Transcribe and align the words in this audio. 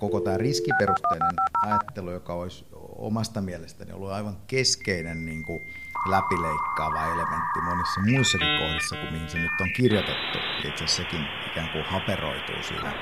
koko 0.00 0.20
tämä 0.20 0.36
riskiperusteinen 0.36 1.34
ajattelu, 1.62 2.10
joka 2.10 2.34
olisi 2.34 2.66
omasta 2.98 3.40
mielestäni 3.40 3.92
ollut 3.92 4.10
aivan 4.10 4.36
keskeinen 4.46 5.24
niin 5.24 5.44
kuin 5.44 5.60
läpileikkaava 6.08 7.04
elementti 7.04 7.60
monissa 7.64 8.00
muissakin 8.00 8.58
kohdissa 8.58 8.96
kuin 8.96 9.12
mihin 9.12 9.28
se 9.28 9.38
nyt 9.38 9.60
on 9.60 9.72
kirjoitettu. 9.76 10.38
Itse 10.58 10.84
asiassa 10.84 11.02
sekin 11.02 11.26
ikään 11.50 11.68
kuin 11.72 11.84
haperoituu 11.84 12.62
siinä, 12.68 12.92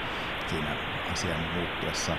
siinä 0.46 0.76
asian 1.12 1.40
muuttuessa 1.54 2.16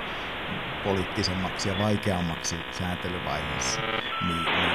poliittisemmaksi 0.83 1.69
ja 1.69 1.75
vaikeammaksi 1.79 2.55
sääntelyvaiheessa, 2.71 3.81
niin, 4.27 4.45
niin 4.45 4.71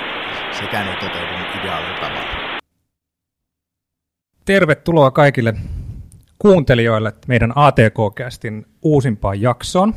sekään 0.61 0.89
ei 0.89 0.96
toteudu 0.96 1.61
ideaalilla 1.61 2.00
tavalla. 2.00 2.59
Tervetuloa 4.45 5.11
kaikille 5.11 5.55
kuuntelijoille 6.39 7.12
meidän 7.27 7.53
ATK-kästin 7.57 8.67
uusimpaan 8.82 9.41
jaksoon. 9.41 9.95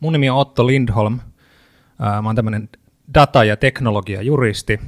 Mun 0.00 0.12
nimi 0.12 0.30
on 0.30 0.38
Otto 0.38 0.66
Lindholm. 0.66 1.20
Mä 1.98 2.28
oon 2.28 2.36
tämmöinen 2.36 2.68
data- 3.14 3.44
ja 3.44 3.56
teknologiajuristi. 3.56 4.80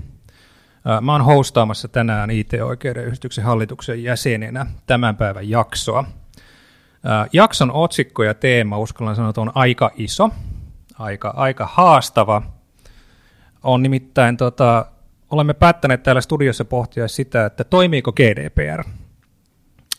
Mä 1.01 1.12
oon 1.12 1.24
hostaamassa 1.24 1.88
tänään 1.88 2.30
IT-oikeuden 2.30 3.04
yhdistyksen 3.04 3.45
hallituksen 3.45 4.02
jäsenenä 4.02 4.66
tämän 4.87 5.16
päivän 5.16 5.51
jaksoa. 5.51 6.04
Jakson 7.32 7.70
otsikko 7.73 8.23
ja 8.23 8.34
teema, 8.34 8.79
uskallan 8.79 9.16
sanoa, 9.16 9.32
on 9.37 9.52
aika 9.54 9.90
iso, 9.96 10.30
aika, 10.98 11.34
aika 11.37 11.68
haastava. 11.73 12.42
On 13.62 13.82
nimittäin, 13.82 14.37
tota, 14.37 14.87
olemme 15.30 15.54
päättäneet 15.54 16.02
täällä 16.02 16.20
studiossa 16.20 16.65
pohtia 16.65 17.09
sitä, 17.09 17.46
että 17.46 17.65
toimiiko 17.65 18.12
GDPR– 18.12 18.84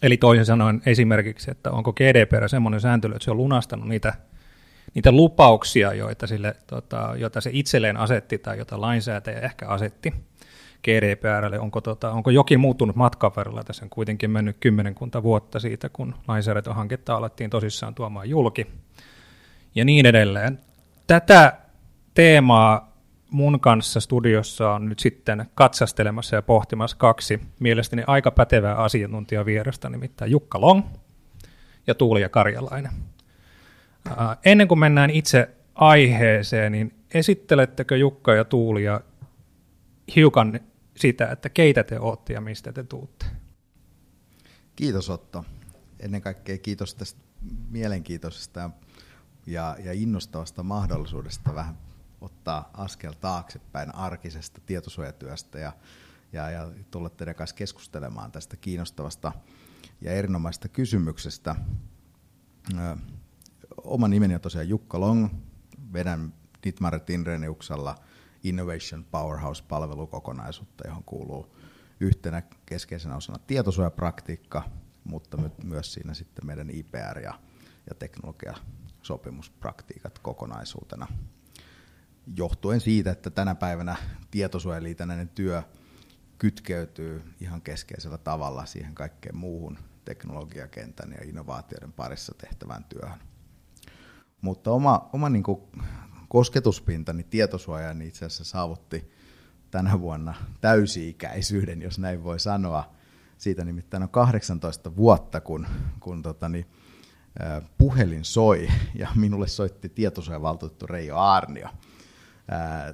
Eli 0.02 0.18
toisin 0.18 0.46
sanoen 0.46 0.82
esimerkiksi, 0.86 1.52
että 1.52 1.72
onko 1.72 1.94
GDPR 1.94 2.50
semmoinen 2.50 2.82
sääntely, 2.82 3.14
että 3.14 3.24
se 3.24 3.32
on 3.32 3.38
lunastanut 3.38 3.88
niitä, 3.88 4.14
niitä 4.94 5.12
lupauksia, 5.12 5.94
joita, 5.94 6.28
sille, 6.28 6.56
tota, 6.68 7.14
joita 7.18 7.42
se 7.42 7.50
itselleen 7.54 7.98
asetti 7.98 8.38
tai 8.38 8.58
jota 8.58 8.82
lainsäätäjä 8.82 9.40
ehkä 9.40 9.68
asetti 9.68 10.14
GDPRlle. 10.84 11.60
Onko, 11.60 11.82
tota, 11.82 12.12
onko 12.12 12.30
jokin 12.30 12.60
muuttunut 12.60 12.96
matkan 12.96 13.32
varrella? 13.36 13.64
Tässä 13.64 13.86
on 13.86 13.90
kuitenkin 13.90 14.32
mennyt 14.32 14.58
kymmenkunta 14.60 15.24
vuotta 15.24 15.60
siitä, 15.60 15.90
kun 15.90 16.16
lainsäädäntöhanketta 16.28 17.16
alettiin 17.16 17.50
tosissaan 17.50 17.96
tuomaan 17.96 18.30
julki 18.30 18.68
ja 19.76 19.86
niin 19.86 20.06
edelleen. 20.06 20.60
Tätä 21.08 21.58
teemaa 22.14 22.95
mun 23.36 23.60
kanssa 23.60 24.00
studiossa 24.00 24.72
on 24.72 24.90
nyt 24.90 25.00
sitten 25.00 25.46
katsastelemassa 25.56 26.36
ja 26.36 26.42
pohtimassa 26.42 26.98
kaksi 26.98 27.40
mielestäni 27.60 28.04
aika 28.08 28.32
pätevää 28.32 28.76
asiantuntijavierasta, 28.76 29.90
nimittäin 29.90 30.32
Jukka 30.32 30.62
Long 30.62 30.84
ja 31.88 31.96
Tuulia 31.96 32.30
Karjalainen. 32.30 32.92
Ennen 34.46 34.68
kuin 34.68 34.80
mennään 34.80 35.10
itse 35.10 35.50
aiheeseen, 35.76 36.72
niin 36.72 36.94
esittelettekö 37.14 37.98
Jukka 37.98 38.34
ja 38.34 38.46
Tuulia 38.46 39.02
hiukan 40.16 40.60
sitä, 40.98 41.32
että 41.32 41.50
keitä 41.50 41.84
te 41.84 42.00
olette 42.00 42.34
ja 42.34 42.42
mistä 42.42 42.74
te 42.74 42.84
tuutte? 42.84 43.26
Kiitos 44.76 45.10
Otto. 45.10 45.46
Ennen 46.00 46.22
kaikkea 46.22 46.58
kiitos 46.58 46.96
tästä 46.96 47.20
mielenkiintoisesta 47.70 48.70
ja, 49.48 49.76
ja 49.84 49.94
innostavasta 49.94 50.64
mahdollisuudesta 50.64 51.56
vähän 51.56 51.78
ottaa 52.26 52.70
askel 52.74 53.14
taaksepäin 53.14 53.96
arkisesta 53.96 54.62
tietosuojatyöstä 54.66 55.60
ja, 55.60 55.72
ja, 56.34 56.50
ja 56.50 56.72
tulla 56.92 57.10
teidän 57.10 57.36
kanssa 57.36 57.56
keskustelemaan 57.56 58.32
tästä 58.32 58.58
kiinnostavasta 58.58 59.32
ja 60.02 60.12
erinomaisesta 60.12 60.68
kysymyksestä. 60.68 61.56
Oma 63.84 64.08
nimeni 64.08 64.36
on 64.36 64.42
tosiaan 64.42 64.70
Jukka 64.70 65.00
Long, 65.00 65.28
vedän 65.94 66.34
Dietmar 66.64 67.00
Tinreniuksella 67.00 67.96
Innovation 68.44 69.06
Powerhouse-palvelukokonaisuutta, 69.12 70.88
johon 70.88 71.04
kuuluu 71.04 71.58
yhtenä 72.00 72.44
keskeisenä 72.66 73.16
osana 73.16 73.40
tietosuojapraktiikka, 73.40 74.64
mutta 75.04 75.38
myös 75.64 75.94
siinä 75.94 76.14
sitten 76.14 76.46
meidän 76.46 76.70
IPR 76.70 77.20
ja, 77.20 77.40
ja 77.90 77.96
teknologiasopimuspraktiikat 78.00 80.20
kokonaisuutena 80.20 81.08
johtuen 82.38 82.82
siitä, 82.82 83.12
että 83.12 83.30
tänä 83.30 83.56
päivänä 83.56 83.96
tietosuojaliitännäinen 84.32 85.30
työ 85.30 85.64
kytkeytyy 86.38 87.24
ihan 87.42 87.62
keskeisellä 87.62 88.18
tavalla 88.18 88.66
siihen 88.66 88.96
kaikkeen 88.96 89.38
muuhun 89.38 89.78
teknologiakentän 90.06 91.12
ja 91.12 91.30
innovaatioiden 91.30 91.94
parissa 91.94 92.34
tehtävään 92.38 92.84
työhön. 92.84 93.20
Mutta 94.42 94.72
oma, 94.72 95.10
oma 95.14 95.30
niin 95.30 95.44
kuin 95.44 95.62
kosketuspintani 96.28 97.24
tietosuojaan 97.24 98.02
itse 98.02 98.26
asiassa 98.26 98.44
saavutti 98.44 99.12
tänä 99.72 100.00
vuonna 100.02 100.34
täysi-ikäisyyden, 100.62 101.82
jos 101.82 102.00
näin 102.00 102.24
voi 102.24 102.40
sanoa. 102.40 102.96
Siitä 103.38 103.66
nimittäin 103.66 104.04
on 104.04 104.10
18 104.10 104.96
vuotta, 104.96 105.42
kun, 105.42 105.68
kun 106.00 106.22
totani, 106.22 106.66
puhelin 107.78 108.26
soi 108.26 108.68
ja 108.94 109.10
minulle 109.16 109.48
soitti 109.48 109.90
tietosuojavaltuutettu 109.90 110.88
Reijo 110.88 111.18
Aarnio– 111.18 111.70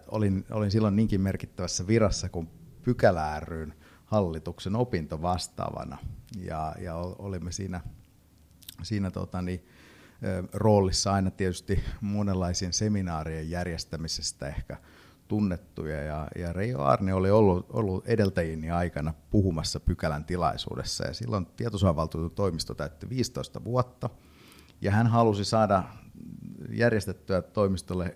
Olin, 0.07 0.45
olin 0.51 0.71
silloin 0.71 0.95
niinkin 0.95 1.21
merkittävässä 1.21 1.87
virassa 1.87 2.29
kuin 2.29 2.49
pykälä 2.81 3.39
ryn 3.39 3.73
hallituksen 4.05 4.75
opintovastaavana. 4.75 5.97
Ja, 6.37 6.75
ja 6.79 6.95
olimme 6.95 7.51
siinä, 7.51 7.81
siinä 8.83 9.11
tota, 9.11 9.41
niin, 9.41 9.65
roolissa 10.53 11.13
aina 11.13 11.31
tietysti 11.31 11.83
monenlaisien 12.01 12.73
seminaarien 12.73 13.49
järjestämisestä 13.49 14.47
ehkä 14.47 14.77
tunnettuja. 15.27 16.03
Ja, 16.03 16.27
ja 16.35 16.53
Reijo 16.53 16.81
Arne 16.81 17.13
oli 17.13 17.31
ollut, 17.31 17.65
ollut 17.69 18.07
edeltäjieni 18.07 18.71
aikana 18.71 19.13
puhumassa 19.29 19.79
pykälän 19.79 20.25
tilaisuudessa. 20.25 21.07
Ja 21.07 21.13
silloin 21.13 21.45
tietosuojavaltuutetun 21.45 22.35
toimisto 22.35 22.75
täytti 22.75 23.09
15 23.09 23.63
vuotta. 23.63 24.09
Ja 24.81 24.91
hän 24.91 25.07
halusi 25.07 25.45
saada 25.45 25.83
järjestettyä 26.69 27.41
toimistolle 27.41 28.15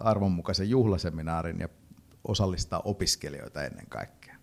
arvonmukaisen 0.00 0.70
juhlaseminaarin 0.70 1.60
ja 1.60 1.68
osallistaa 2.24 2.82
opiskelijoita 2.84 3.64
ennen 3.64 3.86
kaikkea. 3.88 4.36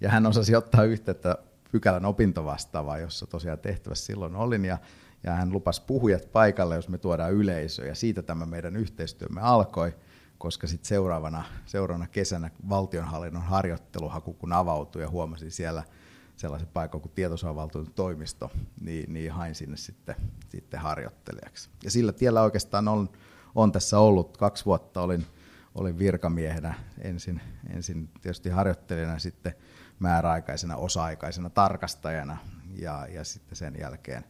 Ja 0.00 0.10
hän 0.10 0.26
osasi 0.26 0.56
ottaa 0.56 0.84
yhteyttä 0.84 1.38
pykälän 1.72 2.04
opintovastaavaa, 2.04 2.98
jossa 2.98 3.26
tosiaan 3.26 3.58
tehtävässä 3.58 4.06
silloin 4.06 4.36
olin, 4.36 4.64
ja, 4.64 4.78
ja 5.24 5.32
hän 5.32 5.52
lupasi 5.52 5.82
puhujat 5.86 6.32
paikalle, 6.32 6.74
jos 6.74 6.88
me 6.88 6.98
tuodaan 6.98 7.32
yleisö, 7.32 7.86
ja 7.86 7.94
siitä 7.94 8.22
tämä 8.22 8.46
meidän 8.46 8.76
yhteistyömme 8.76 9.40
alkoi, 9.40 9.94
koska 10.38 10.66
sitten 10.66 10.88
seuraavana, 10.88 11.44
seuraavana 11.66 12.08
kesänä 12.08 12.50
valtionhallinnon 12.68 13.42
harjoitteluhaku, 13.42 14.32
kun 14.32 14.52
avautui 14.52 15.02
ja 15.02 15.10
huomasin 15.10 15.50
siellä– 15.50 15.82
sellaisen 16.40 16.68
paikan 16.68 17.00
kuin 17.00 17.12
tietosuojavaltuutetun 17.14 17.94
toimisto, 17.94 18.50
niin, 18.80 19.12
niin 19.12 19.32
hain 19.32 19.54
sinne 19.54 19.76
sitten, 19.76 20.14
sitten 20.48 20.80
harjoittelijaksi. 20.80 21.70
Ja 21.84 21.90
sillä 21.90 22.12
tiellä 22.12 22.42
oikeastaan 22.42 22.88
on, 22.88 23.10
on 23.54 23.72
tässä 23.72 23.98
ollut. 23.98 24.36
Kaksi 24.36 24.64
vuotta 24.64 25.02
olin, 25.02 25.26
olin 25.74 25.98
virkamiehenä 25.98 26.74
ensin, 27.00 27.40
ensin 27.70 28.08
tietysti 28.20 28.48
harjoittelijana, 28.48 29.18
sitten 29.18 29.54
määräaikaisena, 29.98 30.76
osa-aikaisena 30.76 31.50
tarkastajana 31.50 32.36
ja, 32.74 33.06
ja 33.10 33.24
sitten 33.24 33.56
sen 33.56 33.74
jälkeen 33.80 34.24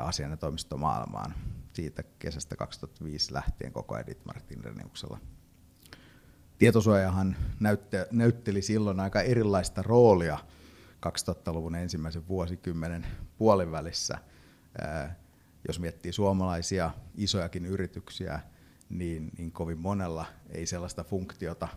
asian 0.00 0.30
ja 0.30 0.36
toimistomaailmaan 0.36 1.34
siitä 1.72 2.04
kesästä 2.18 2.56
2005 2.56 3.34
lähtien 3.34 3.72
koko 3.72 3.94
ajan 3.94 4.06
Ditmarin 4.06 4.64
Reniuksella. 4.64 5.18
Tietosuojahan 6.58 7.36
näytteli 8.10 8.62
silloin 8.62 9.00
aika 9.00 9.20
erilaista 9.20 9.82
roolia– 9.82 10.38
2000-luvun 11.06 11.74
ensimmäisen 11.74 12.28
vuosikymmenen 12.28 13.06
puolivälissä. 13.38 14.18
Jos 15.68 15.80
miettii 15.80 16.12
suomalaisia 16.12 16.90
isojakin 17.14 17.66
yrityksiä, 17.66 18.40
niin, 18.88 19.30
niin 19.38 19.52
kovin 19.52 19.78
monella 19.78 20.26
ei 20.50 20.66
sellaista 20.66 21.04
funktiota, 21.04 21.68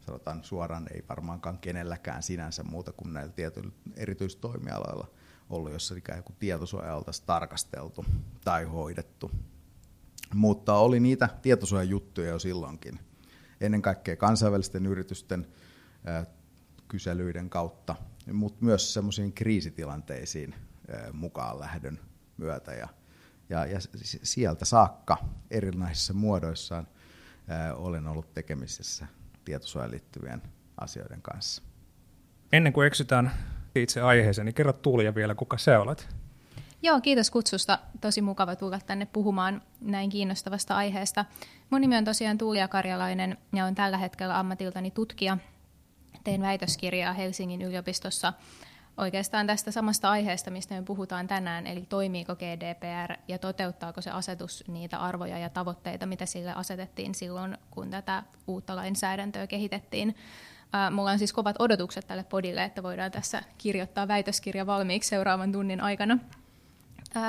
sanotaan 0.00 0.44
suoraan, 0.44 0.86
ei 0.94 1.04
varmaankaan 1.08 1.58
kenelläkään 1.58 2.22
sinänsä 2.22 2.62
muuta 2.62 2.92
kuin 2.92 3.12
näillä 3.12 3.32
tietyillä 3.32 3.72
erityistoimialoilla 3.96 5.10
ollut, 5.50 5.72
jossa 5.72 5.94
ikään 5.94 6.22
kuin 6.22 6.36
tietosuoja 6.38 6.96
oltaisiin 6.96 7.26
tarkasteltu 7.26 8.04
tai 8.44 8.64
hoidettu. 8.64 9.30
Mutta 10.34 10.74
oli 10.74 11.00
niitä 11.00 11.28
tietosuojajuttuja 11.42 12.28
jo 12.28 12.38
silloinkin. 12.38 13.00
Ennen 13.60 13.82
kaikkea 13.82 14.16
kansainvälisten 14.16 14.86
yritysten 14.86 15.46
kyselyiden 16.88 17.50
kautta 17.50 17.96
mutta 18.32 18.64
myös 18.64 18.94
semmoisiin 18.94 19.32
kriisitilanteisiin 19.32 20.54
mukaan 21.12 21.60
lähdön 21.60 22.00
myötä. 22.36 22.72
Ja, 22.72 22.88
ja, 23.48 23.66
ja 23.66 23.78
sieltä 24.22 24.64
saakka 24.64 25.18
erilaisissa 25.50 26.12
muodoissaan 26.14 26.86
olen 27.74 28.06
ollut 28.06 28.34
tekemisissä 28.34 29.06
tietosuojaan 29.44 29.90
liittyvien 29.90 30.42
asioiden 30.80 31.22
kanssa. 31.22 31.62
Ennen 32.52 32.72
kuin 32.72 32.86
eksytään 32.86 33.32
itse 33.74 34.00
aiheeseen, 34.00 34.44
niin 34.44 34.54
kerro 34.54 34.72
Tuulia 34.72 35.14
vielä, 35.14 35.34
kuka 35.34 35.58
sä 35.58 35.80
olet? 35.80 36.08
Joo, 36.82 37.00
kiitos 37.00 37.30
kutsusta. 37.30 37.78
Tosi 38.00 38.22
mukava 38.22 38.56
tulla 38.56 38.78
tänne 38.86 39.06
puhumaan 39.06 39.62
näin 39.80 40.10
kiinnostavasta 40.10 40.76
aiheesta. 40.76 41.24
Mun 41.70 41.80
nimi 41.80 41.96
on 41.96 42.04
tosiaan 42.04 42.38
Tuulia 42.38 42.68
Karjalainen 42.68 43.38
ja 43.52 43.64
olen 43.64 43.74
tällä 43.74 43.98
hetkellä 43.98 44.38
ammatiltani 44.38 44.90
tutkija. 44.90 45.38
Tein 46.24 46.42
väitöskirjaa 46.42 47.12
Helsingin 47.12 47.62
yliopistossa 47.62 48.32
oikeastaan 48.96 49.46
tästä 49.46 49.70
samasta 49.70 50.10
aiheesta, 50.10 50.50
mistä 50.50 50.74
me 50.74 50.82
puhutaan 50.82 51.26
tänään, 51.26 51.66
eli 51.66 51.86
toimiiko 51.88 52.36
GDPR 52.36 53.16
ja 53.28 53.38
toteuttaako 53.38 54.00
se 54.00 54.10
asetus 54.10 54.64
niitä 54.68 54.98
arvoja 54.98 55.38
ja 55.38 55.50
tavoitteita, 55.50 56.06
mitä 56.06 56.26
sille 56.26 56.52
asetettiin 56.52 57.14
silloin, 57.14 57.58
kun 57.70 57.90
tätä 57.90 58.22
uutta 58.46 58.76
lainsäädäntöä 58.76 59.46
kehitettiin. 59.46 60.16
Mulla 60.90 61.10
on 61.10 61.18
siis 61.18 61.32
kovat 61.32 61.56
odotukset 61.58 62.06
tälle 62.06 62.24
podille, 62.24 62.64
että 62.64 62.82
voidaan 62.82 63.10
tässä 63.10 63.42
kirjoittaa 63.58 64.08
väitöskirja 64.08 64.66
valmiiksi 64.66 65.08
seuraavan 65.08 65.52
tunnin 65.52 65.80
aikana. 65.80 66.18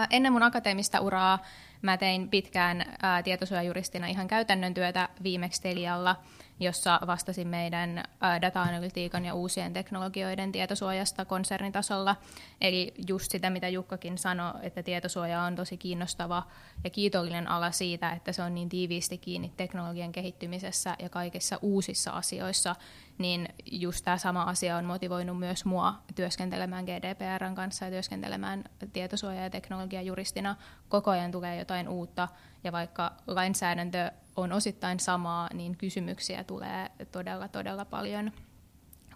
Ennen 0.09 0.33
mun 0.33 0.43
akateemista 0.43 0.99
uraa 0.99 1.39
mä 1.81 1.97
tein 1.97 2.29
pitkään 2.29 2.85
tietosuojajuristina 3.23 4.07
ihan 4.07 4.27
käytännön 4.27 4.73
työtä 4.73 5.09
viimeksi 5.23 5.61
Telialla– 5.61 6.15
jossa 6.63 6.99
vastasin 7.07 7.47
meidän 7.47 8.03
data-analytiikan 8.41 9.25
ja 9.25 9.33
uusien 9.33 9.73
teknologioiden 9.73 10.51
tietosuojasta 10.51 11.25
konsernitasolla. 11.25 12.15
Eli 12.61 12.93
just 13.07 13.31
sitä, 13.31 13.49
mitä 13.49 13.67
Jukkakin 13.67 14.17
sanoi, 14.17 14.53
että 14.61 14.83
tietosuoja 14.83 15.41
on 15.41 15.55
tosi 15.55 15.77
kiinnostava 15.77 16.43
ja 16.83 16.89
kiitollinen 16.89 17.47
ala 17.47 17.71
siitä, 17.71 18.11
että 18.11 18.31
se 18.31 18.43
on 18.43 18.55
niin 18.55 18.69
tiiviisti 18.69 19.17
kiinni 19.17 19.53
teknologian 19.57 20.11
kehittymisessä 20.11 20.95
ja 20.99 21.09
kaikissa 21.09 21.59
uusissa 21.61 22.11
asioissa, 22.11 22.75
niin 23.17 23.49
just 23.71 24.05
tämä 24.05 24.17
sama 24.17 24.43
asia 24.43 24.77
on 24.77 24.85
motivoinut 24.85 25.39
myös 25.39 25.65
mua 25.65 25.95
työskentelemään 26.15 26.85
GDPRn 26.85 27.55
kanssa 27.55 27.85
ja 27.85 27.91
työskentelemään 27.91 28.63
tietosuoja- 28.93 29.43
ja 29.43 29.49
teknologiajuristina. 29.49 30.55
Koko 30.89 31.11
ajan 31.11 31.31
tulee 31.31 31.59
jotain 31.59 31.89
uutta, 31.89 32.27
ja 32.63 32.71
vaikka 32.71 33.11
lainsäädäntö 33.27 34.11
on 34.35 34.51
osittain 34.51 34.99
samaa, 34.99 35.49
niin 35.53 35.77
kysymyksiä 35.77 36.43
tulee 36.43 36.91
todella, 37.11 37.47
todella 37.47 37.85
paljon, 37.85 38.31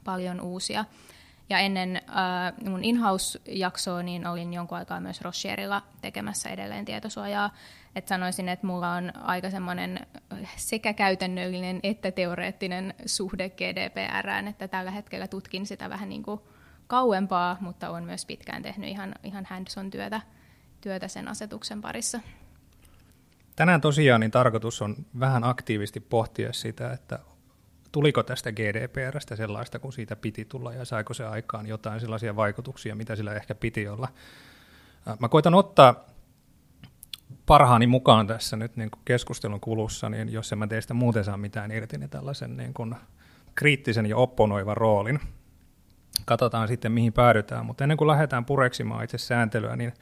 paljon 0.03 0.41
uusia. 0.41 0.85
Ja 1.49 1.59
ennen 1.59 1.95
äh, 1.95 2.69
mun 2.69 2.83
in-house-jaksoa 2.83 4.03
niin 4.03 4.27
olin 4.27 4.53
jonkun 4.53 4.77
aikaa 4.77 4.99
myös 4.99 5.21
Rocherilla 5.21 5.81
tekemässä 6.01 6.49
edelleen 6.49 6.85
tietosuojaa. 6.85 7.53
Et 7.95 8.07
sanoisin, 8.07 8.49
että 8.49 8.67
mulla 8.67 8.93
on 8.93 9.15
aika 9.15 9.49
semmoinen 9.49 10.07
sekä 10.55 10.93
käytännöllinen 10.93 11.79
että 11.83 12.11
teoreettinen 12.11 12.93
suhde 13.05 13.49
GDPRään, 13.49 14.47
että 14.47 14.67
tällä 14.67 14.91
hetkellä 14.91 15.27
tutkin 15.27 15.65
sitä 15.65 15.89
vähän 15.89 16.09
niin 16.09 16.23
kuin 16.23 16.41
kauempaa, 16.87 17.57
mutta 17.61 17.89
on 17.89 18.03
myös 18.03 18.25
pitkään 18.25 18.63
tehnyt 18.63 18.89
ihan, 18.89 19.15
ihan 19.23 19.45
hands-on 19.45 19.91
työtä, 19.91 20.21
työtä 20.81 21.07
sen 21.07 21.27
asetuksen 21.27 21.81
parissa. 21.81 22.19
Tänään 23.57 23.81
tosiaan 23.81 24.21
niin 24.21 24.31
tarkoitus 24.31 24.81
on 24.81 24.95
vähän 25.19 25.43
aktiivisesti 25.43 25.99
pohtia 25.99 26.53
sitä, 26.53 26.91
että 26.91 27.19
tuliko 27.91 28.23
tästä 28.23 28.51
GDPRstä 28.51 29.35
sellaista, 29.35 29.79
kun 29.79 29.93
siitä 29.93 30.15
piti 30.15 30.45
tulla 30.45 30.73
ja 30.73 30.85
saiko 30.85 31.13
se 31.13 31.25
aikaan 31.25 31.67
jotain 31.67 31.99
sellaisia 31.99 32.35
vaikutuksia, 32.35 32.95
mitä 32.95 33.15
sillä 33.15 33.33
ehkä 33.33 33.55
piti 33.55 33.87
olla. 33.87 34.07
Mä 35.19 35.29
koitan 35.29 35.53
ottaa 35.53 36.05
parhaani 37.45 37.87
mukaan 37.87 38.27
tässä 38.27 38.57
nyt 38.57 38.75
niin 38.75 38.91
kuin 38.91 39.01
keskustelun 39.05 39.59
kulussa, 39.59 40.09
niin 40.09 40.31
jos 40.31 40.51
en 40.51 40.59
mä 40.59 40.67
teistä 40.67 40.93
muuten 40.93 41.23
saa 41.23 41.37
mitään 41.37 41.71
irti, 41.71 41.97
niin 41.97 42.09
tällaisen 42.09 42.57
niin 42.57 42.73
kuin 42.73 42.95
kriittisen 43.55 44.05
ja 44.05 44.17
opponoivan 44.17 44.77
roolin. 44.77 45.19
Katsotaan 46.25 46.67
sitten, 46.67 46.91
mihin 46.91 47.13
päädytään, 47.13 47.65
mutta 47.65 47.83
ennen 47.83 47.97
kuin 47.97 48.07
lähdetään 48.07 48.45
pureksimaan 48.45 49.03
itse 49.03 49.17
sääntelyä, 49.17 49.75
niin, 49.75 49.93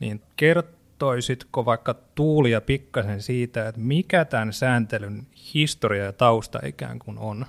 niin 0.00 0.22
kert, 0.36 0.77
kertoisitko 0.98 1.64
vaikka 1.64 1.94
Tuulia 1.94 2.60
pikkasen 2.60 3.22
siitä, 3.22 3.68
että 3.68 3.80
mikä 3.80 4.24
tämän 4.24 4.52
sääntelyn 4.52 5.26
historia 5.54 6.04
ja 6.04 6.12
tausta 6.12 6.60
ikään 6.64 6.98
kuin 6.98 7.18
on? 7.18 7.46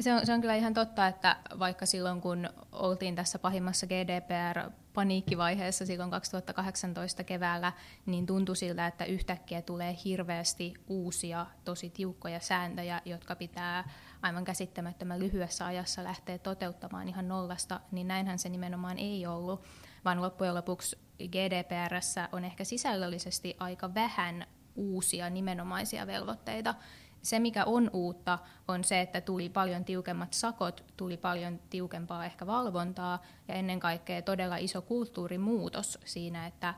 Se 0.00 0.14
on, 0.14 0.26
se 0.26 0.32
on 0.32 0.40
kyllä 0.40 0.54
ihan 0.54 0.74
totta, 0.74 1.06
että 1.06 1.36
vaikka 1.58 1.86
silloin 1.86 2.20
kun 2.20 2.48
oltiin 2.72 3.14
tässä 3.14 3.38
pahimmassa 3.38 3.86
GDPR-paniikkivaiheessa 3.86 5.86
silloin 5.86 6.10
2018 6.10 7.24
keväällä, 7.24 7.72
niin 8.06 8.26
tuntui 8.26 8.56
siltä, 8.56 8.86
että 8.86 9.04
yhtäkkiä 9.04 9.62
tulee 9.62 9.96
hirveästi 10.04 10.74
uusia, 10.86 11.46
tosi 11.64 11.90
tiukkoja 11.90 12.40
sääntöjä, 12.40 13.00
jotka 13.04 13.36
pitää 13.36 13.90
aivan 14.22 14.44
käsittämättömän 14.44 15.20
lyhyessä 15.20 15.66
ajassa 15.66 16.04
lähteä 16.04 16.38
toteuttamaan 16.38 17.08
ihan 17.08 17.28
nollasta, 17.28 17.80
niin 17.92 18.08
näinhän 18.08 18.38
se 18.38 18.48
nimenomaan 18.48 18.98
ei 18.98 19.26
ollut, 19.26 19.64
vaan 20.04 20.22
loppujen 20.22 20.54
lopuksi 20.54 20.98
GDPRssä 21.28 22.28
on 22.32 22.44
ehkä 22.44 22.64
sisällöllisesti 22.64 23.56
aika 23.60 23.94
vähän 23.94 24.46
uusia 24.74 25.30
nimenomaisia 25.30 26.06
velvoitteita. 26.06 26.74
Se, 27.22 27.38
mikä 27.38 27.64
on 27.64 27.90
uutta, 27.92 28.38
on 28.68 28.84
se, 28.84 29.00
että 29.00 29.20
tuli 29.20 29.48
paljon 29.48 29.84
tiukemmat 29.84 30.32
sakot, 30.32 30.84
tuli 30.96 31.16
paljon 31.16 31.60
tiukempaa 31.70 32.24
ehkä 32.24 32.46
valvontaa 32.46 33.22
ja 33.48 33.54
ennen 33.54 33.80
kaikkea 33.80 34.22
todella 34.22 34.56
iso 34.56 34.82
kulttuurimuutos 34.82 35.98
siinä, 36.04 36.46
että 36.46 36.74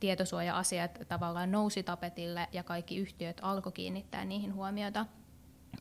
tietosuoja-asiat 0.00 0.98
tavallaan 1.08 1.52
nousi 1.52 1.82
tapetille 1.82 2.48
ja 2.52 2.62
kaikki 2.62 2.96
yhtiöt 2.96 3.40
alkoi 3.42 3.72
kiinnittää 3.72 4.24
niihin 4.24 4.54
huomiota. 4.54 5.06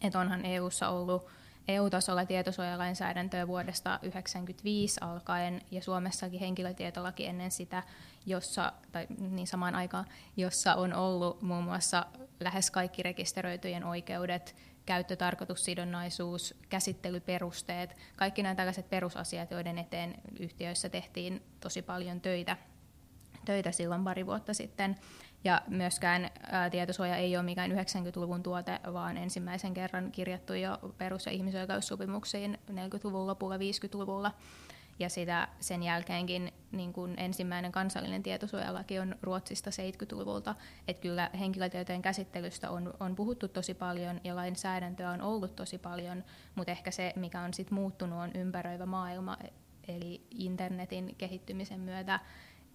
Että 0.01 0.19
onhan 0.19 0.45
EU:ssa 0.45 0.89
ollut 0.89 1.27
EU-tasolla 1.67 2.25
tietosuojalainsäädäntöä 2.25 3.47
vuodesta 3.47 3.89
1995 3.89 4.99
alkaen 5.01 5.61
ja 5.71 5.81
Suomessakin 5.81 6.39
henkilötietolaki 6.39 7.25
ennen 7.25 7.51
sitä, 7.51 7.83
jossa, 8.25 8.73
tai 8.91 9.07
niin 9.19 9.47
samaan 9.47 9.75
aikaan, 9.75 10.05
jossa 10.37 10.75
on 10.75 10.93
ollut 10.93 11.41
muun 11.41 11.63
muassa 11.63 12.05
lähes 12.39 12.71
kaikki 12.71 13.03
rekisteröityjen 13.03 13.83
oikeudet, 13.83 14.55
käyttötarkoitussidonnaisuus, 14.85 16.55
käsittelyperusteet, 16.69 17.97
kaikki 18.15 18.43
nämä 18.43 18.55
tällaiset 18.55 18.89
perusasiat, 18.89 19.51
joiden 19.51 19.77
eteen 19.77 20.15
yhtiöissä 20.39 20.89
tehtiin 20.89 21.43
tosi 21.59 21.81
paljon 21.81 22.21
töitä, 22.21 22.57
töitä 23.45 23.71
silloin 23.71 24.03
pari 24.03 24.25
vuotta 24.25 24.53
sitten. 24.53 24.95
Ja 25.45 25.61
myöskään 25.67 26.29
ää, 26.51 26.69
tietosuoja 26.69 27.15
ei 27.15 27.37
ole 27.37 27.45
mikään 27.45 27.71
90-luvun 27.71 28.43
tuote, 28.43 28.79
vaan 28.93 29.17
ensimmäisen 29.17 29.73
kerran 29.73 30.11
kirjattu 30.11 30.53
jo 30.53 30.77
perus- 30.97 31.25
ja 31.25 31.31
ihmisoikeussopimuksiin 31.31 32.57
40-luvun 32.71 33.27
lopulla, 33.27 33.57
50-luvulla. 33.57 34.31
Ja 34.99 35.09
sitä 35.09 35.47
sen 35.59 35.83
jälkeenkin 35.83 36.53
niin 36.71 36.93
kun 36.93 37.13
ensimmäinen 37.17 37.71
kansallinen 37.71 38.23
tietosuojalaki 38.23 38.99
on 38.99 39.15
Ruotsista 39.21 39.69
70-luvulta. 39.69 40.55
Että 40.87 41.01
kyllä 41.01 41.29
henkilötietojen 41.39 42.01
käsittelystä 42.01 42.69
on, 42.69 42.93
on 42.99 43.15
puhuttu 43.15 43.47
tosi 43.47 43.73
paljon 43.73 44.21
ja 44.23 44.35
lainsäädäntöä 44.35 45.09
on 45.09 45.21
ollut 45.21 45.55
tosi 45.55 45.77
paljon, 45.77 46.23
mutta 46.55 46.71
ehkä 46.71 46.91
se, 46.91 47.13
mikä 47.15 47.41
on 47.41 47.53
sit 47.53 47.71
muuttunut, 47.71 48.19
on 48.19 48.31
ympäröivä 48.33 48.85
maailma, 48.85 49.37
eli 49.87 50.27
internetin 50.31 51.15
kehittymisen 51.17 51.79
myötä 51.79 52.19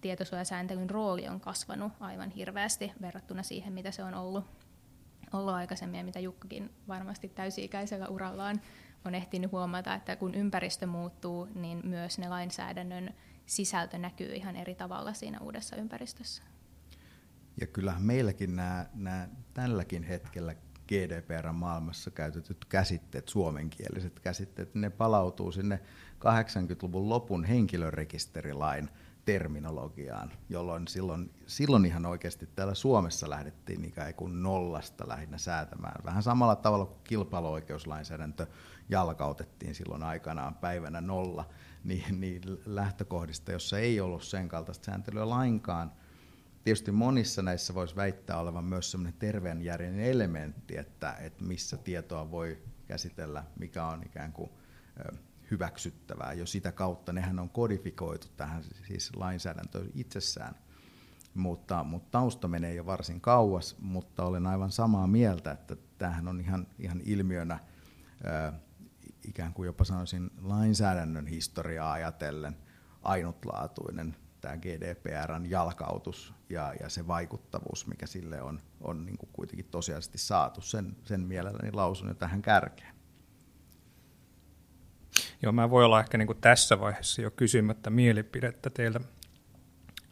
tietosuojasääntelyn 0.01 0.89
rooli 0.89 1.27
on 1.27 1.41
kasvanut 1.41 1.93
aivan 1.99 2.31
hirveästi 2.31 2.91
verrattuna 3.01 3.43
siihen, 3.43 3.73
mitä 3.73 3.91
se 3.91 4.03
on 4.03 4.13
ollut, 4.13 4.45
ollut 5.33 5.53
aikaisemmin 5.53 5.97
ja 5.97 6.03
mitä 6.03 6.19
Jukkakin 6.19 6.69
varmasti 6.87 7.29
täysi-ikäisellä 7.29 8.07
urallaan 8.07 8.61
on 9.05 9.15
ehtinyt 9.15 9.51
huomata, 9.51 9.93
että 9.93 10.15
kun 10.15 10.35
ympäristö 10.35 10.87
muuttuu, 10.87 11.47
niin 11.55 11.81
myös 11.83 12.19
ne 12.19 12.29
lainsäädännön 12.29 13.13
sisältö 13.45 13.97
näkyy 13.97 14.33
ihan 14.33 14.55
eri 14.55 14.75
tavalla 14.75 15.13
siinä 15.13 15.39
uudessa 15.39 15.75
ympäristössä. 15.75 16.43
Ja 17.61 17.67
kyllähän 17.67 18.01
meilläkin 18.01 18.55
nämä, 18.55 18.85
nämä 18.93 19.29
tälläkin 19.53 20.03
hetkellä 20.03 20.55
GDPR-maailmassa 20.87 22.11
käytetyt 22.11 22.65
käsitteet, 22.65 23.29
suomenkieliset 23.29 24.19
käsitteet, 24.19 24.75
ne 24.75 24.89
palautuu 24.89 25.51
sinne 25.51 25.79
80-luvun 26.19 27.09
lopun 27.09 27.43
henkilörekisterilain 27.43 28.89
terminologiaan, 29.31 30.31
jolloin 30.49 30.87
silloin, 30.87 31.31
silloin 31.47 31.85
ihan 31.85 32.05
oikeasti 32.05 32.47
täällä 32.55 32.73
Suomessa 32.73 33.29
lähdettiin 33.29 33.85
ikään 33.85 34.13
kuin 34.13 34.43
nollasta 34.43 35.07
lähinnä 35.07 35.37
säätämään. 35.37 36.03
Vähän 36.05 36.23
samalla 36.23 36.55
tavalla 36.55 36.85
kuin 36.85 36.99
kilpailuoikeuslainsäädäntö 37.03 38.47
jalkautettiin 38.89 39.75
silloin 39.75 40.03
aikanaan 40.03 40.55
päivänä 40.55 41.01
nolla, 41.01 41.49
niin, 41.83 42.21
niin 42.21 42.41
lähtökohdista, 42.65 43.51
jossa 43.51 43.79
ei 43.79 43.99
ollut 43.99 44.23
sen 44.23 44.47
kaltaista 44.47 44.85
sääntelyä 44.85 45.29
lainkaan. 45.29 45.91
Tietysti 46.63 46.91
monissa 46.91 47.41
näissä 47.41 47.73
voisi 47.73 47.95
väittää 47.95 48.39
olevan 48.39 48.63
myös 48.63 48.91
sellainen 48.91 49.19
terveen 49.19 49.61
järjen 49.61 49.99
elementti, 49.99 50.77
että, 50.77 51.13
että 51.13 51.43
missä 51.43 51.77
tietoa 51.77 52.31
voi 52.31 52.57
käsitellä, 52.87 53.43
mikä 53.59 53.85
on 53.85 54.03
ikään 54.05 54.33
kuin 54.33 54.49
hyväksyttävää. 55.51 56.33
Jo 56.33 56.45
sitä 56.45 56.71
kautta 56.71 57.13
nehän 57.13 57.39
on 57.39 57.49
kodifikoitu 57.49 58.27
tähän 58.37 58.63
siis 58.87 59.15
lainsäädäntöön 59.15 59.91
itsessään. 59.95 60.55
Mutta, 61.33 61.83
mutta 61.83 62.11
tausta 62.11 62.47
menee 62.47 62.73
jo 62.73 62.85
varsin 62.85 63.21
kauas, 63.21 63.75
mutta 63.79 64.25
olen 64.25 64.47
aivan 64.47 64.71
samaa 64.71 65.07
mieltä, 65.07 65.51
että 65.51 65.75
tämähän 65.97 66.27
on 66.27 66.39
ihan, 66.39 66.67
ihan 66.79 67.01
ilmiönä 67.05 67.59
ää, 68.23 68.53
ikään 69.27 69.53
kuin 69.53 69.65
jopa 69.67 69.83
sanoisin 69.83 70.31
lainsäädännön 70.41 71.27
historiaa 71.27 71.91
ajatellen 71.91 72.57
ainutlaatuinen 73.03 74.15
tämä 74.41 74.57
GDPRn 74.57 75.49
jalkautus 75.49 76.33
ja, 76.49 76.73
ja 76.79 76.89
se 76.89 77.07
vaikuttavuus, 77.07 77.87
mikä 77.87 78.07
sille 78.07 78.41
on, 78.41 78.59
on 78.81 79.05
niin 79.05 79.17
kuin 79.17 79.29
kuitenkin 79.33 79.65
tosiasiallisesti 79.65 80.17
saatu, 80.17 80.61
sen, 80.61 80.95
sen 81.03 81.21
mielelläni 81.21 81.71
lausun 81.71 82.07
jo 82.07 82.13
tähän 82.13 82.41
kärkeen. 82.41 83.00
Joo, 85.43 85.51
mä 85.51 85.69
voi 85.69 85.85
olla 85.85 85.99
ehkä 85.99 86.17
niin 86.17 86.27
kuin 86.27 86.41
tässä 86.41 86.79
vaiheessa 86.79 87.21
jo 87.21 87.31
kysymättä 87.31 87.89
mielipidettä 87.89 88.69
teiltä, 88.69 88.99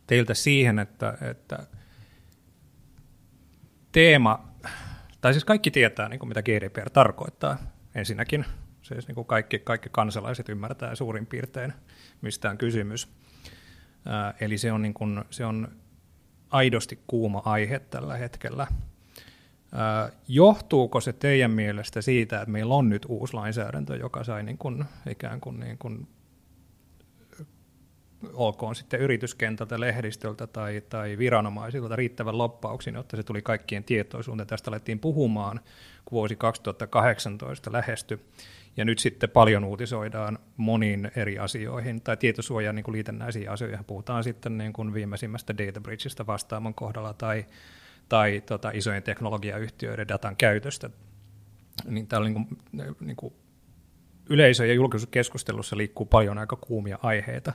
teiltä 0.08 0.34
siihen, 0.34 0.80
että, 0.80 1.18
että 1.22 1.68
teema, 3.92 4.48
tai 5.22 5.34
siis 5.34 5.46
kaikki 5.46 5.72
tietää, 5.72 6.10
niin 6.10 6.20
kuin 6.20 6.28
mitä 6.28 6.42
GDPR 6.42 6.90
tarkoittaa 6.90 7.58
ensinnäkin. 7.96 8.46
Siis 8.82 9.08
niin 9.08 9.16
kuin 9.16 9.28
kaikki, 9.28 9.60
kaikki 9.60 9.90
kansalaiset 9.92 10.50
ymmärtää 10.50 10.96
suurin 10.96 11.26
piirtein, 11.26 11.74
mistä 12.22 12.50
on 12.50 12.58
kysymys. 12.58 13.08
Ää, 14.06 14.34
eli 14.40 14.58
se 14.58 14.72
on, 14.72 14.82
niin 14.82 14.94
kuin, 14.94 15.24
se 15.30 15.46
on 15.46 15.68
aidosti 16.50 17.04
kuuma 17.08 17.42
aihe 17.46 17.80
tällä 17.80 18.18
hetkellä. 18.18 18.68
Johtuuko 20.28 21.02
se 21.02 21.14
teidän 21.14 21.52
mielestä 21.52 22.02
siitä, 22.02 22.42
että 22.42 22.52
meillä 22.52 22.76
on 22.76 22.90
nyt 22.90 23.06
uusi 23.10 23.34
lainsäädäntö, 23.34 23.96
joka 23.96 24.24
sai 24.24 24.44
niin 24.44 24.58
kuin, 24.58 24.86
ikään 25.10 25.42
kuin, 25.42 25.60
niin 25.60 25.78
kuin 25.78 26.08
olkoon 28.34 28.76
sitten 28.76 29.00
yrityskentältä, 29.00 29.80
lehdistöltä 29.80 30.48
tai, 30.48 30.82
tai 30.90 31.18
viranomaisilta 31.18 31.96
riittävän 31.96 32.38
loppauksin, 32.38 32.96
jotta 32.96 33.18
se 33.18 33.24
tuli 33.24 33.42
kaikkien 33.42 33.84
tietoisuuteen. 33.84 34.48
Tästä 34.48 34.72
alettiin 34.72 35.00
puhumaan, 35.00 35.60
kun 36.06 36.16
vuosi 36.16 36.36
2018 36.36 37.72
lähesty. 37.72 38.20
Ja 38.78 38.86
nyt 38.86 39.00
sitten 39.00 39.30
paljon 39.30 39.64
uutisoidaan 39.64 40.40
moniin 40.58 41.12
eri 41.16 41.40
asioihin, 41.40 42.02
tai 42.02 42.18
tietosuojan 42.18 42.76
niin 42.76 42.92
liitännäisiin 42.92 43.50
asioihin. 43.50 43.86
Puhutaan 43.86 44.24
sitten 44.24 44.58
niin 44.58 44.74
kuin 44.74 44.94
viimeisimmästä 44.94 45.58
data 45.58 45.82
breachista 45.82 46.28
vastaamon 46.28 46.74
kohdalla, 46.74 47.14
tai, 47.14 47.46
tai 48.10 48.42
tota, 48.46 48.72
isojen 48.74 49.04
teknologiayhtiöiden 49.04 50.08
datan 50.08 50.36
käytöstä. 50.36 50.90
Niin 51.86 52.08
täällä 52.08 52.30
niin 52.30 52.46
kuin, 52.46 52.60
niin 53.00 53.16
kuin 53.16 53.34
yleisö- 54.30 54.66
ja 54.66 54.74
julkisuuskeskustelussa 54.74 55.78
liikkuu 55.78 56.06
paljon 56.06 56.38
aika 56.38 56.56
kuumia 56.56 57.00
aiheita. 57.04 57.54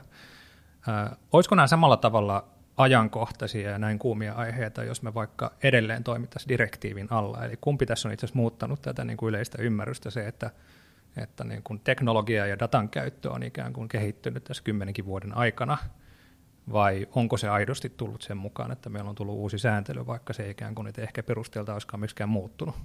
Ää, 0.87 1.15
olisiko 1.31 1.55
nämä 1.55 1.67
samalla 1.67 1.97
tavalla 1.97 2.47
ajankohtaisia 2.77 3.71
ja 3.71 3.79
näin 3.79 3.99
kuumia 3.99 4.33
aiheita, 4.33 4.83
jos 4.83 5.01
me 5.01 5.13
vaikka 5.13 5.51
edelleen 5.63 6.03
toimittaisiin 6.03 6.49
direktiivin 6.49 7.07
alla? 7.09 7.45
Eli 7.45 7.57
kumpi 7.61 7.85
tässä 7.85 8.07
on 8.07 8.13
itse 8.13 8.25
asiassa 8.25 8.39
muuttanut 8.39 8.81
tätä 8.81 9.05
niin 9.05 9.17
kuin 9.17 9.29
yleistä 9.29 9.61
ymmärrystä, 9.61 10.09
se, 10.09 10.27
että, 10.27 10.51
että 11.17 11.43
niin 11.43 11.63
kuin 11.63 11.79
teknologia 11.79 12.45
ja 12.45 12.59
datan 12.59 12.89
käyttö 12.89 13.31
on 13.31 13.43
ikään 13.43 13.73
kuin 13.73 13.89
kehittynyt 13.89 14.43
tässä 14.43 14.63
kymmenenkin 14.63 15.05
vuoden 15.05 15.37
aikana, 15.37 15.77
vai 16.73 17.07
onko 17.11 17.37
se 17.37 17.49
aidosti 17.49 17.89
tullut 17.89 18.21
sen 18.21 18.37
mukaan, 18.37 18.71
että 18.71 18.89
meillä 18.89 19.09
on 19.09 19.15
tullut 19.15 19.35
uusi 19.35 19.59
sääntely, 19.59 20.05
vaikka 20.05 20.33
se 20.33 20.49
ikään 20.49 20.75
kuin 20.75 20.87
että 20.87 21.01
ehkä 21.01 21.23
perusteelta 21.23 21.73
olisikaan 21.73 21.99
miksikään 21.99 22.29
muuttunut? 22.29 22.75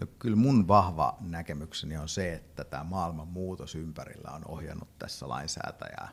No, 0.00 0.06
kyllä 0.18 0.36
mun 0.36 0.68
vahva 0.68 1.16
näkemykseni 1.20 1.96
on 1.96 2.08
se, 2.08 2.32
että 2.32 2.64
tämä 2.64 2.84
maailman 2.84 3.28
muutos 3.28 3.74
ympärillä 3.74 4.30
on 4.30 4.42
ohjannut 4.48 4.98
tässä 4.98 5.28
lainsäätäjää 5.28 6.08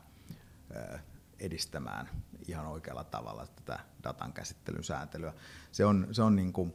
edistämään 1.40 2.08
ihan 2.48 2.66
oikealla 2.66 3.04
tavalla 3.04 3.46
tätä 3.46 3.78
datan 4.04 4.32
käsittelyn 4.32 4.84
sääntelyä. 4.84 5.32
Se 5.72 5.84
on, 5.84 6.08
se 6.12 6.22
on 6.22 6.36
niin 6.36 6.52
kuin, 6.52 6.72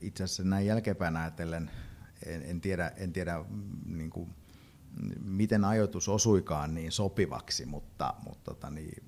itse 0.00 0.24
asiassa 0.24 0.44
näin 0.44 0.66
jälkeenpäin 0.66 1.16
ajatellen, 1.16 1.70
en, 2.26 2.42
en 2.42 2.60
tiedä, 2.60 2.92
en 2.96 3.12
tiedä 3.12 3.44
mm, 3.48 3.96
niin 3.96 4.10
kuin, 4.10 4.34
miten 5.24 5.64
ajoitus 5.64 6.08
osuikaan 6.08 6.74
niin 6.74 6.92
sopivaksi, 6.92 7.66
mutta, 7.66 8.14
mutta 8.24 8.54
tota, 8.54 8.70
niin, 8.70 9.02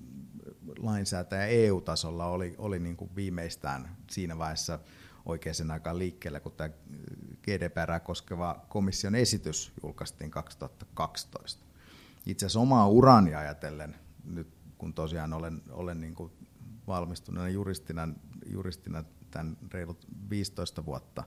lainsäätäjä 0.79 1.45
EU-tasolla 1.45 2.25
oli, 2.25 2.55
oli 2.57 2.79
niin 2.79 2.97
kuin 2.97 3.15
viimeistään 3.15 3.97
siinä 4.09 4.37
vaiheessa 4.37 4.79
oikeaan 5.25 5.71
aikaan 5.71 5.99
liikkeelle, 5.99 6.39
kun 6.39 6.51
tämä 6.51 6.69
GDPR 7.43 7.99
koskeva 8.03 8.65
komission 8.69 9.15
esitys 9.15 9.73
julkaistiin 9.83 10.31
2012. 10.31 11.65
Itse 12.25 12.45
asiassa 12.45 12.59
omaa 12.59 12.87
urani 12.87 13.35
ajatellen, 13.35 13.95
nyt 14.23 14.47
kun 14.77 14.93
tosiaan 14.93 15.33
olen, 15.33 15.61
olen 15.69 16.01
niin 16.01 16.15
kuin 16.15 16.31
valmistuneena 16.87 17.49
juristina, 17.49 18.09
juristina 18.45 19.03
tämän 19.31 19.57
reilut 19.73 20.07
15 20.29 20.85
vuotta 20.85 21.23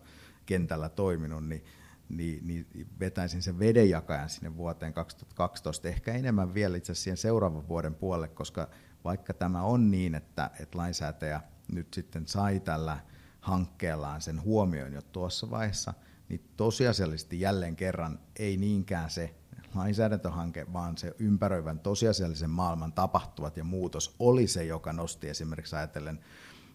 kentällä 0.46 0.88
toiminut, 0.88 1.46
niin, 1.46 1.64
niin, 2.10 2.46
niin 2.46 2.66
vetäisin 3.00 3.42
sen 3.42 3.58
vedenjakajan 3.58 4.28
sinne 4.28 4.56
vuoteen 4.56 4.92
2012, 4.92 5.88
ehkä 5.88 6.12
enemmän 6.12 6.54
vielä 6.54 6.76
itse 6.76 6.92
asiassa 6.92 7.04
siihen 7.04 7.16
seuraavan 7.16 7.68
vuoden 7.68 7.94
puolelle, 7.94 8.28
koska 8.28 8.68
vaikka 9.04 9.34
tämä 9.34 9.62
on 9.62 9.90
niin, 9.90 10.14
että, 10.14 10.50
että 10.60 10.78
lainsäätäjä 10.78 11.40
nyt 11.72 11.94
sitten 11.94 12.28
sai 12.28 12.60
tällä 12.60 12.98
hankkeellaan 13.40 14.20
sen 14.20 14.42
huomioon 14.42 14.92
jo 14.92 15.02
tuossa 15.02 15.50
vaiheessa, 15.50 15.94
niin 16.28 16.44
tosiasiallisesti 16.56 17.40
jälleen 17.40 17.76
kerran 17.76 18.18
ei 18.36 18.56
niinkään 18.56 19.10
se 19.10 19.34
lainsäädäntöhanke, 19.74 20.66
vaan 20.72 20.98
se 20.98 21.14
ympäröivän 21.18 21.80
tosiasiallisen 21.80 22.50
maailman 22.50 22.92
tapahtuvat 22.92 23.56
ja 23.56 23.64
muutos 23.64 24.14
oli 24.18 24.46
se, 24.46 24.64
joka 24.64 24.92
nosti 24.92 25.28
esimerkiksi 25.28 25.76
ajatellen 25.76 26.20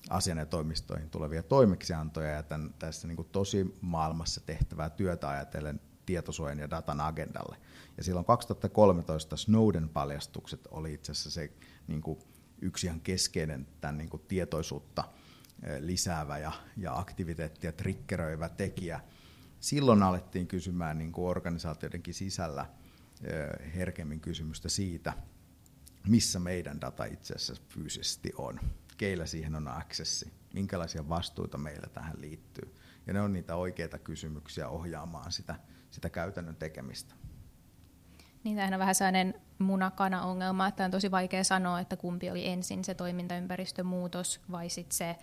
asian 0.09 0.37
ja 0.37 0.45
toimistoihin 0.45 1.09
tulevia 1.09 1.43
toimeksiantoja 1.43 2.29
ja 2.29 2.43
tämän, 2.43 2.73
tässä 2.79 3.07
niin 3.07 3.27
tosi 3.31 3.77
maailmassa 3.81 4.41
tehtävää 4.45 4.89
työtä 4.89 5.29
ajatellen 5.29 5.81
tietosuojan 6.05 6.59
ja 6.59 6.69
datan 6.69 7.01
agendalle. 7.01 7.57
Ja 7.97 8.03
silloin 8.03 8.25
2013 8.25 9.37
Snowden 9.37 9.89
paljastukset 9.89 10.67
oli 10.71 10.93
itse 10.93 11.11
asiassa 11.11 11.31
se 11.31 11.51
niin 11.87 12.01
kuin 12.01 12.19
yksi 12.61 12.87
ihan 12.87 13.01
keskeinen 13.01 13.67
tämän 13.81 13.97
niin 13.97 14.09
kuin 14.09 14.23
tietoisuutta 14.27 15.03
lisäävä 15.79 16.37
ja, 16.37 16.51
ja 16.77 16.99
aktiviteettia 16.99 17.71
triggeröivä 17.71 18.49
tekijä. 18.49 18.99
Silloin 19.59 20.03
alettiin 20.03 20.47
kysymään 20.47 20.97
niin 20.97 21.11
kuin 21.11 21.27
organisaatioidenkin 21.27 22.13
sisällä 22.13 22.65
herkemmin 23.75 24.19
kysymystä 24.19 24.69
siitä, 24.69 25.13
missä 26.07 26.39
meidän 26.39 26.81
data 26.81 27.05
itse 27.05 27.33
asiassa 27.33 27.63
fyysisesti 27.69 28.31
on, 28.37 28.59
keillä 28.97 29.25
siihen 29.25 29.55
on 29.55 29.67
accessi, 29.67 30.33
minkälaisia 30.53 31.09
vastuita 31.09 31.57
meillä 31.57 31.87
tähän 31.93 32.21
liittyy. 32.21 32.75
Ja 33.07 33.13
ne 33.13 33.21
on 33.21 33.33
niitä 33.33 33.55
oikeita 33.55 33.99
kysymyksiä 33.99 34.69
ohjaamaan 34.69 35.31
sitä, 35.31 35.55
sitä 35.91 36.09
käytännön 36.09 36.55
tekemistä. 36.55 37.15
Niin 38.43 38.55
tämähän 38.55 38.73
on 38.73 38.79
vähän 38.79 38.95
sellainen 38.95 39.33
munakana-ongelma, 39.59 40.67
että 40.67 40.85
on 40.85 40.91
tosi 40.91 41.11
vaikea 41.11 41.43
sanoa, 41.43 41.79
että 41.79 41.97
kumpi 41.97 42.29
oli 42.29 42.47
ensin 42.47 42.83
se 42.83 42.93
toimintaympäristön 42.93 43.85
muutos 43.85 44.41
vai 44.51 44.69
sitten 44.69 44.97
se 44.97 45.15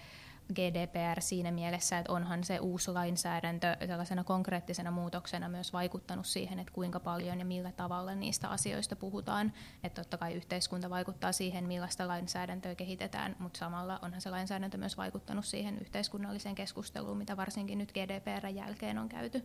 GDPR 0.55 1.21
siinä 1.21 1.51
mielessä, 1.51 1.99
että 1.99 2.13
onhan 2.13 2.45
se 2.45 2.59
uusi 2.59 2.91
lainsäädäntö 2.91 3.77
sellaisena 3.87 4.25
konkreettisena 4.25 4.91
muutoksena 4.91 5.49
myös 5.49 5.73
vaikuttanut 5.73 6.27
siihen, 6.27 6.59
että 6.59 6.73
kuinka 6.73 7.01
paljon 7.01 7.39
ja 7.39 7.45
millä 7.45 7.73
tavalla 7.73 8.15
niistä 8.15 8.49
asioista 8.49 8.97
puhutaan. 8.97 9.53
Että 9.85 10.03
totta 10.03 10.17
kai 10.17 10.35
yhteiskunta 10.35 10.91
vaikuttaa 10.91 11.33
siihen, 11.33 11.65
millaista 11.65 12.09
lainsäädäntöä 12.09 12.75
kehitetään, 12.75 13.37
mutta 13.39 13.59
samalla 13.59 13.99
onhan 14.03 14.21
se 14.21 14.31
lainsäädäntö 14.31 14.79
myös 14.79 14.97
vaikuttanut 14.97 15.45
siihen 15.45 15.79
yhteiskunnalliseen 15.79 16.55
keskusteluun, 16.55 17.19
mitä 17.19 17.37
varsinkin 17.37 17.79
nyt 17.79 17.93
GDPRn 17.93 18.55
jälkeen 18.55 18.99
on 18.99 19.09
käyty. 19.09 19.43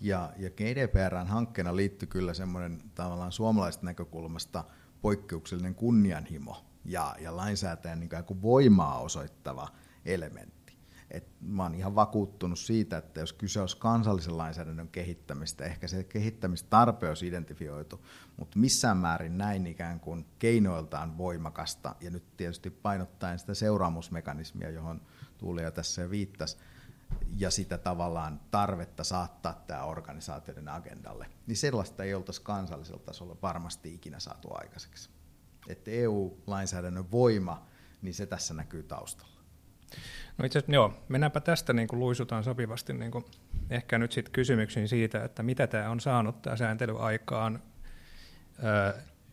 Ja, 0.00 0.32
ja 0.36 0.50
GDPRn 0.50 1.26
hankkeena 1.26 1.76
liittyy 1.76 2.08
kyllä 2.08 2.34
semmoinen 2.34 2.82
tavallaan 2.94 3.32
suomalaisesta 3.32 3.86
näkökulmasta 3.86 4.64
poikkeuksellinen 5.00 5.74
kunnianhimo 5.74 6.64
ja, 6.84 7.16
ja 7.20 7.36
lainsäätäjän 7.36 8.00
niin 8.00 8.10
kuin 8.26 8.42
voimaa 8.42 8.98
osoittava 8.98 9.68
elementti. 10.04 10.78
Et 11.10 11.28
mä 11.40 11.62
oon 11.62 11.74
ihan 11.74 11.94
vakuuttunut 11.94 12.58
siitä, 12.58 12.96
että 12.96 13.20
jos 13.20 13.32
kyse 13.32 13.60
olisi 13.60 13.76
kansallisen 13.76 14.38
lainsäädännön 14.38 14.88
kehittämistä, 14.88 15.64
ehkä 15.64 15.88
se 15.88 16.04
kehittämistarpe 16.04 17.08
olisi 17.08 17.26
identifioitu, 17.26 18.06
mutta 18.36 18.58
missään 18.58 18.96
määrin 18.96 19.38
näin 19.38 19.66
ikään 19.66 20.00
kuin 20.00 20.26
keinoiltaan 20.38 21.18
voimakasta, 21.18 21.94
ja 22.00 22.10
nyt 22.10 22.36
tietysti 22.36 22.70
painottaen 22.70 23.38
sitä 23.38 23.54
seuraamusmekanismia, 23.54 24.70
johon 24.70 25.00
Tuuli 25.38 25.62
jo 25.62 25.70
tässä 25.70 26.10
viittasi, 26.10 26.56
ja 27.36 27.50
sitä 27.50 27.78
tavallaan 27.78 28.40
tarvetta 28.50 29.04
saattaa 29.04 29.64
tämä 29.66 29.84
organisaatioiden 29.84 30.68
agendalle, 30.68 31.26
niin 31.46 31.56
sellaista 31.56 32.04
ei 32.04 32.14
oltaisi 32.14 32.42
kansallisella 32.42 33.02
tasolla 33.02 33.36
varmasti 33.42 33.94
ikinä 33.94 34.20
saatu 34.20 34.48
aikaiseksi. 34.52 35.10
Että 35.68 35.90
EU-lainsäädännön 35.90 37.10
voima, 37.10 37.66
niin 38.02 38.14
se 38.14 38.26
tässä 38.26 38.54
näkyy 38.54 38.82
taustalla. 38.82 39.37
No 40.38 40.44
itse 40.44 40.58
asiassa, 40.58 40.74
joo, 40.74 40.94
mennäänpä 41.08 41.40
tästä 41.40 41.72
niin 41.72 41.88
kuin 41.88 42.00
luisutaan 42.00 42.44
sopivasti 42.44 42.92
niin 42.92 43.10
kuin 43.10 43.24
ehkä 43.70 43.98
nyt 43.98 44.12
sitten 44.12 44.32
kysymyksiin 44.32 44.88
siitä, 44.88 45.24
että 45.24 45.42
mitä 45.42 45.66
tämä 45.66 45.90
on 45.90 46.00
saanut 46.00 46.42
tämä 46.42 46.56
sääntely 46.56 46.96
aikaan 46.98 47.62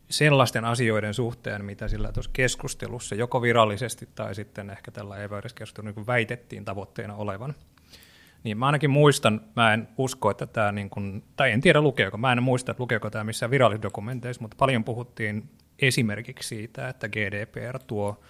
sellaisten 0.10 0.66
asioiden 0.66 1.14
suhteen, 1.14 1.66
mitä 1.66 1.88
sillä 1.88 2.12
tuossa 2.12 2.32
keskustelussa 2.34 3.16
joko 3.16 3.42
virallisesti 3.42 4.10
tai 4.16 4.36
sitten 4.36 4.70
ehkä 4.70 4.92
tällä 4.92 5.18
epäyhdeskeskustelulla 5.18 5.94
niin 5.96 6.08
väitettiin 6.08 6.66
tavoitteena 6.66 7.16
olevan. 7.16 7.56
Niin 8.44 8.58
mä 8.58 8.66
ainakin 8.66 8.90
muistan, 8.90 9.42
mä 9.56 9.74
en 9.74 9.88
usko, 9.98 10.32
että 10.32 10.46
tämä, 10.46 10.72
niin 10.72 10.90
kuin, 10.90 11.24
tai 11.36 11.52
en 11.52 11.62
tiedä 11.62 11.82
lukeeko, 11.82 12.18
mä 12.18 12.32
en 12.32 12.44
muista, 12.44 12.72
että 12.72 12.84
lukeeko 12.84 13.10
tämä 13.10 13.24
missään 13.24 13.52
virallisissa 13.52 13.84
dokumenteissa, 13.84 14.42
mutta 14.42 14.58
paljon 14.60 14.84
puhuttiin 14.84 15.50
esimerkiksi 15.80 16.48
siitä, 16.48 16.90
että 16.90 17.10
GDPR 17.10 17.80
tuo 17.88 18.24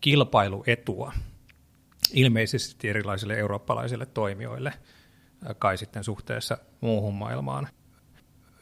kilpailuetua 0.00 1.12
ilmeisesti 2.12 2.88
erilaisille 2.88 3.38
eurooppalaisille 3.38 4.06
toimijoille 4.06 4.72
kai 5.58 5.78
sitten 5.78 6.04
suhteessa 6.04 6.58
muuhun 6.80 7.14
maailmaan. 7.14 7.68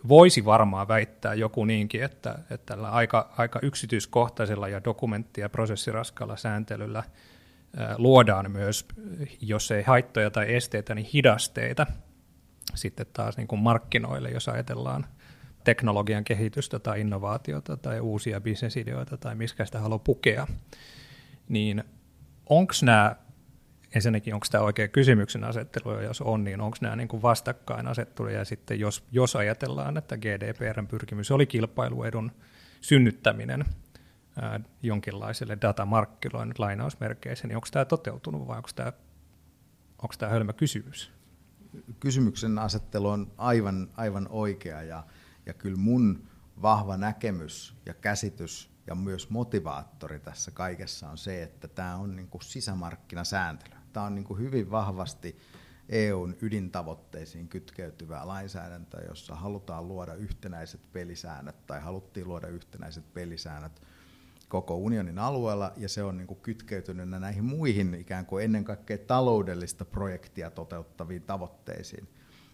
Voisi 0.09 0.45
varmaan 0.45 0.89
väittää 0.89 1.35
joku 1.35 1.65
niinkin, 1.65 2.03
että, 2.03 2.39
että 2.51 2.75
tällä 2.75 2.91
aika, 2.91 3.35
aika 3.37 3.59
yksityiskohtaisella 3.63 4.69
ja 4.69 4.85
dokumentti- 4.85 5.41
ja 5.41 5.49
prosessiraskalla 5.49 6.37
sääntelyllä 6.37 7.03
luodaan 7.99 8.51
myös, 8.51 8.87
jos 9.41 9.71
ei 9.71 9.83
haittoja 9.83 10.31
tai 10.31 10.55
esteitä, 10.55 10.95
niin 10.95 11.09
hidasteita 11.15 11.87
sitten 12.75 13.07
taas 13.13 13.37
niin 13.37 13.49
kuin 13.49 13.61
markkinoille, 13.61 14.31
jos 14.31 14.49
ajatellaan 14.49 15.07
teknologian 15.65 16.25
kehitystä 16.25 16.79
tai 16.79 17.01
innovaatiota 17.01 17.77
tai 17.77 18.01
uusia 18.01 18.41
bisnesideoita 18.41 19.17
tai 19.17 19.35
miskä 19.35 19.65
sitä 19.65 19.81
haluaa 19.81 19.99
pukea, 19.99 20.47
niin 21.49 21.85
onko 22.49 22.73
nämä, 22.83 23.17
ensinnäkin 23.95 24.35
onko 24.35 24.47
tämä 24.51 24.65
oikea 24.65 24.89
kysymyksen 24.89 25.45
asettelu, 25.45 25.93
ja 25.93 26.03
jos 26.03 26.21
on, 26.21 26.45
niin 26.45 26.61
onko 26.61 26.77
nämä 26.81 26.97
niin 26.97 27.09
kuin 27.09 27.23
vastakkainasetteluja, 27.23 28.39
ja 28.39 28.45
sitten 28.45 28.81
jos, 28.81 29.05
jos 29.13 29.37
ajatellaan, 29.37 29.97
että 29.97 30.17
GDPRn 30.17 30.87
pyrkimys 30.87 31.31
oli 31.31 31.47
kilpailuedun 31.47 32.33
synnyttäminen 32.81 33.65
ää, 34.41 34.61
jonkinlaiselle 34.83 35.59
datamarkkinoille 35.63 36.55
lainausmerkeissä, 36.59 37.49
niin 37.49 37.57
onko 37.57 37.69
tämä 37.71 37.85
toteutunut 37.85 38.47
vai 38.47 38.57
onko 38.57 38.71
tämä, 38.75 38.93
onko 40.03 40.15
tämä 40.19 40.33
hölmä 40.33 40.53
kysymys? 40.53 41.13
Kysymyksen 42.01 42.59
asettelu 42.59 43.09
on 43.09 43.33
aivan, 43.37 43.89
aivan 43.97 44.27
oikea, 44.31 44.83
ja 44.83 45.05
ja 45.49 45.55
kyllä 45.55 45.77
mun 45.77 46.29
vahva 46.63 46.97
näkemys 46.97 47.77
ja 47.87 47.95
käsitys 47.95 48.71
ja 48.87 48.95
myös 48.95 49.31
motivaattori 49.31 50.21
tässä 50.21 50.51
kaikessa 50.51 51.11
on 51.11 51.19
se, 51.19 51.43
että 51.43 51.69
tämä 51.69 51.97
on 51.97 52.17
niin 52.17 52.29
kuin 52.29 52.43
sisämarkkinasääntely. 52.43 53.78
Tämä 53.93 54.07
on 54.07 54.15
niin 54.15 54.25
kuin 54.25 54.41
hyvin 54.41 54.71
vahvasti 54.71 55.39
EUn 55.89 56.37
ydintavoitteisiin 56.43 57.49
kytkeytyvää 57.49 58.27
lainsäädäntöä, 58.27 59.05
jossa 59.09 59.35
halutaan 59.35 59.89
luoda 59.89 60.15
yhtenäiset 60.15 60.81
pelisäännöt 60.93 61.67
tai 61.67 61.81
haluttiin 61.81 62.29
luoda 62.29 62.47
yhtenäiset 62.47 63.15
pelisäännöt 63.15 63.83
koko 64.49 64.77
unionin 64.77 65.19
alueella 65.19 65.73
ja 65.77 65.89
se 65.89 66.03
on 66.03 66.17
niin 66.17 66.27
kuin 66.27 66.41
kytkeytynyt 66.41 67.09
näihin 67.09 67.45
muihin 67.45 67.95
ikään 67.95 68.27
kuin 68.27 68.45
ennen 68.45 68.65
kaikkea 68.65 68.99
taloudellista 68.99 69.85
projektia 69.85 70.51
toteuttaviin 70.51 71.23
tavoitteisiin. 71.23 72.09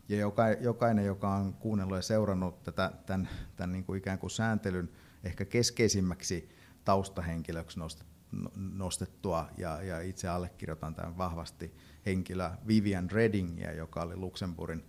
Ja 0.09 0.17
jokainen, 0.61 1.05
joka 1.05 1.29
on 1.29 1.55
kuunnellut 1.55 1.97
ja 1.97 2.03
seurannut 2.03 2.62
tätä, 2.62 2.93
tämän, 3.07 3.29
tämän 3.57 3.73
niin 3.73 3.85
kuin 3.85 3.99
ikään 3.99 4.19
kuin 4.19 4.31
sääntelyn 4.31 4.91
ehkä 5.25 5.45
keskeisimmäksi 5.45 6.49
taustahenkilöksi 6.85 7.79
nostettua, 8.57 9.49
ja, 9.59 9.83
ja 9.83 10.00
itse 10.00 10.29
allekirjoitan 10.29 10.95
tämän 10.95 11.19
vahvasti. 11.19 11.75
Henkilö 12.07 12.50
Vivian 12.67 13.11
Reddingia, 13.11 13.73
joka 13.73 14.03
oli 14.03 14.17
Luxemburgin 14.17 14.85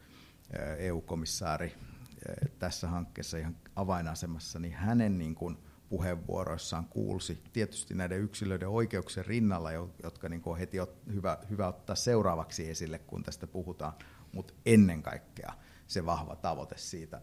EU-komissaari 0.77 1.73
tässä 2.59 2.87
hankkeessa 2.87 3.37
ihan 3.37 3.55
avainasemassa, 3.75 4.59
niin 4.59 4.73
hänen 4.73 5.17
niin 5.17 5.35
kuin 5.35 5.57
puheenvuoroissaan 5.89 6.85
kuulsi 6.85 7.43
tietysti 7.53 7.93
näiden 7.93 8.19
yksilöiden 8.19 8.69
oikeuksien 8.69 9.25
rinnalla, 9.25 9.71
jotka 10.03 10.29
niin 10.29 10.41
kuin 10.41 10.51
on 10.51 10.59
heti 10.59 10.77
hyvä, 11.13 11.37
hyvä 11.49 11.67
ottaa 11.67 11.95
seuraavaksi 11.95 12.69
esille, 12.69 12.99
kun 12.99 13.23
tästä 13.23 13.47
puhutaan, 13.47 13.93
mutta 14.31 14.53
ennen 14.65 15.03
kaikkea 15.03 15.53
se 15.87 16.05
vahva 16.05 16.35
tavoite 16.35 16.77
siitä 16.77 17.21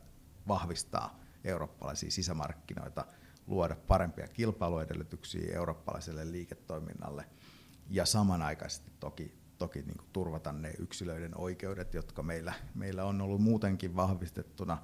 vahvistaa 0.49 1.21
eurooppalaisia 1.45 2.11
sisämarkkinoita, 2.11 3.05
luoda 3.47 3.77
parempia 3.77 4.29
kilpailuedellytyksiä 4.29 5.57
eurooppalaiselle 5.57 6.33
liiketoiminnalle 6.33 7.25
ja 7.91 8.07
samanaikaisesti 8.07 8.93
toki, 9.01 9.35
toki 9.59 9.83
niin 9.83 9.97
kuin 9.97 10.09
turvata 10.13 10.53
ne 10.53 10.75
yksilöiden 10.79 11.39
oikeudet, 11.39 11.95
jotka 11.95 12.23
meillä, 12.23 12.53
meillä 12.75 13.05
on 13.05 13.21
ollut 13.21 13.43
muutenkin 13.43 13.97
vahvistettuna 13.97 14.79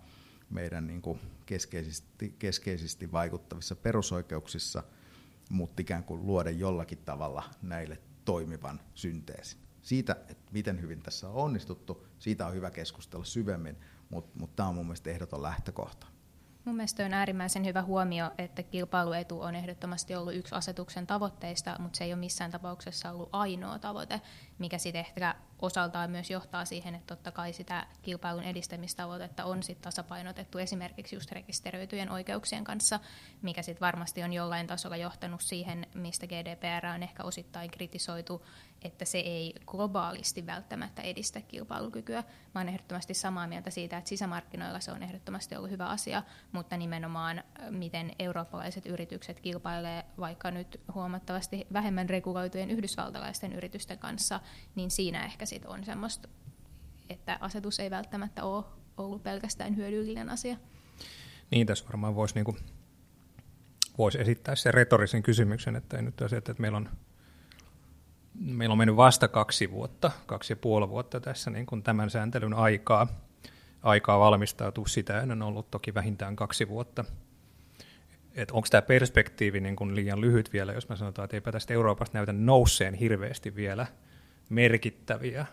meidän 0.51 0.87
niin 0.87 1.03
kuin 1.03 1.21
keskeisesti, 1.47 2.35
keskeisesti 2.39 3.13
vaikuttavissa 3.13 3.77
perusoikeuksissa, 3.77 4.83
mutta 5.51 5.83
ikään 5.83 6.05
kuin 6.05 6.27
luoda 6.27 6.51
jollakin 6.51 6.99
tavalla 6.99 7.45
näille 7.63 7.99
toimivan 8.25 8.81
synteesin 8.95 9.69
siitä, 9.89 10.17
että 10.29 10.53
miten 10.53 10.81
hyvin 10.81 11.03
tässä 11.03 11.29
on 11.29 11.35
onnistuttu, 11.35 12.07
siitä 12.19 12.47
on 12.47 12.55
hyvä 12.55 12.71
keskustella 12.71 13.25
syvemmin, 13.25 13.77
mutta, 14.11 14.39
mutta 14.41 14.57
tämä 14.57 14.69
on 14.69 14.75
mun 14.75 14.87
mielestä 14.87 15.11
ehdoton 15.11 15.43
lähtökohta. 15.43 16.07
Mun 16.69 16.77
mielestä 16.77 17.05
on 17.05 17.15
äärimmäisen 17.15 17.65
hyvä 17.65 17.83
huomio, 17.83 18.31
että 18.39 18.63
kilpailuetu 18.63 19.41
on 19.41 19.55
ehdottomasti 19.55 20.15
ollut 20.15 20.35
yksi 20.35 20.55
asetuksen 20.55 21.07
tavoitteista, 21.07 21.77
mutta 21.79 21.97
se 21.97 22.05
ei 22.05 22.13
ole 22.13 22.21
missään 22.21 22.51
tapauksessa 22.51 23.11
ollut 23.11 23.29
ainoa 23.33 23.79
tavoite, 23.79 24.21
mikä 24.59 24.79
sitten 24.79 25.01
ehkä 25.01 25.35
osaltaan 25.59 26.11
myös 26.11 26.31
johtaa 26.31 26.65
siihen, 26.65 26.95
että 26.95 27.15
totta 27.15 27.33
kai 27.33 27.53
sitä 27.53 27.87
kilpailun 28.03 28.45
edistämistavoitetta 28.45 29.45
on 29.45 29.63
sitten 29.63 29.83
tasapainotettu 29.83 30.59
esimerkiksi 30.59 31.17
just 31.17 31.33
rekisteröityjen 31.33 32.11
oikeuksien 32.11 32.65
kanssa, 32.65 33.01
mikä 33.43 33.63
sitten 33.63 33.87
varmasti 33.87 34.23
on 34.23 34.33
jollain 34.33 34.67
tasolla 34.67 34.97
johtanut 34.97 35.41
siihen, 35.41 35.87
mistä 35.95 36.27
GDPR 36.27 36.87
on 36.95 37.03
ehkä 37.03 37.25
osittain 37.25 37.71
kritisoitu, 37.71 38.47
että 38.83 39.05
se 39.05 39.19
ei 39.19 39.55
globaalisti 39.67 40.47
välttämättä 40.47 41.03
edistä 41.03 41.41
kilpailukykyä. 41.41 42.25
Mä 42.55 42.61
olen 42.61 42.69
ehdottomasti 42.69 43.15
samaa 43.15 43.47
mieltä 43.47 43.71
siitä, 43.71 43.99
että 43.99 44.09
sisämarkkinoilla 44.09 44.81
se 44.81 44.93
on 44.93 45.03
ehdottomasti 45.03 45.57
ollut 45.57 45.71
hyvä 45.71 45.87
asia, 45.87 46.23
mutta 46.53 46.77
nimenomaan 46.77 47.43
miten 47.71 48.13
eurooppalaiset 48.19 48.87
yritykset 48.87 49.41
kilpailee 49.41 50.05
vaikka 50.19 50.51
nyt 50.51 50.81
huomattavasti 50.95 51.67
vähemmän 51.73 52.09
reguloitujen 52.09 52.71
yhdysvaltalaisten 52.71 53.53
yritysten 53.53 53.99
kanssa, 53.99 54.41
niin 54.75 54.91
siinä 54.91 55.25
ehkä 55.25 55.47
sit 55.47 55.65
on 55.65 55.85
semmoista, 55.85 56.29
että 57.09 57.39
asetus 57.41 57.81
ei 57.81 57.91
välttämättä 57.91 58.45
ole 58.45 58.65
ollut 58.97 59.23
pelkästään 59.23 59.77
hyödyllinen 59.77 60.31
asia. 60.31 60.57
Niin, 61.51 61.67
tässä 61.67 61.85
varmaan 61.85 62.15
voisi 62.15 62.35
niinku, 62.35 62.57
vois 63.99 64.17
esittää 64.17 64.55
sen 64.55 64.75
retorisen 64.75 65.23
kysymyksen, 65.23 65.77
että 65.77 65.97
ei 65.97 66.03
nyt 66.03 66.23
asia, 66.23 66.39
että 66.39 66.55
meillä 66.59 66.77
on 66.77 66.89
meillä 68.39 68.73
on 68.73 68.79
mennyt 68.79 68.97
vasta 68.97 69.29
kaksi 69.29 69.71
vuotta, 69.71 70.11
kaksi 70.27 70.53
ja 70.53 70.57
puoli 70.57 70.89
vuotta 70.89 71.21
tässä 71.21 71.51
niin 71.51 71.67
kuin 71.67 71.83
tämän 71.83 72.11
sääntelyn 72.11 72.55
aikaa, 72.55 73.07
aikaa 73.83 74.19
valmistautua. 74.19 74.87
Sitä 74.87 75.21
ennen 75.21 75.43
on 75.43 75.49
ollut 75.49 75.71
toki 75.71 75.95
vähintään 75.95 76.37
kaksi 76.37 76.69
vuotta. 76.69 77.05
Et 78.35 78.51
onko 78.51 78.69
tämä 78.71 78.83
perspektiivi 78.83 79.61
niin 79.61 79.77
kuin 79.77 79.97
liian 79.97 80.21
lyhyt 80.21 80.53
vielä, 80.53 80.73
jos 80.73 80.89
mä 80.89 80.97
sanotaan, 80.97 81.25
että 81.25 81.37
eipä 81.37 81.53
tästä 81.53 81.75
Euroopasta 81.75 82.19
näytä 82.19 82.33
nousseen 82.33 82.95
hirveästi 82.95 83.57
vielä 83.57 83.87
merkittäviä, 84.51 85.47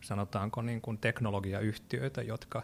sanotaanko 0.00 0.62
niin 0.62 0.80
kuin 0.80 0.98
teknologiayhtiöitä, 0.98 2.22
jotka 2.22 2.62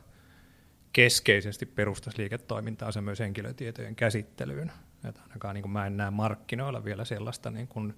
keskeisesti 0.92 1.66
perustaisi 1.66 2.18
liiketoimintaansa 2.18 3.02
myös 3.02 3.20
henkilötietojen 3.20 3.96
käsittelyyn. 3.96 4.72
Et 5.04 5.18
ainakaan 5.22 5.54
niin 5.54 5.62
kuin 5.62 5.72
mä 5.72 5.86
en 5.86 5.96
näe 5.96 6.10
markkinoilla 6.10 6.84
vielä 6.84 7.04
sellaista 7.04 7.50
niin 7.50 7.68
kuin 7.68 7.94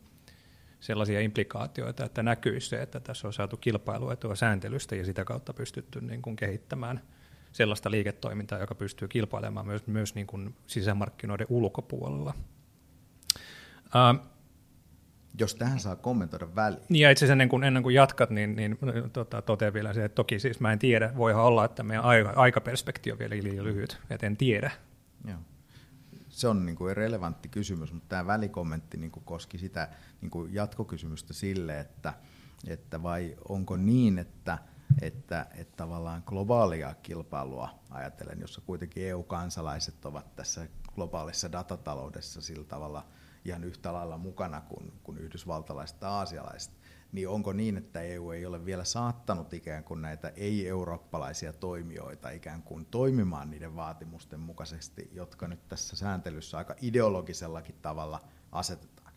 sellaisia 0.81 1.21
implikaatioita, 1.21 2.05
että 2.05 2.23
näkyy 2.23 2.61
se, 2.61 2.83
että 2.83 3.01
tässä 3.01 3.27
on 3.27 3.33
saatu 3.33 3.57
kilpailuetua 3.57 4.35
sääntelystä 4.35 4.97
ja 4.97 5.05
sitä 5.05 5.25
kautta 5.25 5.55
pystytty 5.55 6.01
niin 6.01 6.23
kuin 6.23 6.37
kehittämään 6.37 7.01
sellaista 7.53 7.91
liiketoimintaa, 7.91 8.59
joka 8.59 8.75
pystyy 8.75 9.09
kilpailemaan 9.09 9.67
myös, 9.67 9.87
myös 9.87 10.15
niin 10.15 10.27
kuin 10.27 10.55
sisämarkkinoiden 10.67 11.47
ulkopuolella. 11.51 12.35
Uh, 13.87 14.31
jos 15.39 15.55
tähän 15.55 15.81
saa 15.81 15.97
kommentoida 15.97 16.55
väliin. 16.55 16.83
Niin 16.89 17.03
ja 17.03 17.11
itse 17.11 17.25
asiassa 17.25 17.33
ennen 17.33 17.49
kuin, 17.49 17.65
ennen 17.65 17.83
kuin 17.83 17.95
jatkat, 17.95 18.31
niin, 18.31 18.57
niin 18.57 18.79
tota, 19.13 19.43
totean 19.43 19.73
vielä 19.73 19.93
se, 19.93 20.05
että 20.05 20.15
toki 20.15 20.39
siis 20.39 20.61
mä 20.61 20.73
en 20.73 20.79
tiedä, 20.79 21.13
voi 21.17 21.35
olla, 21.35 21.65
että 21.65 21.83
meidän 21.83 22.05
aika, 22.05 22.33
aikaperspektiivi 22.37 23.13
on 23.13 23.19
vielä 23.19 23.35
liian 23.43 23.65
lyhyt, 23.65 23.99
että 24.11 24.27
en 24.27 24.37
tiedä. 24.37 24.71
Joo 25.29 25.37
se 26.41 26.49
on 26.49 26.67
niin 26.67 26.77
kuin 26.77 26.97
relevantti 26.97 27.49
kysymys, 27.49 27.93
mutta 27.93 28.09
tämä 28.09 28.27
välikommentti 28.27 28.97
niin 28.97 29.11
kuin 29.11 29.25
koski 29.25 29.59
sitä 29.59 29.89
niin 30.21 30.31
kuin 30.31 30.55
jatkokysymystä 30.55 31.33
sille, 31.33 31.81
että, 31.81 32.15
että 32.67 33.03
vai 33.03 33.37
onko 33.49 33.77
niin, 33.77 34.19
että, 34.19 34.59
että, 35.03 35.47
että 35.55 35.77
tavallaan 35.77 36.23
globaalia 36.27 36.95
kilpailua 37.03 37.69
ajatellen, 37.91 38.41
jossa 38.41 38.61
kuitenkin 38.61 39.07
EU-kansalaiset 39.07 40.05
ovat 40.05 40.37
tässä 40.37 40.69
globaalissa 40.95 41.53
datataloudessa 41.53 42.41
sillä 42.41 42.65
tavalla 42.65 43.07
ihan 43.45 43.65
yhtä 43.65 43.93
lailla 43.93 44.19
mukana 44.19 44.61
kuin, 44.61 44.93
kuin 45.03 45.19
yhdysvaltalaiset 45.19 46.01
ja 46.01 46.09
aasialaiset, 46.09 46.80
niin 47.13 47.29
onko 47.29 47.53
niin, 47.53 47.77
että 47.77 48.01
EU 48.01 48.31
ei 48.31 48.47
ole 48.47 48.65
vielä 48.65 48.85
saattanut 48.85 49.53
ikään 49.53 49.85
kuin 49.85 50.03
näitä 50.03 50.29
ei-eurooppalaisia 50.29 51.53
toimijoita 51.53 52.31
ikään 52.31 52.63
kuin 52.63 52.87
toimimaan 52.87 53.51
niiden 53.51 53.77
vaatimusten 53.77 54.41
mukaisesti, 54.41 55.11
jotka 55.13 55.49
nyt 55.49 55.69
tässä 55.69 55.97
sääntelyssä 55.97 56.59
aika 56.59 56.75
ideologisellakin 56.81 57.79
tavalla 57.83 58.21
asetetaan? 58.53 59.13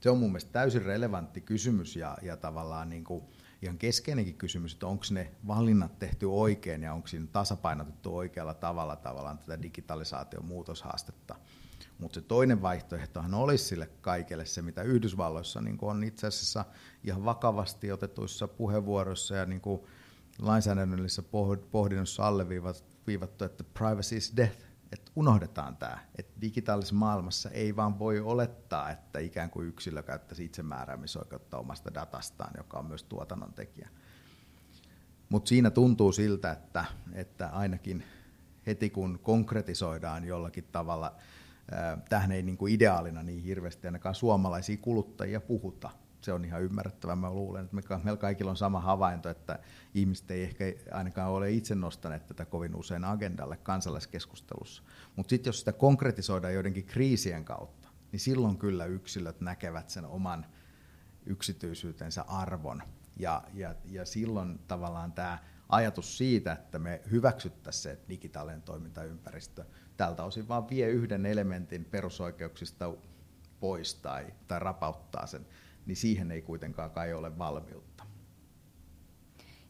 Se 0.00 0.10
on 0.10 0.18
mun 0.18 0.30
mielestä 0.30 0.52
täysin 0.52 0.82
relevantti 0.82 1.40
kysymys 1.40 1.96
ja, 1.96 2.18
ja 2.22 2.36
tavallaan 2.36 2.90
niin 2.90 3.04
kuin 3.04 3.24
ihan 3.62 3.78
keskeinenkin 3.78 4.34
kysymys, 4.34 4.72
että 4.72 4.86
onko 4.86 5.04
ne 5.10 5.30
valinnat 5.46 5.98
tehty 5.98 6.26
oikein 6.26 6.82
ja 6.82 6.94
onko 6.94 7.08
siinä 7.08 7.26
tasapainotettu 7.32 8.16
oikealla 8.16 8.54
tavalla 8.54 8.96
tavallaan 8.96 9.38
tätä 9.38 9.62
digitalisaation 9.62 10.44
muutoshaastetta. 10.44 11.36
Mutta 12.04 12.20
se 12.20 12.26
toinen 12.26 12.62
vaihtoehtohan 12.62 13.34
olisi 13.34 13.64
sille 13.64 13.86
kaikelle 14.00 14.46
se, 14.46 14.62
mitä 14.62 14.82
Yhdysvalloissa 14.82 15.60
niin 15.60 15.78
on 15.82 16.04
itse 16.04 16.26
asiassa 16.26 16.64
ihan 17.04 17.24
vakavasti 17.24 17.92
otetuissa 17.92 18.48
puheenvuoroissa 18.48 19.34
ja 19.34 19.46
niin 19.46 19.60
kuin 19.60 19.80
lainsäädännöllisessä 20.38 21.22
pohdinnossa 21.70 22.26
alleviivattu, 22.26 23.44
että 23.44 23.64
privacy 23.64 24.16
is 24.16 24.36
death, 24.36 24.58
että 24.92 25.12
unohdetaan 25.16 25.76
tämä, 25.76 25.98
että 26.18 26.40
digitaalisessa 26.40 26.94
maailmassa 26.94 27.50
ei 27.50 27.76
vaan 27.76 27.98
voi 27.98 28.20
olettaa, 28.20 28.90
että 28.90 29.18
ikään 29.18 29.50
kuin 29.50 29.68
yksilö 29.68 30.02
käyttäisi 30.02 30.44
itsemääräämisoikeutta 30.44 31.58
omasta 31.58 31.94
datastaan, 31.94 32.52
joka 32.56 32.78
on 32.78 32.86
myös 32.86 33.02
tuotannon 33.02 33.52
tekijä. 33.52 33.88
Mutta 35.28 35.48
siinä 35.48 35.70
tuntuu 35.70 36.12
siltä, 36.12 36.52
että, 36.52 36.84
että 37.12 37.48
ainakin 37.48 38.04
heti 38.66 38.90
kun 38.90 39.18
konkretisoidaan 39.22 40.24
jollakin 40.24 40.68
tavalla, 40.72 41.16
tähän 42.08 42.32
ei 42.32 42.42
niin 42.42 42.56
kuin 42.56 42.74
ideaalina 42.74 43.22
niin 43.22 43.42
hirveästi 43.42 43.86
ainakaan 43.86 44.14
suomalaisia 44.14 44.76
kuluttajia 44.76 45.40
puhuta. 45.40 45.90
Se 46.20 46.32
on 46.32 46.44
ihan 46.44 46.62
ymmärrettävää. 46.62 47.16
Mä 47.16 47.30
luulen, 47.30 47.64
että 47.64 47.98
meillä 48.04 48.20
kaikilla 48.20 48.50
on 48.50 48.56
sama 48.56 48.80
havainto, 48.80 49.28
että 49.28 49.58
ihmiset 49.94 50.30
ei 50.30 50.42
ehkä 50.42 50.64
ainakaan 50.92 51.30
ole 51.30 51.50
itse 51.50 51.74
nostaneet 51.74 52.26
tätä 52.26 52.44
kovin 52.44 52.76
usein 52.76 53.04
agendalle 53.04 53.56
kansalaiskeskustelussa. 53.56 54.82
Mutta 55.16 55.30
sitten 55.30 55.48
jos 55.48 55.58
sitä 55.58 55.72
konkretisoidaan 55.72 56.54
joidenkin 56.54 56.84
kriisien 56.84 57.44
kautta, 57.44 57.88
niin 58.12 58.20
silloin 58.20 58.58
kyllä 58.58 58.84
yksilöt 58.84 59.40
näkevät 59.40 59.90
sen 59.90 60.04
oman 60.06 60.46
yksityisyytensä 61.26 62.22
arvon. 62.22 62.82
Ja, 63.16 63.42
ja, 63.54 63.74
ja 63.84 64.04
silloin 64.04 64.58
tavallaan 64.68 65.12
tämä 65.12 65.38
ajatus 65.68 66.18
siitä, 66.18 66.52
että 66.52 66.78
me 66.78 67.00
hyväksyttäisiin 67.10 67.82
se 67.82 68.00
digitaalinen 68.08 68.62
toimintaympäristö, 68.62 69.64
tältä 69.96 70.24
osin 70.24 70.48
vaan 70.48 70.70
vie 70.70 70.88
yhden 70.88 71.26
elementin 71.26 71.84
perusoikeuksista 71.84 72.94
pois 73.60 73.94
tai, 73.94 74.26
tai 74.48 74.58
rapauttaa 74.58 75.26
sen, 75.26 75.46
niin 75.86 75.96
siihen 75.96 76.30
ei 76.30 76.42
kuitenkaan 76.42 76.90
kai 76.90 77.12
ole 77.12 77.38
valmiutta. 77.38 78.04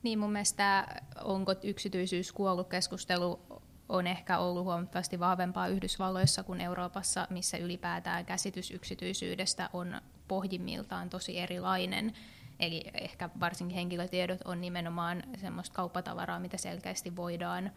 Niin 0.02 0.18
mun 0.18 0.32
mielestä 0.32 0.87
onko 1.24 1.54
yksityisyys 1.62 2.32
kuollut 2.32 2.68
keskustelu 2.68 3.40
on 3.88 4.06
ehkä 4.06 4.38
ollut 4.38 4.64
huomattavasti 4.64 5.20
vahvempaa 5.20 5.68
Yhdysvalloissa 5.68 6.42
kuin 6.42 6.60
Euroopassa, 6.60 7.26
missä 7.30 7.56
ylipäätään 7.56 8.26
käsitys 8.26 8.70
yksityisyydestä 8.70 9.70
on 9.72 10.00
pohjimmiltaan 10.28 11.10
tosi 11.10 11.38
erilainen. 11.38 12.12
Eli 12.60 12.84
ehkä 12.94 13.30
varsinkin 13.40 13.74
henkilötiedot 13.74 14.40
on 14.44 14.60
nimenomaan 14.60 15.22
semmoista 15.37 15.74
kauppatavaraa, 15.74 16.40
mitä 16.40 16.56
selkeästi 16.56 17.16
voidaan 17.16 17.70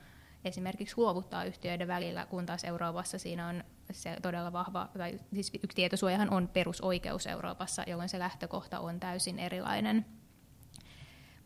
esimerkiksi 0.46 0.96
luovuttaa 0.98 1.44
yhtiöiden 1.44 1.88
välillä, 1.88 2.26
kun 2.26 2.46
taas 2.46 2.64
Euroopassa 2.64 3.18
siinä 3.18 3.48
on 3.48 3.64
se 3.92 4.18
todella 4.22 4.54
vahva, 4.54 4.90
tai 4.98 5.20
siis 5.34 5.52
tietosuojahan 5.76 6.30
on 6.30 6.48
perusoikeus 6.48 7.28
Euroopassa, 7.28 7.84
jolloin 7.88 8.10
se 8.10 8.20
lähtökohta 8.20 8.80
on 8.80 9.00
täysin 9.00 9.40
erilainen. 9.40 10.06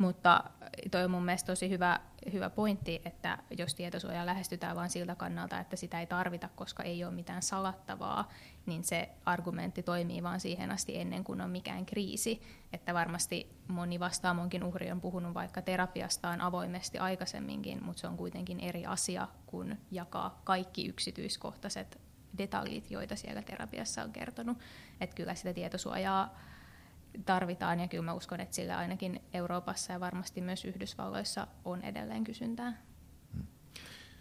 Mutta 0.02 0.44
toi 0.92 1.04
on 1.04 1.12
mun 1.12 1.26
mielestä 1.26 1.48
tosi 1.48 1.70
hyvä, 1.70 2.00
hyvä 2.34 2.50
pointti, 2.50 3.02
että 3.06 3.38
jos 3.58 3.76
tietosuojaa 3.76 4.26
lähestytään 4.26 4.76
vain 4.76 4.90
siltä 4.90 5.16
kannalta, 5.16 5.60
että 5.60 5.76
sitä 5.76 6.00
ei 6.00 6.06
tarvita, 6.06 6.50
koska 6.56 6.84
ei 6.84 7.04
ole 7.04 7.14
mitään 7.14 7.42
salattavaa, 7.42 8.30
niin 8.66 8.84
se 8.84 9.10
argumentti 9.26 9.84
toimii 9.84 10.24
vain 10.24 10.40
siihen 10.40 10.72
asti 10.72 11.00
ennen 11.00 11.24
kuin 11.24 11.42
on 11.42 11.50
mikään 11.50 11.86
kriisi. 11.86 12.42
Että 12.74 12.94
varmasti 12.94 13.56
moni 13.68 14.00
vastaamonkin 14.00 14.64
uhri 14.64 14.92
on 14.92 15.02
puhunut 15.02 15.34
vaikka 15.34 15.62
terapiastaan 15.62 16.42
avoimesti 16.42 16.98
aikaisemminkin, 16.98 17.84
mutta 17.84 18.00
se 18.00 18.08
on 18.08 18.18
kuitenkin 18.18 18.60
eri 18.60 18.86
asia 18.86 19.28
kuin 19.46 19.78
jakaa 19.92 20.42
kaikki 20.44 20.88
yksityiskohtaiset 20.88 22.02
detaljit, 22.38 22.92
joita 22.92 23.16
siellä 23.16 23.42
terapiassa 23.42 24.04
on 24.04 24.12
kertonut. 24.12 24.58
Että 25.02 25.16
kyllä 25.16 25.36
sitä 25.36 25.54
tietosuojaa 25.54 26.36
tarvitaan 27.26 27.80
ja 27.80 27.88
kyllä 27.88 28.04
mä 28.04 28.14
uskon, 28.14 28.40
että 28.40 28.56
sillä 28.56 28.78
ainakin 28.78 29.22
Euroopassa 29.34 29.94
ja 29.94 30.00
varmasti 30.00 30.42
myös 30.42 30.66
Yhdysvalloissa 30.66 31.48
on 31.66 31.82
edelleen 31.82 32.24
kysyntää. 32.24 32.82
Hmm. 33.34 33.46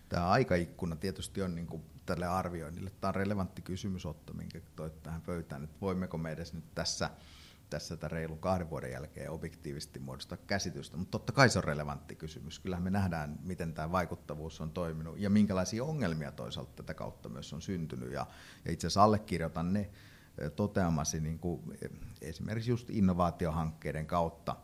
Tämä 0.09 0.29
aikaikkuna 0.29 0.97
tietysti 0.97 1.43
on 1.43 1.55
niin 1.55 1.67
kuin 1.67 1.83
tälle 2.07 2.27
arvioinnille. 2.27 2.91
Tämä 2.91 3.09
on 3.09 3.15
relevantti 3.15 3.63
kysymys 3.63 4.07
Otto, 4.07 4.33
minkä 4.33 4.61
toit 4.77 5.03
tähän 5.03 5.23
pöytään, 5.23 5.65
että 5.65 5.77
voimmeko 5.81 6.19
me 6.19 6.33
edes 6.33 6.55
nyt 6.55 6.75
tässä, 6.75 7.11
tässä 7.71 7.97
tämän 7.97 8.11
reilun 8.11 8.39
kahden 8.39 8.71
vuoden 8.71 8.93
jälkeen 8.93 9.31
objektiivisesti 9.31 9.99
muodostaa 9.99 10.39
käsitystä, 10.47 10.97
mutta 10.97 11.11
totta 11.11 11.33
kai 11.33 11.49
se 11.49 11.59
on 11.59 11.65
relevantti 11.65 12.17
kysymys. 12.17 12.59
Kyllähän 12.59 12.83
me 12.83 12.91
nähdään, 12.91 13.39
miten 13.43 13.75
tämä 13.75 13.93
vaikuttavuus 13.93 14.61
on 14.61 14.71
toiminut 14.71 15.19
ja 15.19 15.31
minkälaisia 15.31 15.85
ongelmia 15.85 16.33
toisaalta 16.33 16.73
tätä 16.77 16.95
kautta 16.95 17.29
myös 17.29 17.53
on 17.53 17.63
syntynyt 17.63 18.13
ja, 18.13 18.27
ja 18.65 18.73
itse 18.73 18.87
asiassa 18.87 19.03
allekirjoitan 19.03 19.73
ne 19.73 19.91
toteamasi 20.57 21.21
niin 21.21 21.39
kuin 21.39 21.61
esimerkiksi 22.21 22.71
just 22.71 22.91
innovaatiohankkeiden 22.91 24.07
kautta 24.07 24.57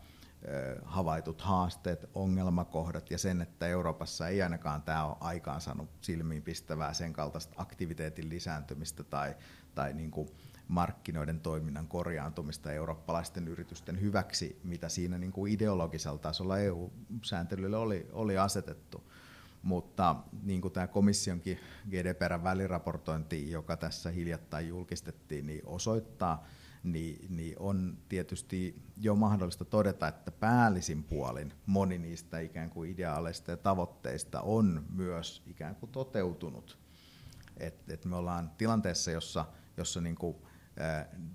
havaitut 0.85 1.40
haasteet, 1.40 2.11
ongelmakohdat 2.14 3.11
ja 3.11 3.18
sen, 3.18 3.42
että 3.42 3.66
Euroopassa 3.66 4.29
ei 4.29 4.42
ainakaan 4.42 4.83
tämä 4.83 5.05
ole 5.05 5.16
aikaan 5.20 5.61
saanut 5.61 5.90
silmiin 6.00 6.42
pistävää 6.42 6.92
sen 6.92 7.12
kaltaista 7.12 7.55
aktiviteetin 7.57 8.29
lisääntymistä 8.29 9.02
tai, 9.05 9.35
tai 9.74 9.92
niin 9.92 10.11
kuin 10.11 10.29
markkinoiden 10.68 11.40
toiminnan 11.40 11.88
korjaantumista 11.88 12.72
eurooppalaisten 12.72 13.48
yritysten 13.48 14.00
hyväksi, 14.00 14.61
mitä 14.64 14.88
siinä 14.88 15.18
niin 15.18 15.33
kuin 15.33 15.52
ideologisella 15.52 16.18
tasolla 16.18 16.59
EU-sääntelylle 16.59 17.76
oli, 17.76 18.09
oli 18.12 18.38
asetettu. 18.38 19.06
Mutta 19.66 20.16
niin 20.42 20.61
kuin 20.61 20.72
tämä 20.72 20.87
komissionkin 20.87 21.59
GDPRn 21.90 22.44
väliraportointi, 22.44 23.50
joka 23.50 23.76
tässä 23.76 24.11
hiljattain 24.11 24.68
julkistettiin, 24.68 25.46
niin 25.46 25.62
osoittaa, 25.64 26.46
niin, 26.83 27.26
niin 27.37 27.57
on 27.59 27.98
tietysti 28.09 28.83
jo 28.96 29.14
mahdollista 29.14 29.64
todeta, 29.64 30.09
että 30.09 30.31
päällisin 30.31 31.05
puolin 31.05 31.52
moni 31.66 31.98
niistä 31.98 32.40
ikään 32.40 32.70
kuin 32.70 32.90
ideaaleista 32.90 33.50
ja 33.50 33.57
tavoitteista 33.57 34.40
on 34.40 34.85
myös 34.94 35.42
ikään 35.46 35.76
kuin 35.76 35.92
toteutunut. 35.92 36.79
Et, 37.57 37.90
et 37.90 38.05
me 38.05 38.16
ollaan 38.16 38.50
tilanteessa, 38.59 39.11
jossa, 39.11 39.44
jossa 39.76 40.00
niin 40.00 40.16
kuin 40.16 40.37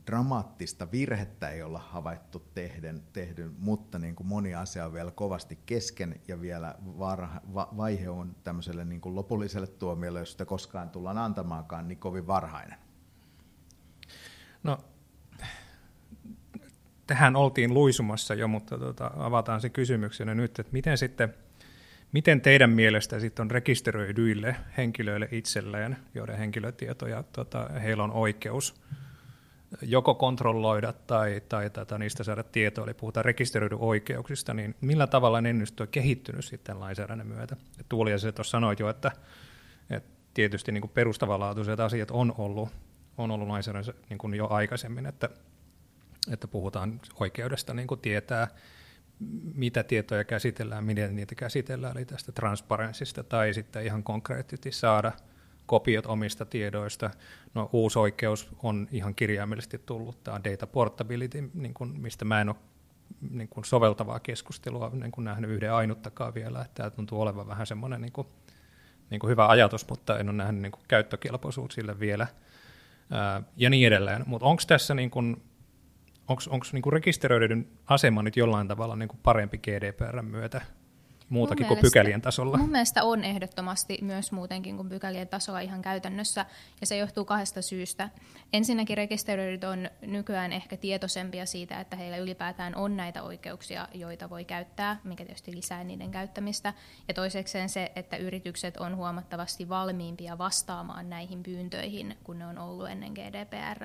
dramaattista 0.07 0.91
virhettä 0.91 1.49
ei 1.49 1.61
olla 1.61 1.79
havaittu 1.79 2.43
tehden, 2.53 3.01
tehdyn, 3.13 3.51
mutta 3.57 3.99
niin 3.99 4.15
kuin 4.15 4.27
moni 4.27 4.55
asia 4.55 4.85
on 4.85 4.93
vielä 4.93 5.11
kovasti 5.11 5.59
kesken 5.65 6.21
ja 6.27 6.41
vielä 6.41 6.75
varha, 6.81 7.41
va, 7.53 7.69
vaihe 7.77 8.09
on 8.09 8.35
tämmöiselle 8.43 8.85
niin 8.85 9.01
kuin 9.01 9.15
lopulliselle 9.15 9.67
tuomiolle, 9.67 10.19
jos 10.19 10.31
sitä 10.31 10.45
koskaan 10.45 10.89
tullaan 10.89 11.17
antamaankaan, 11.17 11.87
niin 11.87 11.97
kovin 11.97 12.27
varhainen. 12.27 12.79
No, 14.63 14.77
tähän 17.07 17.35
oltiin 17.35 17.73
luisumassa 17.73 18.33
jo, 18.33 18.47
mutta 18.47 18.77
tota, 18.77 19.11
avataan 19.15 19.61
se 19.61 19.69
kysymyksenä 19.69 20.35
nyt, 20.35 20.59
että 20.59 20.73
miten 20.73 20.97
sitten 20.97 21.33
Miten 22.11 22.41
teidän 22.41 22.69
mielestä 22.69 23.19
sitten 23.19 23.43
on 23.43 23.51
rekisteröidyille 23.51 24.55
henkilöille 24.77 25.27
itselleen, 25.31 25.97
joiden 26.13 26.37
henkilötietoja 26.37 27.23
tota, 27.23 27.69
heillä 27.83 28.03
on 28.03 28.11
oikeus 28.11 28.81
joko 29.81 30.15
kontrolloida 30.15 30.93
tai, 30.93 31.41
tai 31.49 31.69
tätä, 31.69 31.97
niistä 31.97 32.23
saada 32.23 32.43
tietoa, 32.43 32.83
eli 32.83 32.93
puhutaan 32.93 33.25
rekisteröidyn 33.25 33.77
oikeuksista, 33.81 34.53
niin 34.53 34.75
millä 34.81 35.07
tavalla 35.07 35.41
ne 35.41 35.55
on 35.79 35.87
kehittynyt 35.87 36.45
sitten 36.45 36.79
lainsäädännön 36.79 37.27
myötä? 37.27 37.55
Et 37.79 37.85
Tuuli 37.89 38.11
ja 38.11 38.17
se 38.17 38.31
tuossa 38.31 38.51
sanoit 38.51 38.79
jo, 38.79 38.89
että, 38.89 39.11
että 39.89 40.09
tietysti 40.33 40.71
niin 40.71 40.81
kuin 40.81 40.91
perustavanlaatuiset 40.93 41.79
asiat 41.79 42.11
on 42.11 42.35
ollut, 42.37 42.69
on 43.17 43.31
ollut 43.31 43.47
lainsäädännössä 43.47 43.93
niin 44.09 44.17
kuin 44.17 44.33
jo 44.33 44.47
aikaisemmin, 44.49 45.05
että, 45.05 45.29
että 46.31 46.47
puhutaan 46.47 47.01
oikeudesta 47.19 47.73
niin 47.73 47.87
kuin 47.87 47.99
tietää, 47.99 48.47
mitä 49.55 49.83
tietoja 49.83 50.23
käsitellään, 50.23 50.83
miten 50.83 51.15
niitä 51.15 51.35
käsitellään, 51.35 51.97
eli 51.97 52.05
tästä 52.05 52.31
transparenssista, 52.31 53.23
tai 53.23 53.53
sitten 53.53 53.85
ihan 53.85 54.03
konkreettisesti 54.03 54.71
saada– 54.71 55.11
kopiot 55.71 56.05
omista 56.05 56.45
tiedoista. 56.45 57.09
No 57.53 57.69
uusi 57.73 57.99
oikeus 57.99 58.49
on 58.63 58.87
ihan 58.91 59.15
kirjaimellisesti 59.15 59.79
tullut, 59.85 60.23
tämä 60.23 60.41
data 60.43 60.67
portability, 60.67 61.49
niin 61.53 61.73
kuin, 61.73 62.01
mistä 62.01 62.25
mä 62.25 62.41
en 62.41 62.49
ole 62.49 62.55
niin 63.29 63.47
kuin 63.47 63.65
soveltavaa 63.65 64.19
keskustelua 64.19 64.91
niin 64.93 65.11
kuin 65.11 65.25
nähnyt 65.25 65.49
yhden 65.49 65.73
ainuttakaan 65.73 66.33
vielä, 66.33 66.61
että 66.61 66.73
tämä 66.73 66.89
tuntuu 66.89 67.21
olevan 67.21 67.47
vähän 67.47 67.67
semmoinen 67.67 68.01
niin 68.01 68.11
kuin, 68.11 68.27
niin 69.09 69.19
kuin 69.19 69.31
hyvä 69.31 69.47
ajatus, 69.47 69.89
mutta 69.89 70.19
en 70.19 70.29
ole 70.29 70.37
nähnyt 70.37 70.61
niin 70.61 70.71
kuin 70.71 70.83
käyttökelpoisuus 70.87 71.73
sille 71.73 71.99
vielä 71.99 72.27
ää, 73.11 73.43
ja 73.57 73.69
niin 73.69 73.87
edelleen. 73.87 74.23
Mutta 74.25 74.47
onko 74.47 74.63
tässä 74.67 74.93
niin 74.93 75.11
kuin, 75.11 75.43
onko, 76.27 76.41
onko 76.49 76.65
niin 76.71 76.81
kuin 76.81 76.93
rekisteröidyn 76.93 77.67
asema 77.85 78.23
nyt 78.23 78.37
jollain 78.37 78.67
tavalla 78.67 78.95
niin 78.95 79.09
kuin 79.09 79.19
parempi 79.23 79.57
GDPR 79.57 80.21
myötä 80.21 80.61
muutakin 81.31 81.67
kuin 81.67 81.79
pykälien 81.79 82.21
tasolla? 82.21 82.57
Mun 82.57 82.69
mielestä 82.69 83.03
on 83.03 83.23
ehdottomasti 83.23 83.97
myös 84.01 84.31
muutenkin 84.31 84.75
kuin 84.77 84.89
pykälien 84.89 85.27
tasolla 85.27 85.59
ihan 85.59 85.81
käytännössä, 85.81 86.45
ja 86.81 86.87
se 86.87 86.97
johtuu 86.97 87.25
kahdesta 87.25 87.61
syystä. 87.61 88.09
Ensinnäkin 88.53 88.97
rekisteröidyt 88.97 89.63
on 89.63 89.89
nykyään 90.01 90.53
ehkä 90.53 90.77
tietoisempia 90.77 91.45
siitä, 91.45 91.79
että 91.79 91.95
heillä 91.95 92.17
ylipäätään 92.17 92.75
on 92.75 92.97
näitä 92.97 93.23
oikeuksia, 93.23 93.87
joita 93.93 94.29
voi 94.29 94.45
käyttää, 94.45 94.99
mikä 95.03 95.25
tietysti 95.25 95.55
lisää 95.55 95.83
niiden 95.83 96.11
käyttämistä. 96.11 96.73
Ja 97.07 97.13
toisekseen 97.13 97.69
se, 97.69 97.91
että 97.95 98.17
yritykset 98.17 98.77
on 98.77 98.95
huomattavasti 98.95 99.69
valmiimpia 99.69 100.37
vastaamaan 100.37 101.09
näihin 101.09 101.43
pyyntöihin, 101.43 102.17
kun 102.23 102.39
ne 102.39 102.47
on 102.47 102.57
ollut 102.57 102.89
ennen 102.89 103.11
GDPR. 103.13 103.83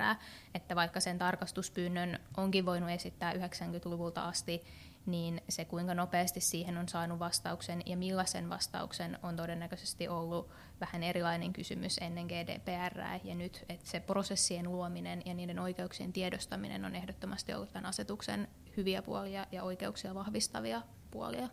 Että 0.55 0.75
vaikka 0.75 0.99
sen 0.99 1.17
tarkastuspyynnön 1.17 2.19
onkin 2.37 2.65
voinut 2.65 2.89
esittää 2.89 3.33
90-luvulta 3.33 4.21
asti, 4.21 4.63
niin 5.07 5.41
se 5.49 5.65
kuinka 5.65 5.93
nopeasti 5.93 6.39
siihen 6.39 6.77
on 6.77 6.89
saanut 6.89 7.19
vastauksen 7.19 7.81
ja 7.85 7.97
millaisen 7.97 8.49
vastauksen 8.49 9.19
on 9.23 9.35
todennäköisesti 9.35 10.07
ollut 10.07 10.49
vähän 10.81 11.03
erilainen 11.03 11.53
kysymys 11.53 11.97
ennen 12.01 12.25
GDPR 12.25 12.99
ja 13.23 13.35
nyt, 13.35 13.65
että 13.69 13.89
se 13.89 13.99
prosessien 13.99 14.71
luominen 14.71 15.21
ja 15.25 15.33
niiden 15.33 15.59
oikeuksien 15.59 16.13
tiedostaminen 16.13 16.85
on 16.85 16.95
ehdottomasti 16.95 17.53
ollut 17.53 17.71
tämän 17.73 17.89
asetuksen 17.89 18.47
hyviä 18.77 19.01
puolia 19.01 19.45
ja 19.51 19.63
oikeuksia 19.63 20.15
vahvistavia 20.15 20.81
puolia. 21.11 21.49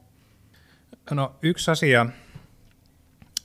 No 1.11 1.35
yksi 1.43 1.71
asia, 1.71 2.07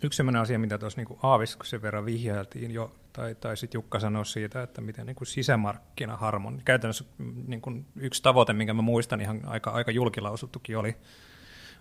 yksi 0.03 0.17
sellainen 0.17 0.41
asia, 0.41 0.59
mitä 0.59 0.77
tuossa 0.77 1.01
niin 1.01 1.19
aavistuksen 1.23 1.81
verran 1.81 2.05
vihjailtiin 2.05 2.71
jo 2.71 2.98
tai, 3.13 3.35
tai 3.35 3.57
sitten 3.57 3.79
Jukka 3.79 3.99
sanoi 3.99 4.25
siitä, 4.25 4.63
että 4.63 4.81
miten 4.81 5.05
niin 5.05 5.15
kuin 5.15 5.27
sisämarkkinaharmoni. 5.27 6.61
Käytännössä 6.65 7.05
mm, 7.17 7.43
niin 7.47 7.61
kuin 7.61 7.85
yksi 7.95 8.23
tavoite, 8.23 8.53
minkä 8.53 8.73
mä 8.73 8.81
muistan 8.81 9.21
ihan 9.21 9.41
aika, 9.45 9.71
aika 9.71 9.91
julkilausuttukin 9.91 10.77
oli, 10.77 10.97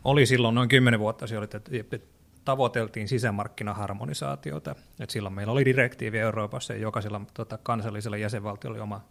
oli 0.04 0.26
silloin 0.26 0.54
noin 0.54 0.68
kymmenen 0.68 1.00
vuotta 1.00 1.26
sitten, 1.26 1.60
että 1.80 1.98
tavoiteltiin 2.44 3.08
sisämarkkinaharmonisaatiota. 3.08 4.74
Et 5.00 5.10
silloin 5.10 5.34
meillä 5.34 5.52
oli 5.52 5.64
direktiivi 5.64 6.18
Euroopassa 6.18 6.72
ja 6.72 6.78
jokaisella 6.78 7.20
tota, 7.34 7.58
kansallisella 7.58 8.16
jäsenvaltiolla 8.16 8.74
oli 8.74 8.82
oma 8.82 9.04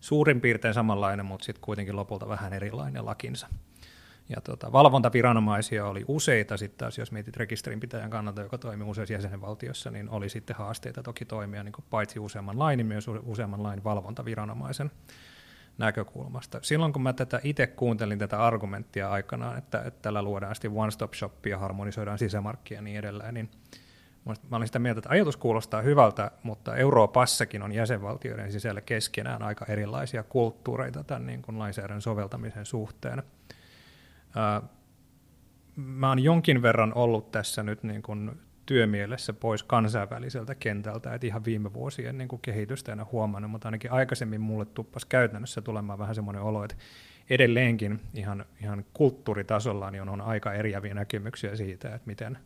suurin 0.00 0.40
piirtein 0.40 0.74
samanlainen, 0.74 1.26
mutta 1.26 1.44
sitten 1.44 1.60
kuitenkin 1.60 1.96
lopulta 1.96 2.28
vähän 2.28 2.52
erilainen 2.52 3.06
lakinsa. 3.06 3.48
Ja 4.28 4.40
tota, 4.40 4.72
valvontaviranomaisia 4.72 5.86
oli 5.86 6.04
useita 6.08 6.56
sitten 6.56 6.78
taas, 6.78 6.98
jos 6.98 7.12
mietit 7.12 7.36
rekisterinpitäjän 7.36 8.10
kannalta, 8.10 8.42
joka 8.42 8.58
toimii 8.58 8.88
useissa 8.88 9.12
jäsenvaltiossa, 9.12 9.90
niin 9.90 10.10
oli 10.10 10.28
sitten 10.28 10.56
haasteita 10.56 11.02
toki 11.02 11.24
toimia 11.24 11.62
niin 11.62 11.74
paitsi 11.90 12.18
useamman 12.18 12.58
lain, 12.58 12.76
niin 12.76 12.86
myös 12.86 13.08
useamman 13.08 13.62
lain 13.62 13.84
valvontaviranomaisen 13.84 14.90
näkökulmasta. 15.78 16.58
Silloin 16.62 16.92
kun 16.92 17.02
mä 17.02 17.12
tätä 17.12 17.40
itse 17.44 17.66
kuuntelin 17.66 18.18
tätä 18.18 18.42
argumenttia 18.42 19.10
aikanaan, 19.10 19.58
että, 19.58 19.82
että 19.82 20.02
tällä 20.02 20.22
luodaan 20.22 20.54
sitten 20.54 20.72
one-stop 20.72 21.14
shoppia, 21.14 21.58
harmonisoidaan 21.58 22.18
sisämarkkia 22.18 22.78
ja 22.78 22.82
niin 22.82 22.98
edelleen, 22.98 23.34
niin 23.34 23.50
mä 24.24 24.56
olin 24.56 24.68
sitä 24.68 24.78
mieltä, 24.78 24.98
että 24.98 25.10
ajatus 25.10 25.36
kuulostaa 25.36 25.82
hyvältä, 25.82 26.30
mutta 26.42 26.76
Euroopassakin 26.76 27.62
on 27.62 27.72
jäsenvaltioiden 27.72 28.52
sisällä 28.52 28.80
keskenään 28.80 29.42
aika 29.42 29.64
erilaisia 29.68 30.22
kulttuureita 30.22 31.04
tämän 31.04 31.26
niin 31.26 31.42
kuin 31.42 31.58
lainsäädännön 31.58 32.02
soveltamisen 32.02 32.66
suhteen 32.66 33.22
mä 35.76 36.08
oon 36.08 36.18
jonkin 36.18 36.62
verran 36.62 36.94
ollut 36.94 37.30
tässä 37.30 37.62
nyt 37.62 37.82
niin 37.82 38.02
kuin 38.02 38.40
työmielessä 38.66 39.32
pois 39.32 39.62
kansainväliseltä 39.62 40.54
kentältä, 40.54 41.14
että 41.14 41.26
ihan 41.26 41.44
viime 41.44 41.72
vuosien 41.72 42.18
niin 42.18 42.28
kuin 42.28 42.42
kehitystä 42.42 42.92
en 42.92 43.00
ole 43.00 43.08
huomannut, 43.12 43.50
mutta 43.50 43.68
ainakin 43.68 43.92
aikaisemmin 43.92 44.40
mulle 44.40 44.64
tuppas 44.64 45.04
käytännössä 45.04 45.60
tulemaan 45.60 45.98
vähän 45.98 46.14
semmoinen 46.14 46.42
olo, 46.42 46.64
että 46.64 46.76
edelleenkin 47.30 48.00
ihan, 48.14 48.44
ihan 48.62 48.84
kulttuuritasolla 48.92 49.90
niin 49.90 50.08
on, 50.08 50.20
aika 50.20 50.52
eriäviä 50.52 50.94
näkemyksiä 50.94 51.56
siitä, 51.56 51.94
että 51.94 52.06
miten, 52.06 52.38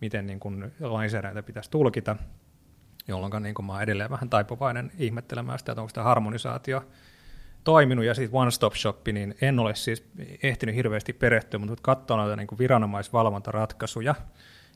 miten 0.00 0.26
niin 0.26 0.40
kuin 0.40 0.72
lainsäädäntö 0.80 1.42
pitäisi 1.42 1.70
tulkita, 1.70 2.16
jolloin 3.08 3.42
niin 3.42 3.54
kuin 3.54 3.66
mä 3.66 3.72
oon 3.72 3.82
edelleen 3.82 4.10
vähän 4.10 4.30
taipuvainen 4.30 4.92
ihmettelemään 4.98 5.58
sitä, 5.58 5.72
että 5.72 5.82
onko 5.82 5.92
tämä 5.94 6.04
harmonisaatio 6.04 6.84
toiminut 7.66 8.04
ja 8.04 8.14
sitten 8.14 8.40
One 8.40 8.50
Stop 8.50 8.74
Shop, 8.74 9.08
niin 9.12 9.34
en 9.40 9.58
ole 9.58 9.74
siis 9.74 10.04
ehtinyt 10.42 10.74
hirveästi 10.74 11.12
perehtyä, 11.12 11.58
mutta 11.58 11.82
katsoa 11.82 12.16
näitä 12.16 12.36
niin 12.36 12.58
viranomaisvalvontaratkaisuja, 12.58 14.14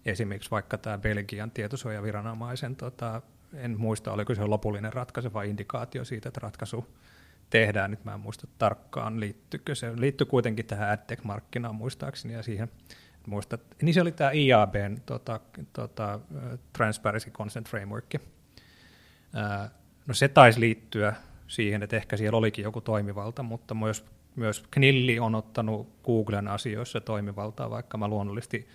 esimerkiksi 0.07 0.51
vaikka 0.51 0.79
tämä 0.79 0.99
Belgian 0.99 1.51
tietosuojaviranomaisen, 1.51 2.77
tota, 2.77 3.23
en 3.55 3.81
muista 3.81 4.13
oliko 4.13 4.35
se 4.35 4.45
lopullinen 4.45 4.93
ratkaisu 4.93 5.33
vai 5.33 5.51
indikaatio 5.51 6.05
siitä, 6.05 6.29
että 6.29 6.41
ratkaisu 6.43 6.87
tehdään, 7.51 7.91
nyt 7.91 8.05
mä 8.05 8.15
en 8.15 8.21
muista 8.21 8.47
tarkkaan, 8.59 9.21
liittyykö 9.21 9.75
se, 9.75 9.93
liittyy 9.97 10.27
kuitenkin 10.27 10.67
tähän 10.67 10.91
AdTech-markkinaan 10.91 11.75
muistaakseni 11.75 12.35
ja 12.35 12.43
siihen, 12.43 12.71
muista, 13.27 13.59
niin 13.83 13.95
se 13.95 14.01
oli 14.01 14.13
tämä 14.13 14.31
IABn 14.31 14.97
tota, 15.07 15.41
tota, 15.73 16.21
Transparency 16.73 17.31
Consent 17.31 17.69
Framework. 17.69 18.15
No 20.07 20.15
se 20.15 20.29
taisi 20.29 20.61
liittyä 20.61 21.15
siihen, 21.51 21.83
että 21.83 21.97
ehkä 21.97 22.17
siellä 22.17 22.39
olikin 22.39 22.63
joku 22.63 22.81
toimivalta, 22.81 23.43
mutta 23.43 23.75
myös, 23.75 24.05
myös 24.37 24.65
Knilli 24.71 25.19
on 25.19 25.35
ottanut 25.35 25.89
Googlen 26.05 26.49
asioissa 26.49 27.01
toimivaltaa, 27.01 27.71
vaikka 27.71 27.99
mä 27.99 28.09
luonnollisesti 28.09 28.69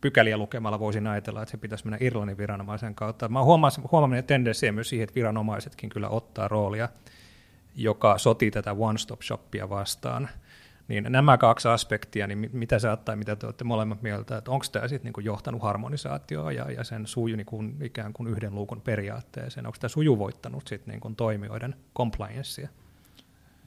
pykäliä 0.00 0.36
lukemalla 0.36 0.78
voisin 0.78 1.06
ajatella, 1.06 1.42
että 1.42 1.50
se 1.50 1.56
pitäisi 1.56 1.84
mennä 1.84 1.98
Irlannin 2.00 2.38
viranomaisen 2.38 2.94
kautta. 2.94 3.28
Mä 3.28 3.42
huomaan 3.42 4.24
tendenssiä 4.26 4.72
myös 4.72 4.88
siihen, 4.88 5.04
että 5.04 5.14
viranomaisetkin 5.14 5.90
kyllä 5.90 6.08
ottaa 6.08 6.48
roolia, 6.48 6.88
joka 7.76 8.18
sotii 8.18 8.50
tätä 8.50 8.72
one-stop-shoppia 8.72 9.68
vastaan– 9.68 10.28
niin 10.88 11.06
nämä 11.08 11.38
kaksi 11.38 11.68
aspektia, 11.68 12.26
niin 12.26 12.50
mitä 12.52 12.78
sä 12.78 12.96
tai 12.96 13.16
mitä 13.16 13.36
te 13.36 13.46
olette 13.46 13.64
molemmat 13.64 14.02
mieltä, 14.02 14.36
että 14.36 14.50
onko 14.50 14.66
tämä 14.72 14.88
sitten 14.88 15.12
niin 15.16 15.24
johtanut 15.24 15.62
harmonisaatioon 15.62 16.54
ja, 16.54 16.70
ja 16.70 16.84
sen 16.84 17.06
suju 17.06 17.36
niin 17.36 17.46
kuin, 17.46 17.76
ikään 17.82 18.12
kuin 18.12 18.28
yhden 18.28 18.54
luukun 18.54 18.80
periaatteeseen, 18.80 19.66
onko 19.66 19.78
tämä 19.80 19.88
sujuvoittanut 19.88 20.68
sitten 20.68 20.92
niin 20.92 21.00
kuin 21.00 21.16
toimijoiden 21.16 21.74
compliancea? 21.96 22.68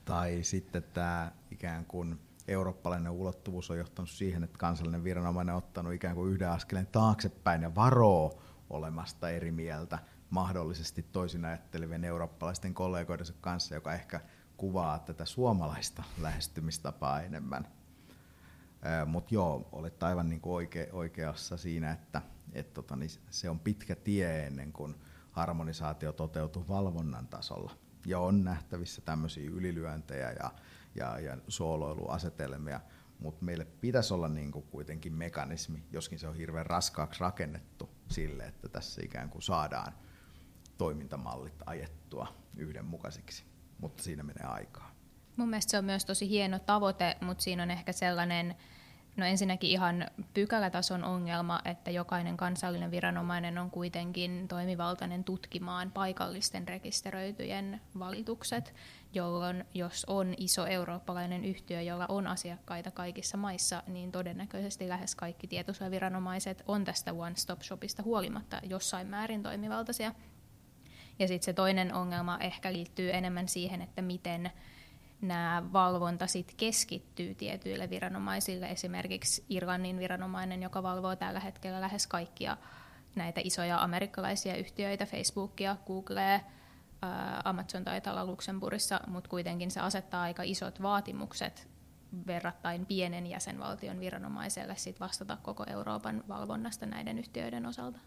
Tai 0.06 0.40
sitten 0.42 0.84
tämä 0.94 1.32
ikään 1.52 1.86
kuin 1.86 2.20
eurooppalainen 2.48 3.12
ulottuvuus 3.12 3.72
on 3.72 3.78
johtanut 3.78 4.10
siihen, 4.10 4.44
että 4.44 4.58
kansallinen 4.58 5.04
viranomainen 5.04 5.56
on 5.56 5.58
ottanut 5.58 5.94
ikään 5.94 6.16
kuin 6.16 6.32
yhden 6.32 6.50
askeleen 6.50 6.88
taaksepäin 6.88 7.62
ja 7.62 7.76
varoo 7.76 8.42
olemasta 8.70 9.30
eri 9.30 9.52
mieltä 9.52 10.00
mahdollisesti 10.30 11.06
toisin 11.12 11.46
ajattelevien 11.46 12.04
eurooppalaisten 12.04 12.74
kollegoidensa 12.74 13.34
kanssa, 13.42 13.76
joka 13.76 13.94
ehkä– 13.94 14.22
kuvaa 14.58 15.00
tätä 15.00 15.26
suomalaista 15.26 16.04
lähestymistapaa 16.22 17.22
enemmän. 17.22 17.68
Mutta 19.06 19.34
joo, 19.34 19.70
olet 19.72 20.04
aivan 20.04 20.30
niin 20.30 20.42
oike, 20.44 20.90
oikeassa 20.92 21.58
siinä, 21.58 21.92
että 21.92 22.22
et 22.54 22.74
tota, 22.74 22.96
niin 22.96 23.10
se 23.30 23.50
on 23.50 23.60
pitkä 23.60 23.96
tie 23.96 24.46
ennen 24.46 24.74
kuin 24.74 24.96
harmonisaatio 25.32 26.12
toteutuu 26.12 26.66
valvonnan 26.68 27.28
tasolla. 27.28 27.72
Ja 28.06 28.20
on 28.20 28.44
nähtävissä 28.44 29.02
tämmöisiä 29.02 29.50
ylilyöntejä 29.50 30.32
ja, 30.32 30.52
ja, 30.96 31.20
ja 31.20 31.38
sooloiluasetelmia, 31.48 32.80
mutta 33.20 33.46
meille 33.46 33.66
pitäisi 33.66 34.14
olla 34.14 34.28
niin 34.28 34.52
kuin 34.52 34.66
kuitenkin 34.66 35.14
mekanismi, 35.14 35.84
joskin 35.92 36.20
se 36.20 36.28
on 36.28 36.36
hirveän 36.36 36.66
raskaaksi 36.66 37.20
rakennettu 37.20 37.90
sille, 38.12 38.44
että 38.44 38.70
tässä 38.70 39.02
ikään 39.06 39.30
kuin 39.30 39.42
saadaan 39.42 39.94
toimintamallit 40.78 41.64
ajettua 41.66 42.28
yhdenmukaisiksi 42.56 43.57
mutta 43.82 44.04
siinä 44.04 44.24
menee 44.24 44.46
aikaa. 44.48 44.92
Mun 45.36 45.50
mielestä 45.50 45.72
se 45.72 45.78
on 45.78 45.86
myös 45.86 46.06
tosi 46.06 46.30
hieno 46.30 46.60
tavoite, 46.60 47.18
mutta 47.22 47.44
siinä 47.44 47.64
on 47.64 47.72
ehkä 47.72 47.92
sellainen, 47.92 48.56
no 49.18 49.26
ensinnäkin 49.26 49.70
ihan 49.70 50.06
pykälätason 50.34 51.04
ongelma, 51.04 51.62
että 51.66 51.92
jokainen 51.92 52.38
kansallinen 52.38 52.92
viranomainen 52.92 53.58
on 53.58 53.72
kuitenkin 53.72 54.48
toimivaltainen 54.48 55.24
tutkimaan 55.24 55.92
paikallisten 55.92 56.68
rekisteröityjen 56.68 57.82
valitukset, 58.00 58.74
jolloin 59.14 59.66
jos 59.74 60.06
on 60.06 60.34
iso 60.38 60.66
eurooppalainen 60.66 61.46
yhtiö, 61.46 61.82
jolla 61.82 62.06
on 62.10 62.28
asiakkaita 62.28 62.92
kaikissa 62.92 63.38
maissa, 63.38 63.84
niin 63.88 64.12
todennäköisesti 64.12 64.90
lähes 64.90 65.16
kaikki 65.16 65.48
tietosuojaviranomaiset 65.48 66.64
on 66.68 66.84
tästä 66.84 67.14
one-stop-shopista 67.14 68.04
huolimatta 68.04 68.62
jossain 68.64 69.08
määrin 69.08 69.44
toimivaltaisia. 69.44 70.12
Ja 71.20 71.28
sitten 71.28 71.46
se 71.46 71.54
toinen 71.54 71.94
ongelma 71.94 72.38
ehkä 72.38 72.74
liittyy 72.74 73.14
enemmän 73.14 73.48
siihen, 73.48 73.82
että 73.82 74.02
miten 74.02 74.52
nämä 75.22 75.64
valvonta 75.74 76.28
sit 76.28 76.54
keskittyy 76.58 77.36
tietyille 77.36 77.90
viranomaisille. 77.90 78.70
Esimerkiksi 78.70 79.46
Irlannin 79.50 80.00
viranomainen, 80.00 80.64
joka 80.64 80.84
valvoo 80.84 81.16
tällä 81.16 81.40
hetkellä 81.40 81.82
lähes 81.82 82.08
kaikkia 82.08 82.58
näitä 83.16 83.42
isoja 83.44 83.84
amerikkalaisia 83.84 84.56
yhtiöitä, 84.56 85.06
Facebookia, 85.06 85.78
Googlea, 85.88 86.40
Amazon 87.44 87.84
taitaa 87.84 88.14
olla 88.14 88.26
Luxemburgissa, 88.26 89.02
mutta 89.08 89.30
kuitenkin 89.30 89.72
se 89.72 89.80
asettaa 89.80 90.22
aika 90.22 90.44
isot 90.44 90.82
vaatimukset 90.82 91.68
verrattain 92.28 92.86
pienen 92.86 93.28
jäsenvaltion 93.28 94.00
viranomaiselle 94.00 94.76
sit 94.76 95.00
vastata 95.00 95.38
koko 95.42 95.64
Euroopan 95.68 96.24
valvonnasta 96.28 96.86
näiden 96.86 97.20
yhtiöiden 97.20 97.66
osalta 97.66 98.00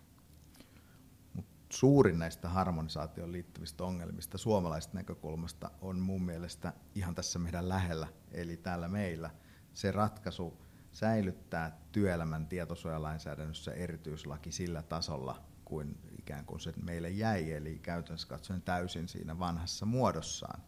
suurin 1.70 2.18
näistä 2.18 2.48
harmonisaatioon 2.48 3.33
liittyvistä 3.33 3.85
ongelmista 3.85 4.38
suomalaisesta 4.38 4.96
näkökulmasta 4.96 5.70
on 5.80 5.98
mun 5.98 6.22
mielestä 6.22 6.72
ihan 6.94 7.14
tässä 7.14 7.38
meidän 7.38 7.68
lähellä, 7.68 8.09
eli 8.33 8.56
täällä 8.56 8.88
meillä 8.88 9.30
se 9.74 9.92
ratkaisu 9.92 10.59
säilyttää 10.92 11.78
työelämän 11.92 12.46
tietosuojalainsäädännössä 12.46 13.72
erityislaki 13.72 14.52
sillä 14.52 14.83
tasolla, 14.83 15.44
kuin 15.64 15.98
ikään 16.18 16.46
kuin 16.46 16.61
se 16.61 16.72
meille 16.83 17.11
jäi, 17.11 17.52
eli 17.52 17.78
käytännössä 17.78 18.28
katsoen 18.28 18.62
täysin 18.62 19.09
siinä 19.09 19.38
vanhassa 19.38 19.87
muodossaan. 19.87 20.62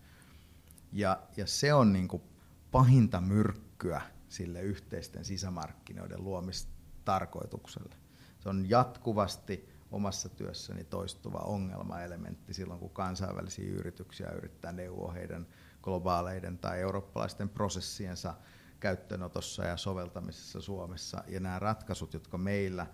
Ja, 0.92 1.22
ja 1.36 1.46
se 1.46 1.74
on 1.74 1.92
niin 1.92 2.08
kuin 2.08 2.22
pahinta 2.70 3.20
myrkkyä 3.20 4.02
sille 4.28 4.62
yhteisten 4.62 5.24
sisämarkkinoiden 5.24 6.24
luomistarkoitukselle. 6.24 7.96
Se 8.40 8.48
on 8.48 8.70
jatkuvasti 8.70 9.71
omassa 9.92 10.28
työssäni 10.28 10.84
toistuva 10.84 11.38
ongelmaelementti 11.38 12.54
silloin, 12.54 12.80
kun 12.80 12.90
kansainvälisiä 12.90 13.70
yrityksiä 13.70 14.30
yrittää 14.30 14.72
neuvoa 14.72 15.12
heidän 15.12 15.46
globaaleiden 15.82 16.58
tai 16.58 16.80
eurooppalaisten 16.80 17.48
prosessiensa 17.48 18.34
käyttöönotossa 18.80 19.64
ja 19.64 19.76
soveltamisessa 19.76 20.60
Suomessa. 20.60 21.24
Ja 21.28 21.40
nämä 21.40 21.58
ratkaisut, 21.58 22.14
jotka 22.14 22.38
meillä 22.38 22.86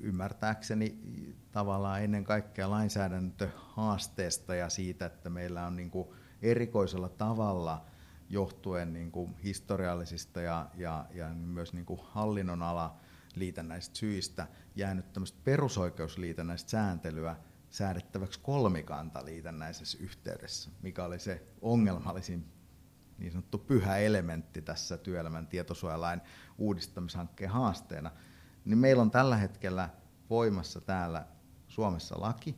ymmärtääkseni 0.00 0.98
tavallaan 1.52 2.02
ennen 2.02 2.24
kaikkea 2.24 2.70
lainsäädäntöhaasteesta 2.70 4.54
ja 4.54 4.68
siitä, 4.68 5.06
että 5.06 5.30
meillä 5.30 5.66
on 5.66 5.76
niin 5.76 5.90
kuin 5.90 6.08
erikoisella 6.42 7.08
tavalla 7.08 7.84
johtuen 8.28 8.92
niin 8.92 9.10
kuin 9.10 9.36
historiallisista 9.36 10.40
ja, 10.40 10.70
ja, 10.74 11.06
ja 11.14 11.28
myös 11.28 11.72
niin 11.72 11.86
kuin 11.86 12.00
hallinnon 12.02 12.62
liitännäistä 13.38 13.96
syistä 13.96 14.46
jäänyt 14.76 15.12
tämmöistä 15.12 15.38
perusoikeusliitännäistä 15.44 16.70
sääntelyä 16.70 17.36
säädettäväksi 17.70 18.40
kolmikantaliitännäisessä 18.40 19.98
yhteydessä, 20.00 20.70
mikä 20.82 21.04
oli 21.04 21.18
se 21.18 21.46
ongelmallisin 21.62 22.52
niin 23.18 23.32
sanottu 23.32 23.58
pyhä 23.58 23.96
elementti 23.96 24.62
tässä 24.62 24.96
työelämän 24.96 25.46
tietosuojalain 25.46 26.20
uudistamishankkeen 26.58 27.50
haasteena, 27.50 28.10
niin 28.64 28.78
meillä 28.78 29.02
on 29.02 29.10
tällä 29.10 29.36
hetkellä 29.36 29.88
voimassa 30.30 30.80
täällä 30.80 31.26
Suomessa 31.68 32.20
laki, 32.20 32.54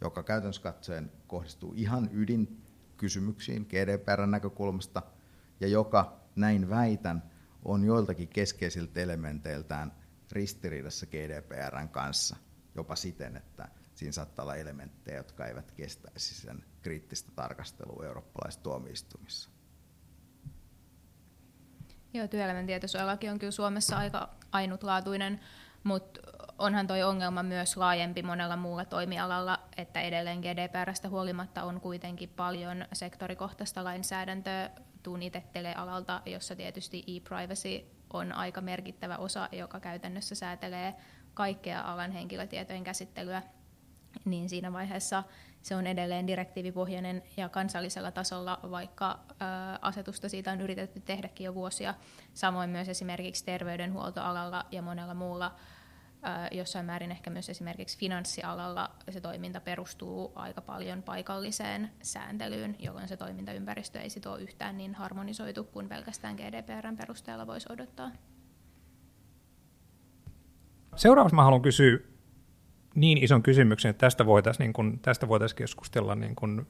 joka 0.00 0.22
käytännössä 0.22 0.62
katsoen 0.62 1.12
kohdistuu 1.26 1.72
ihan 1.76 2.10
ydinkysymyksiin 2.12 3.66
GDPRn 3.68 4.30
näkökulmasta, 4.30 5.02
ja 5.60 5.68
joka, 5.68 6.20
näin 6.36 6.70
väitän, 6.70 7.22
on 7.64 7.84
joiltakin 7.84 8.28
keskeisiltä 8.28 9.00
elementeiltään 9.00 9.92
ristiriidassa 10.32 11.06
GDPRn 11.06 11.88
kanssa, 11.88 12.36
jopa 12.74 12.96
siten, 12.96 13.36
että 13.36 13.68
siinä 13.94 14.12
saattaa 14.12 14.42
olla 14.42 14.56
elementtejä, 14.56 15.16
jotka 15.16 15.46
eivät 15.46 15.72
kestäisi 15.72 16.34
sen 16.34 16.64
kriittistä 16.82 17.30
tarkastelua 17.36 18.06
eurooppalaisissa 18.06 18.62
tuomioistuimissa. 18.62 19.50
Joo, 22.14 22.28
työelämän 22.28 22.66
tietosuojalaki 22.66 23.28
on 23.28 23.38
kyllä 23.38 23.50
Suomessa 23.50 23.96
aika 23.96 24.34
ainutlaatuinen, 24.52 25.40
mutta 25.84 26.20
onhan 26.58 26.86
toi 26.86 27.02
ongelma 27.02 27.42
myös 27.42 27.76
laajempi 27.76 28.22
monella 28.22 28.56
muulla 28.56 28.84
toimialalla, 28.84 29.58
että 29.76 30.00
edelleen 30.00 30.40
GDPRstä 30.40 31.08
huolimatta 31.08 31.62
on 31.62 31.80
kuitenkin 31.80 32.28
paljon 32.28 32.84
sektorikohtaista 32.92 33.84
lainsäädäntöä, 33.84 34.70
tuun 35.02 35.20
alalta, 35.76 36.22
jossa 36.26 36.56
tietysti 36.56 37.04
e-privacy 37.06 37.86
on 38.12 38.32
aika 38.32 38.60
merkittävä 38.60 39.16
osa, 39.16 39.48
joka 39.52 39.80
käytännössä 39.80 40.34
säätelee 40.34 40.94
kaikkea 41.34 41.80
alan 41.80 42.12
henkilötietojen 42.12 42.84
käsittelyä, 42.84 43.42
niin 44.24 44.48
siinä 44.48 44.72
vaiheessa 44.72 45.22
se 45.62 45.76
on 45.76 45.86
edelleen 45.86 46.26
direktiivipohjainen 46.26 47.22
ja 47.36 47.48
kansallisella 47.48 48.10
tasolla, 48.10 48.60
vaikka 48.70 49.18
asetusta 49.80 50.28
siitä 50.28 50.52
on 50.52 50.60
yritetty 50.60 51.00
tehdäkin 51.00 51.44
jo 51.44 51.54
vuosia. 51.54 51.94
Samoin 52.34 52.70
myös 52.70 52.88
esimerkiksi 52.88 53.44
terveydenhuoltoalalla 53.44 54.66
ja 54.70 54.82
monella 54.82 55.14
muulla 55.14 55.54
jossain 56.50 56.86
määrin 56.86 57.10
ehkä 57.10 57.30
myös 57.30 57.48
esimerkiksi 57.48 57.98
finanssialalla 57.98 58.90
se 59.10 59.20
toiminta 59.20 59.60
perustuu 59.60 60.32
aika 60.34 60.60
paljon 60.60 61.02
paikalliseen 61.02 61.90
sääntelyyn, 62.02 62.76
jolloin 62.78 63.08
se 63.08 63.16
toimintaympäristö 63.16 64.00
ei 64.00 64.10
sit 64.10 64.26
ole 64.26 64.42
yhtään 64.42 64.76
niin 64.76 64.94
harmonisoitu 64.94 65.64
kuin 65.64 65.88
pelkästään 65.88 66.36
GDPRn 66.36 66.96
perusteella 66.96 67.46
voisi 67.46 67.72
odottaa. 67.72 68.10
Seuraavaksi 70.96 71.34
mä 71.34 71.44
haluan 71.44 71.62
kysyä 71.62 71.98
niin 72.94 73.18
ison 73.18 73.42
kysymyksen, 73.42 73.90
että 73.90 74.06
tästä 74.06 74.26
voitaisiin 74.26 74.64
niin 74.64 74.72
kun, 74.72 74.98
tästä 75.02 75.28
voitais 75.28 75.54
keskustella 75.54 76.14
niin 76.14 76.36
kun, 76.36 76.66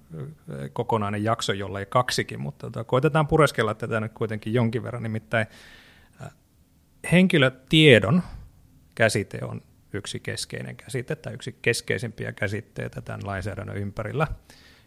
kokonainen 0.72 1.24
jakso, 1.24 1.52
jolla 1.52 1.80
ei 1.80 1.86
kaksikin, 1.86 2.40
mutta 2.40 2.66
tota, 2.66 2.84
koitetaan 2.84 3.26
pureskella 3.26 3.74
tätä 3.74 4.00
nyt 4.00 4.12
kuitenkin 4.12 4.54
jonkin 4.54 4.82
verran. 4.82 5.02
Nimittäin 5.02 5.46
henkilötiedon 7.12 8.22
käsite 8.94 9.38
on 9.44 9.62
yksi 9.92 10.20
keskeinen 10.20 10.76
käsite 10.76 11.16
tai 11.16 11.34
yksi 11.34 11.58
keskeisimpiä 11.62 12.32
käsitteitä 12.32 13.00
tämän 13.00 13.20
lainsäädännön 13.24 13.76
ympärillä. 13.76 14.26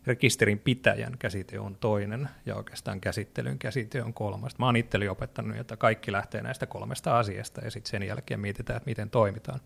Rekisterin 0.07 0.59
pitäjän 0.59 1.17
käsite 1.19 1.59
on 1.59 1.75
toinen 1.75 2.29
ja 2.45 2.55
oikeastaan 2.55 3.01
käsittelyn 3.01 3.59
käsite 3.59 4.03
on 4.03 4.13
kolmas. 4.13 4.57
Mä 4.57 4.65
oon 4.65 4.75
itse 4.75 5.09
opettanut, 5.09 5.57
että 5.57 5.77
kaikki 5.77 6.11
lähtee 6.11 6.41
näistä 6.41 6.65
kolmesta 6.65 7.19
asiasta 7.19 7.61
ja 7.61 7.71
sitten 7.71 7.89
sen 7.89 8.03
jälkeen 8.03 8.39
mietitään, 8.39 8.77
että 8.77 8.89
miten 8.89 9.09
toimitaan. 9.09 9.59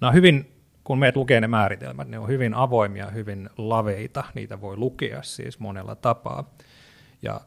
On 0.00 0.14
hyvin 0.14 0.60
kun 0.84 0.98
meet 0.98 1.16
lukee 1.16 1.40
ne 1.40 1.48
määritelmät, 1.48 2.08
ne 2.08 2.18
on 2.18 2.28
hyvin 2.28 2.54
avoimia, 2.54 3.06
hyvin 3.06 3.50
laveita, 3.56 4.24
niitä 4.34 4.60
voi 4.60 4.76
lukea 4.76 5.22
siis 5.22 5.58
monella 5.58 5.94
tapaa. 5.94 6.54
Ja, 7.22 7.40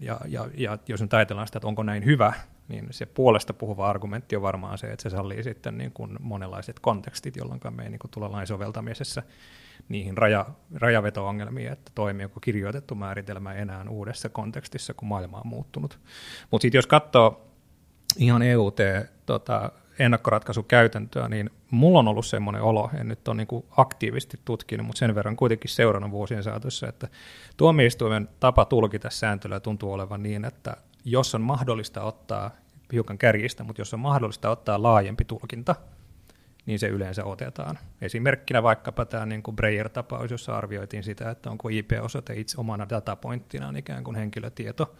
ja, 0.00 0.20
ja, 0.28 0.48
ja 0.54 0.78
jos 0.88 1.00
nyt 1.00 1.14
ajatellaan 1.14 1.46
sitä, 1.46 1.58
että 1.58 1.68
onko 1.68 1.82
näin 1.82 2.04
hyvä, 2.04 2.32
niin 2.70 2.86
se 2.90 3.06
puolesta 3.06 3.54
puhuva 3.54 3.90
argumentti 3.90 4.36
on 4.36 4.42
varmaan 4.42 4.78
se, 4.78 4.92
että 4.92 5.02
se 5.02 5.10
sallii 5.10 5.42
sitten 5.42 5.78
niin 5.78 5.92
kuin 5.92 6.16
monenlaiset 6.20 6.80
kontekstit, 6.80 7.36
jolloin 7.36 7.60
me 7.70 7.82
ei 7.82 7.90
niin 7.90 7.98
kuin 7.98 8.10
tulla 8.10 8.32
lain 8.32 8.46
soveltamisessa 8.46 9.22
niihin 9.88 10.18
raja, 10.18 10.46
rajaveto-ongelmiin, 10.74 11.72
että 11.72 11.92
toimiiko 11.94 12.40
kirjoitettu 12.40 12.94
määritelmä 12.94 13.54
enää 13.54 13.84
uudessa 13.88 14.28
kontekstissa, 14.28 14.94
kun 14.94 15.08
maailma 15.08 15.36
on 15.36 15.46
muuttunut. 15.46 15.98
Mutta 16.50 16.62
sitten 16.62 16.78
jos 16.78 16.86
katsoo 16.86 17.46
ihan 18.18 18.42
EUT 18.42 18.76
tota, 19.26 19.72
ennakkoratkaisukäytäntöä, 19.98 21.28
niin 21.28 21.50
mulla 21.70 21.98
on 21.98 22.08
ollut 22.08 22.26
semmoinen 22.26 22.62
olo, 22.62 22.90
en 23.00 23.08
nyt 23.08 23.28
ole 23.28 23.36
niin 23.36 23.64
aktiivisesti 23.76 24.40
tutkinut, 24.44 24.86
mutta 24.86 24.98
sen 24.98 25.14
verran 25.14 25.36
kuitenkin 25.36 25.70
seurannut 25.70 26.10
vuosien 26.10 26.42
saatossa, 26.42 26.88
että 26.88 27.08
tuomioistuimen 27.56 28.28
tapa 28.40 28.64
tulkita 28.64 29.10
sääntelyä 29.10 29.60
tuntuu 29.60 29.92
olevan 29.92 30.22
niin, 30.22 30.44
että 30.44 30.76
jos 31.04 31.34
on 31.34 31.40
mahdollista 31.40 32.02
ottaa, 32.02 32.50
hiukan 32.92 33.18
kärjistä, 33.18 33.64
mutta 33.64 33.80
jos 33.80 33.94
on 33.94 34.00
mahdollista 34.00 34.50
ottaa 34.50 34.82
laajempi 34.82 35.24
tulkinta, 35.24 35.74
niin 36.66 36.78
se 36.78 36.88
yleensä 36.88 37.24
otetaan. 37.24 37.78
Esimerkkinä 38.00 38.62
vaikkapa 38.62 39.04
tämä 39.04 39.26
niin 39.26 39.42
kuin 39.42 39.56
Breyer-tapaus, 39.56 40.30
jossa 40.30 40.56
arvioitiin 40.56 41.02
sitä, 41.02 41.30
että 41.30 41.50
onko 41.50 41.68
IP-osoite 41.68 42.34
itse 42.34 42.60
omana 42.60 42.88
datapointtinaan 42.88 43.76
ikään 43.76 44.04
kuin 44.04 44.16
henkilötieto, 44.16 44.96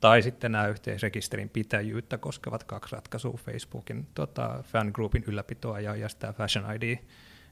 tai 0.00 0.22
sitten 0.22 0.52
nämä 0.52 0.66
yhteisrekisterin 0.66 1.48
pitäjyyttä 1.48 2.18
koskevat 2.18 2.64
kaksi 2.64 2.96
ratkaisua, 2.96 3.38
Facebookin 3.44 4.06
tota, 4.14 4.62
fangroupin 4.62 5.24
ylläpitoa 5.26 5.80
ja, 5.80 5.96
ja 5.96 6.08
sitä 6.08 6.32
Fashion 6.32 6.74
ID, 6.74 6.98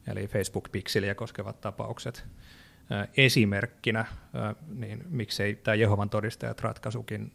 eli 0.06 0.26
Facebook 0.26 0.68
Pixeliä 0.72 1.14
koskevat 1.14 1.60
tapaukset. 1.60 2.26
Esimerkkinä, 3.16 4.04
niin 4.74 5.04
miksei 5.08 5.54
tämä 5.54 5.74
Jehovan 5.74 6.10
todistajat 6.10 6.60
ratkaisukin 6.60 7.32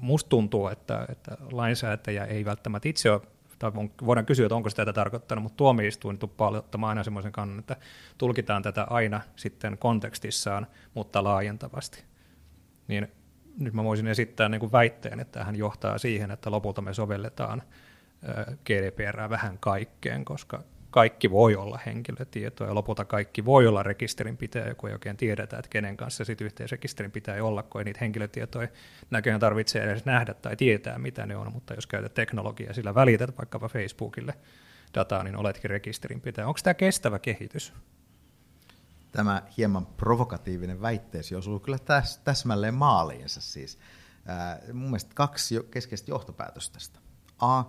musta 0.00 0.28
tuntuu, 0.28 0.68
että, 0.68 1.06
että 1.08 1.36
lainsäätäjä 1.52 2.24
ei 2.24 2.44
välttämättä 2.44 2.88
itse 2.88 3.10
ole, 3.10 3.20
tai 3.58 3.72
voidaan 4.06 4.26
kysyä, 4.26 4.46
että 4.46 4.54
onko 4.54 4.70
sitä 4.70 4.84
tätä 4.84 4.94
tarkoittanut, 4.94 5.42
mutta 5.42 5.56
tuomioistuin 5.56 6.18
tuppaa 6.18 6.48
ottamaan 6.50 6.88
aina 6.88 7.04
semmoisen 7.04 7.32
kannan, 7.32 7.58
että 7.58 7.76
tulkitaan 8.18 8.62
tätä 8.62 8.84
aina 8.84 9.20
sitten 9.36 9.78
kontekstissaan, 9.78 10.66
mutta 10.94 11.24
laajentavasti. 11.24 12.04
Niin 12.88 13.08
nyt 13.58 13.74
mä 13.74 13.84
voisin 13.84 14.06
esittää 14.06 14.48
niin 14.48 14.60
kuin 14.60 14.72
väitteen, 14.72 15.20
että 15.20 15.44
hän 15.44 15.56
johtaa 15.56 15.98
siihen, 15.98 16.30
että 16.30 16.50
lopulta 16.50 16.82
me 16.82 16.94
sovelletaan 16.94 17.62
GDPR 18.64 19.30
vähän 19.30 19.58
kaikkeen, 19.58 20.24
koska 20.24 20.62
kaikki 20.90 21.30
voi 21.30 21.56
olla 21.56 21.78
henkilötietoa 21.86 22.66
ja 22.66 22.74
lopulta 22.74 23.04
kaikki 23.04 23.44
voi 23.44 23.66
olla 23.66 23.82
rekisterinpitäjä, 23.82 24.74
kun 24.74 24.88
ei 24.88 24.94
oikein 24.94 25.16
tiedetä, 25.16 25.58
että 25.58 25.68
kenen 25.68 25.96
kanssa 25.96 26.24
sitten 26.24 26.44
yhteisrekisterin 26.44 27.12
pitää 27.12 27.44
olla, 27.44 27.62
kun 27.62 27.80
ei 27.80 27.84
niitä 27.84 28.00
henkilötietoja 28.00 28.68
näköjään 29.10 29.40
tarvitse 29.40 29.82
edes 29.82 30.04
nähdä 30.04 30.34
tai 30.34 30.56
tietää, 30.56 30.98
mitä 30.98 31.26
ne 31.26 31.36
on, 31.36 31.52
mutta 31.52 31.74
jos 31.74 31.86
käytät 31.86 32.14
teknologiaa 32.14 32.72
sillä 32.72 32.94
välität 32.94 33.38
vaikkapa 33.38 33.68
Facebookille 33.68 34.34
dataa, 34.94 35.24
niin 35.24 35.36
oletkin 35.36 35.70
rekisterinpitäjä. 35.70 36.48
Onko 36.48 36.60
tämä 36.62 36.74
kestävä 36.74 37.18
kehitys? 37.18 37.72
Tämä 39.12 39.42
hieman 39.56 39.86
provokatiivinen 39.86 40.80
väitteesi 40.82 41.34
osuu 41.34 41.60
kyllä 41.60 41.78
täs, 41.78 42.18
täsmälleen 42.18 42.74
maaliinsa 42.74 43.40
siis. 43.40 43.78
Ää, 44.26 44.60
mun 44.72 44.82
mielestä 44.82 45.10
kaksi 45.14 45.54
keskeistä 45.70 46.10
johtopäätöstä 46.10 46.74
tästä. 46.74 46.98
A, 47.38 47.64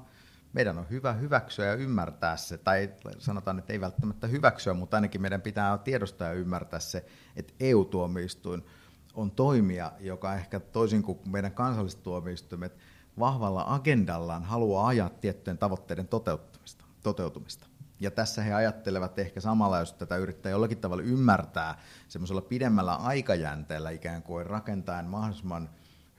meidän 0.54 0.78
on 0.78 0.90
hyvä 0.90 1.14
hyväksyä 1.14 1.66
ja 1.66 1.74
ymmärtää 1.74 2.38
se, 2.38 2.58
tai 2.58 2.90
sanotaan, 3.20 3.60
että 3.60 3.74
ei 3.74 3.82
välttämättä 3.82 4.28
hyväksyä, 4.28 4.74
mutta 4.74 4.98
ainakin 4.98 5.22
meidän 5.22 5.42
pitää 5.42 5.78
tiedostaa 5.78 6.28
ja 6.28 6.34
ymmärtää 6.34 6.80
se, 6.80 7.06
että 7.36 7.54
EU-tuomioistuin 7.60 8.66
on 9.14 9.32
toimija, 9.32 9.92
joka 10.00 10.36
ehkä 10.36 10.60
toisin 10.60 11.04
kuin 11.04 11.20
meidän 11.26 11.52
kansalliset 11.52 12.04
tuomioistuimet 12.04 12.78
vahvalla 13.20 13.66
agendallaan 13.68 14.44
haluaa 14.44 14.88
ajaa 14.88 15.10
tiettyjen 15.10 15.58
tavoitteiden 15.58 16.08
toteutumista. 16.08 16.86
toteutumista. 17.04 17.68
Ja 18.00 18.12
tässä 18.12 18.42
he 18.42 18.54
ajattelevat 18.54 19.20
ehkä 19.20 19.42
samalla, 19.42 19.80
jos 19.80 19.94
tätä 19.94 20.18
yrittää 20.18 20.50
jollakin 20.50 20.78
tavalla 20.78 21.04
ymmärtää 21.04 21.78
semmoisella 22.08 22.42
pidemmällä 22.42 22.96
aikajänteellä 22.96 23.90
ikään 23.90 24.24
kuin 24.24 24.46
rakentaen 24.46 25.06
mahdollisimman 25.06 25.70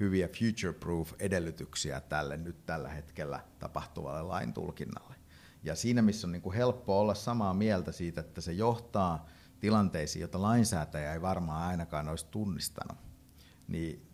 hyviä 0.02 0.28
future-proof 0.28 1.14
edellytyksiä 1.18 2.00
tälle 2.00 2.36
nyt 2.36 2.66
tällä 2.66 2.88
hetkellä 2.88 3.40
tapahtuvalle 3.58 4.22
lain 4.22 4.52
tulkinnalle. 4.52 5.14
Ja 5.62 5.74
siinä, 5.74 6.02
missä 6.02 6.26
on 6.26 6.32
niin 6.32 6.42
kuin 6.42 6.56
helppo 6.56 7.00
olla 7.00 7.14
samaa 7.14 7.54
mieltä 7.54 7.92
siitä, 7.92 8.20
että 8.20 8.40
se 8.40 8.52
johtaa 8.52 9.26
tilanteisiin, 9.60 10.20
joita 10.20 10.42
lainsäätäjä 10.42 11.12
ei 11.12 11.22
varmaan 11.22 11.68
ainakaan 11.68 12.08
olisi 12.08 12.26
tunnistanut, 12.30 12.98
niin 13.68 14.06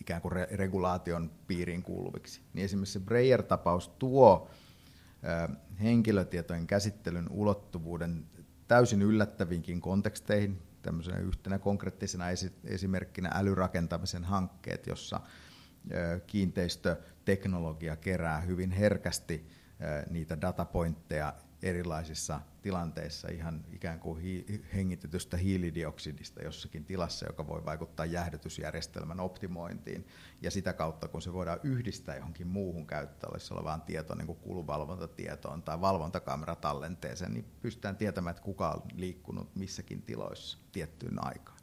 ikään 0.00 0.22
kuin 0.22 0.32
regulaation 0.32 1.30
piiriin 1.46 1.82
kuuluviksi. 1.82 2.40
Niin 2.52 2.64
esimerkiksi 2.64 2.92
se 2.92 3.04
Breyer-tapaus 3.04 3.88
tuo 3.88 4.50
henkilötietojen 5.82 6.66
käsittelyn 6.66 7.26
ulottuvuuden 7.30 8.26
täysin 8.68 9.02
yllättävinkin 9.02 9.80
konteksteihin, 9.80 10.62
tämmöisenä 10.86 11.18
yhtenä 11.18 11.58
konkreettisena 11.58 12.24
esimerkkinä 12.64 13.30
älyrakentamisen 13.34 14.24
hankkeet, 14.24 14.86
jossa 14.86 15.20
kiinteistöteknologia 16.26 17.96
kerää 17.96 18.40
hyvin 18.40 18.70
herkästi 18.70 19.48
niitä 20.10 20.40
datapointteja 20.40 21.34
erilaisissa 21.62 22.40
tilanteissa 22.62 23.28
ihan 23.28 23.64
ikään 23.72 24.00
kuin 24.00 24.22
hi- 24.22 24.64
hengitetystä 24.74 25.36
hiilidioksidista 25.36 26.42
jossakin 26.42 26.84
tilassa, 26.84 27.26
joka 27.26 27.46
voi 27.46 27.64
vaikuttaa 27.64 28.06
jäähdytysjärjestelmän 28.06 29.20
optimointiin. 29.20 30.06
Ja 30.42 30.50
sitä 30.50 30.72
kautta, 30.72 31.08
kun 31.08 31.22
se 31.22 31.32
voidaan 31.32 31.60
yhdistää 31.62 32.16
johonkin 32.16 32.46
muuhun 32.46 32.86
käyttöössä 32.86 33.54
olevaan 33.54 33.82
tietoon, 33.82 34.18
niin 34.18 34.26
kuin 34.26 34.38
kuluvalvontatietoon 34.38 35.62
tai 35.62 35.80
valvontakameratallenteeseen, 35.80 37.32
niin 37.32 37.44
pystytään 37.62 37.96
tietämään, 37.96 38.30
että 38.30 38.42
kuka 38.42 38.70
on 38.70 38.82
liikkunut 38.94 39.54
missäkin 39.54 40.02
tiloissa 40.02 40.58
tiettyyn 40.72 41.24
aikaan. 41.24 41.58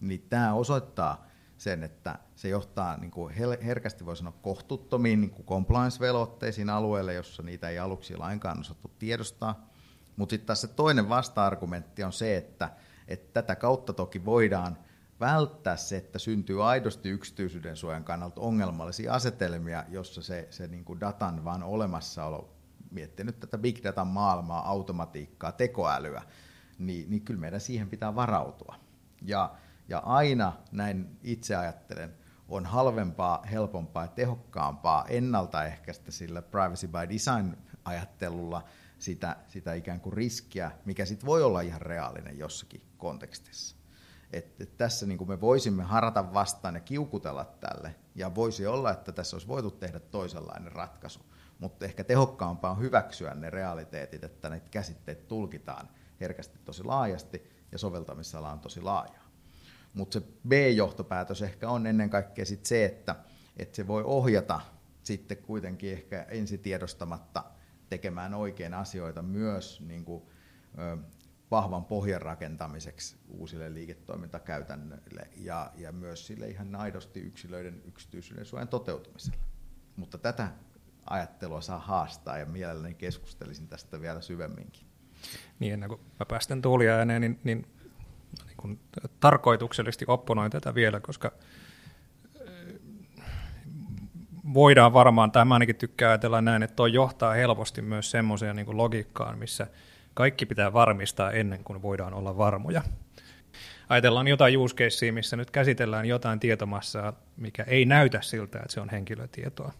Niin 0.00 0.26
tämä 0.30 0.54
osoittaa 0.54 1.33
sen, 1.56 1.82
että 1.82 2.18
se 2.34 2.48
johtaa 2.48 2.96
niin 2.96 3.10
kuin 3.10 3.34
herkästi 3.64 4.06
voi 4.06 4.16
sanoa 4.16 4.34
kohtuuttomiin 4.42 5.20
niin 5.20 5.30
kuin 5.30 5.46
compliance-velvoitteisiin 5.46 6.70
alueelle, 6.70 7.14
jossa 7.14 7.42
niitä 7.42 7.68
ei 7.68 7.78
aluksi 7.78 8.16
lainkaan 8.16 8.60
osattu 8.60 8.90
tiedostaa. 8.98 9.70
Mutta 10.16 10.32
sitten 10.32 10.46
taas 10.46 10.60
se 10.60 10.68
toinen 10.68 11.08
vasta-argumentti 11.08 12.04
on 12.04 12.12
se, 12.12 12.36
että, 12.36 12.70
että 13.08 13.42
tätä 13.42 13.56
kautta 13.56 13.92
toki 13.92 14.24
voidaan 14.24 14.78
välttää 15.20 15.76
se, 15.76 15.96
että 15.96 16.18
syntyy 16.18 16.68
aidosti 16.68 17.08
yksityisyyden 17.08 17.76
suojan 17.76 18.04
kannalta 18.04 18.40
ongelmallisia 18.40 19.14
asetelmia, 19.14 19.84
jossa 19.88 20.22
se, 20.22 20.46
se 20.50 20.66
niin 20.66 20.84
kuin 20.84 21.00
datan 21.00 21.44
vaan 21.44 21.62
olemassaolo, 21.62 22.54
miettinyt 22.90 23.40
tätä 23.40 23.58
big 23.58 23.84
datan 23.84 24.06
maailmaa, 24.06 24.68
automatiikkaa, 24.68 25.52
tekoälyä, 25.52 26.22
niin, 26.78 27.10
niin 27.10 27.22
kyllä 27.22 27.40
meidän 27.40 27.60
siihen 27.60 27.88
pitää 27.88 28.14
varautua. 28.14 28.74
Ja 29.22 29.54
ja 29.88 29.98
aina, 29.98 30.52
näin 30.72 31.18
itse 31.22 31.56
ajattelen, 31.56 32.14
on 32.48 32.66
halvempaa, 32.66 33.42
helpompaa 33.50 34.04
ja 34.04 34.08
tehokkaampaa 34.08 35.04
ennaltaehkäistä 35.08 36.10
sillä 36.10 36.42
privacy 36.42 36.88
by 36.88 37.14
design 37.14 37.56
ajattelulla 37.84 38.64
sitä, 38.98 39.36
sitä 39.46 39.74
ikään 39.74 40.00
kuin 40.00 40.12
riskiä, 40.12 40.70
mikä 40.84 41.04
sitten 41.04 41.26
voi 41.26 41.42
olla 41.42 41.60
ihan 41.60 41.80
reaalinen 41.80 42.38
jossakin 42.38 42.82
kontekstissa. 42.98 43.76
Et, 44.32 44.60
et 44.60 44.76
tässä 44.76 45.06
niin 45.06 45.18
kuin 45.18 45.28
me 45.28 45.40
voisimme 45.40 45.82
harata 45.82 46.34
vastaan 46.34 46.74
ja 46.74 46.80
kiukutella 46.80 47.44
tälle, 47.44 47.94
ja 48.14 48.34
voisi 48.34 48.66
olla, 48.66 48.90
että 48.90 49.12
tässä 49.12 49.36
olisi 49.36 49.48
voitu 49.48 49.70
tehdä 49.70 50.00
toisenlainen 50.00 50.72
ratkaisu, 50.72 51.20
mutta 51.58 51.84
ehkä 51.84 52.04
tehokkaampaa 52.04 52.70
on 52.70 52.80
hyväksyä 52.80 53.34
ne 53.34 53.50
realiteetit, 53.50 54.24
että 54.24 54.48
ne 54.48 54.60
käsitteet 54.60 55.28
tulkitaan 55.28 55.88
herkästi 56.20 56.58
tosi 56.64 56.84
laajasti, 56.84 57.50
ja 57.72 57.78
soveltamisala 57.78 58.52
on 58.52 58.60
tosi 58.60 58.80
laaja. 58.80 59.23
Mutta 59.94 60.20
se 60.20 60.26
B-johtopäätös 60.48 61.42
ehkä 61.42 61.70
on 61.70 61.86
ennen 61.86 62.10
kaikkea 62.10 62.44
sit 62.44 62.66
se, 62.66 62.84
että, 62.84 63.16
että 63.56 63.76
se 63.76 63.86
voi 63.86 64.02
ohjata 64.04 64.60
sitten 65.02 65.36
kuitenkin 65.36 65.92
ehkä 65.92 66.26
ensitiedostamatta 66.28 67.44
tekemään 67.88 68.34
oikein 68.34 68.74
asioita 68.74 69.22
myös 69.22 69.80
niin 69.80 70.04
kuin, 70.04 70.22
ö, 70.78 70.96
vahvan 71.50 71.84
pohjan 71.84 72.22
rakentamiseksi 72.22 73.16
uusille 73.28 73.74
liiketoimintakäytännöille 73.74 75.28
ja, 75.36 75.72
ja 75.76 75.92
myös 75.92 76.26
sille 76.26 76.48
ihan 76.48 76.76
aidosti 76.76 77.20
yksilöiden 77.20 77.82
yksityisyyden 77.84 78.46
suojan 78.46 78.68
toteutumiselle. 78.68 79.38
Mutta 79.96 80.18
tätä 80.18 80.48
ajattelua 81.06 81.60
saa 81.60 81.78
haastaa 81.78 82.38
ja 82.38 82.46
mielelläni 82.46 82.94
keskustelisin 82.94 83.68
tästä 83.68 84.00
vielä 84.00 84.20
syvemminkin. 84.20 84.86
Niin 85.58 85.72
ennen 85.72 85.88
kuin 85.88 86.00
mä 86.20 86.26
päästän 86.26 86.62
tuuliääneen, 86.62 87.20
niin, 87.20 87.40
niin 87.44 87.66
kun 88.64 88.80
tarkoituksellisesti 89.20 90.04
opponoin 90.08 90.50
tätä 90.50 90.74
vielä, 90.74 91.00
koska 91.00 91.32
eh, 92.40 92.80
voidaan 94.54 94.92
varmaan, 94.92 95.32
tai 95.32 95.44
mä 95.44 95.54
ainakin 95.54 95.76
tykkään 95.76 96.10
ajatella 96.10 96.40
näin, 96.40 96.62
että 96.62 96.76
tuo 96.76 96.86
johtaa 96.86 97.32
helposti 97.32 97.82
myös 97.82 98.10
semmoiseen 98.10 98.56
niin 98.56 98.76
logiikkaan, 98.76 99.38
missä 99.38 99.66
kaikki 100.14 100.46
pitää 100.46 100.72
varmistaa 100.72 101.30
ennen 101.30 101.64
kuin 101.64 101.82
voidaan 101.82 102.14
olla 102.14 102.36
varmoja. 102.36 102.82
Ajatellaan 103.88 104.28
jotain 104.28 104.58
use 104.58 105.12
missä 105.12 105.36
nyt 105.36 105.50
käsitellään 105.50 106.06
jotain 106.06 106.40
tietomassaa, 106.40 107.12
mikä 107.36 107.62
ei 107.62 107.84
näytä 107.84 108.20
siltä, 108.22 108.58
että 108.58 108.72
se 108.72 108.80
on 108.80 108.88
henkilötietoa. 108.88 109.72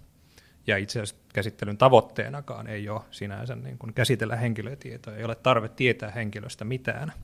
Ja 0.66 0.76
itse 0.76 1.00
asiassa 1.00 1.22
käsittelyn 1.34 1.78
tavoitteenakaan 1.78 2.66
ei 2.66 2.88
ole 2.88 3.00
sinänsä 3.10 3.56
niin 3.56 3.78
kuin 3.78 3.94
käsitellä 3.94 4.36
henkilötietoa, 4.36 5.14
ei 5.14 5.24
ole 5.24 5.34
tarve 5.34 5.68
tietää 5.68 6.10
henkilöstä 6.10 6.64
mitään– 6.64 7.12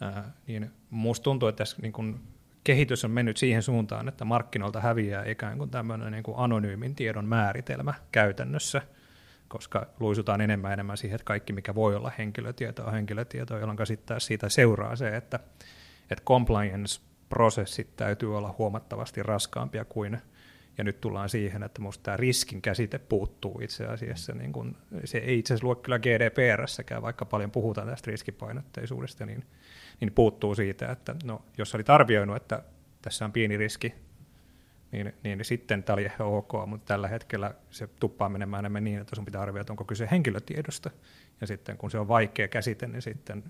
ää, 0.00 0.32
niin 0.46 0.70
musta 0.90 1.24
tuntuu, 1.24 1.48
että 1.48 1.58
tässä 1.58 1.76
niin 1.82 1.92
kun 1.92 2.20
kehitys 2.64 3.04
on 3.04 3.10
mennyt 3.10 3.36
siihen 3.36 3.62
suuntaan, 3.62 4.08
että 4.08 4.24
markkinoilta 4.24 4.80
häviää 4.80 5.24
ikään 5.24 5.58
kuin 5.58 5.70
tämmöinen 5.70 6.12
niin 6.12 6.22
kuin 6.22 6.38
anonyymin 6.38 6.94
tiedon 6.94 7.24
määritelmä 7.24 7.94
käytännössä, 8.12 8.82
koska 9.48 9.86
luisutaan 10.00 10.40
enemmän 10.40 10.72
enemmän 10.72 10.96
siihen, 10.96 11.14
että 11.14 11.24
kaikki 11.24 11.52
mikä 11.52 11.74
voi 11.74 11.96
olla 11.96 12.12
henkilötietoa 12.18 12.86
on 12.86 12.92
henkilötietoa, 12.92 13.58
jolloin 13.58 13.86
sitten 13.86 14.20
siitä 14.20 14.48
seuraa 14.48 14.96
se, 14.96 15.16
että, 15.16 15.40
että 16.10 16.24
compliance-prosessit 16.24 17.96
täytyy 17.96 18.36
olla 18.36 18.54
huomattavasti 18.58 19.22
raskaampia 19.22 19.84
kuin 19.84 20.18
ja 20.78 20.84
nyt 20.84 21.00
tullaan 21.00 21.28
siihen, 21.28 21.62
että 21.62 21.80
minusta 21.80 22.02
tämä 22.02 22.16
riskin 22.16 22.62
käsite 22.62 22.98
puuttuu 22.98 23.60
itse 23.62 23.86
asiassa. 23.86 24.34
Niin 24.34 24.52
kun, 24.52 24.76
se 25.04 25.18
ei 25.18 25.38
itse 25.38 25.54
asiassa 25.54 25.66
lue 25.66 25.76
kyllä 25.76 25.98
GDPR-säkään, 25.98 27.02
vaikka 27.02 27.24
paljon 27.24 27.50
puhutaan 27.50 27.88
tästä 27.88 28.10
riskipainotteisuudesta, 28.10 29.26
niin 29.26 29.44
niin 30.00 30.12
puuttuu 30.12 30.54
siitä, 30.54 30.92
että 30.92 31.16
no, 31.24 31.42
jos 31.58 31.74
olit 31.74 31.90
arvioinut, 31.90 32.36
että 32.36 32.62
tässä 33.02 33.24
on 33.24 33.32
pieni 33.32 33.56
riski, 33.56 33.94
niin, 34.92 35.14
niin 35.24 35.44
sitten 35.44 35.82
tämä 35.82 35.94
oli 35.94 36.04
ehkä 36.04 36.24
ok, 36.24 36.52
mutta 36.66 36.86
tällä 36.86 37.08
hetkellä 37.08 37.54
se 37.70 37.86
tuppaa 38.00 38.28
menemään 38.28 38.60
enemmän 38.60 38.84
niin, 38.84 39.00
että 39.00 39.16
sun 39.16 39.24
pitää 39.24 39.42
arvioida, 39.42 39.72
onko 39.72 39.84
kyse 39.84 40.08
henkilötiedosta, 40.10 40.90
ja 41.40 41.46
sitten 41.46 41.76
kun 41.76 41.90
se 41.90 41.98
on 41.98 42.08
vaikea 42.08 42.48
käsite, 42.48 42.86
niin 42.86 43.02
sitten 43.02 43.44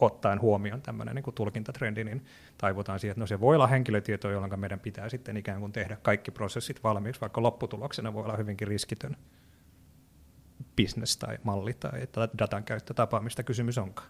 ottaen 0.00 0.40
huomioon 0.40 0.82
tämmöinen 0.82 1.14
niin 1.14 1.34
tulkintatrendi, 1.34 2.04
niin 2.04 2.24
taivutaan 2.58 3.00
siihen, 3.00 3.12
että 3.12 3.20
no 3.20 3.26
se 3.26 3.40
voi 3.40 3.56
olla 3.56 3.66
henkilötieto, 3.66 4.30
jolloin 4.30 4.60
meidän 4.60 4.80
pitää 4.80 5.08
sitten 5.08 5.36
ikään 5.36 5.60
kuin 5.60 5.72
tehdä 5.72 5.96
kaikki 6.02 6.30
prosessit 6.30 6.84
valmiiksi, 6.84 7.20
vaikka 7.20 7.42
lopputuloksena 7.42 8.14
voi 8.14 8.24
olla 8.24 8.36
hyvinkin 8.36 8.68
riskitön 8.68 9.16
business 10.76 11.16
tai 11.16 11.38
malli 11.42 11.74
tai 11.74 12.06
datan 12.38 12.64
käyttötapa, 12.64 13.20
mistä 13.20 13.42
kysymys 13.42 13.78
onkaan 13.78 14.08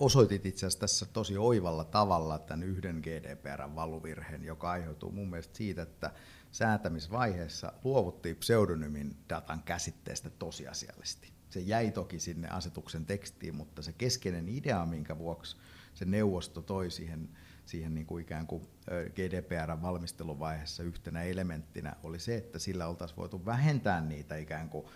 osoitit 0.00 0.46
itse 0.46 0.66
asiassa 0.66 0.80
tässä 0.80 1.06
tosi 1.06 1.36
oivalla 1.38 1.84
tavalla 1.84 2.38
tämän 2.38 2.62
yhden 2.62 2.96
GDPR-valuvirheen, 3.02 4.44
joka 4.44 4.70
aiheutuu 4.70 5.12
mun 5.12 5.30
mielestä 5.30 5.56
siitä, 5.56 5.82
että 5.82 6.10
säätämisvaiheessa 6.52 7.72
luovuttiin 7.84 8.36
pseudonymin 8.36 9.16
datan 9.28 9.62
käsitteestä 9.62 10.30
tosiasiallisesti. 10.30 11.39
Se 11.50 11.60
jäi 11.60 11.90
toki 11.90 12.18
sinne 12.18 12.48
asetuksen 12.48 13.06
tekstiin, 13.06 13.54
mutta 13.54 13.82
se 13.82 13.92
keskeinen 13.92 14.48
idea, 14.48 14.86
minkä 14.86 15.18
vuoksi 15.18 15.56
se 15.94 16.04
neuvosto 16.04 16.62
toi 16.62 16.90
siihen, 16.90 17.28
siihen 17.66 17.94
niin 17.94 18.06
kuin 18.06 18.22
ikään 18.22 18.46
kuin 18.46 18.62
GDPR-valmisteluvaiheessa 18.90 20.82
yhtenä 20.82 21.22
elementtinä, 21.22 21.96
oli 22.02 22.18
se, 22.18 22.36
että 22.36 22.58
sillä 22.58 22.86
oltaisiin 22.86 23.16
voitu 23.16 23.44
vähentää 23.46 24.00
niitä 24.00 24.36
ikään 24.36 24.68
kuin 24.68 24.86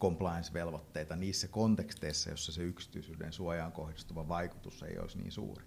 compliance-velvoitteita 0.00 1.16
niissä 1.16 1.48
konteksteissa, 1.48 2.30
jossa 2.30 2.52
se 2.52 2.62
yksityisyyden 2.62 3.32
suojaan 3.32 3.72
kohdistuva 3.72 4.28
vaikutus 4.28 4.82
ei 4.82 4.98
olisi 4.98 5.18
niin 5.18 5.32
suuri. 5.32 5.64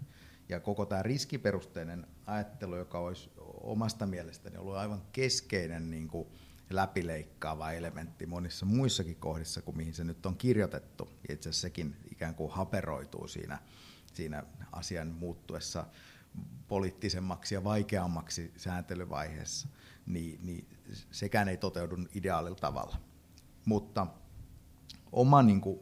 Ja 0.48 0.60
koko 0.60 0.86
tämä 0.86 1.02
riskiperusteinen 1.02 2.06
ajattelu, 2.26 2.76
joka 2.76 2.98
olisi 2.98 3.30
omasta 3.60 4.06
mielestäni 4.06 4.56
ollut 4.56 4.76
aivan 4.76 5.02
keskeinen 5.12 5.90
niin 5.90 6.08
kuin 6.08 6.28
läpileikkaava 6.70 7.72
elementti 7.72 8.26
monissa 8.26 8.66
muissakin 8.66 9.16
kohdissa 9.16 9.62
kuin 9.62 9.76
mihin 9.76 9.94
se 9.94 10.04
nyt 10.04 10.26
on 10.26 10.36
kirjoitettu. 10.36 11.08
Ja 11.28 11.34
itse 11.34 11.48
asiassa 11.48 11.62
sekin 11.62 11.96
ikään 12.10 12.34
kuin 12.34 12.52
haperoituu 12.52 13.28
siinä, 13.28 13.58
siinä 14.14 14.42
asian 14.72 15.08
muuttuessa 15.08 15.86
poliittisemmaksi 16.68 17.54
ja 17.54 17.64
vaikeammaksi 17.64 18.52
sääntelyvaiheessa, 18.56 19.68
niin, 20.06 20.38
niin 20.42 20.68
sekään 21.10 21.48
ei 21.48 21.56
toteudu 21.56 21.96
ideaalilla 22.14 22.58
tavalla. 22.60 22.96
Mutta 23.64 24.06
oma 25.12 25.42
niin 25.42 25.60
kuin, 25.60 25.80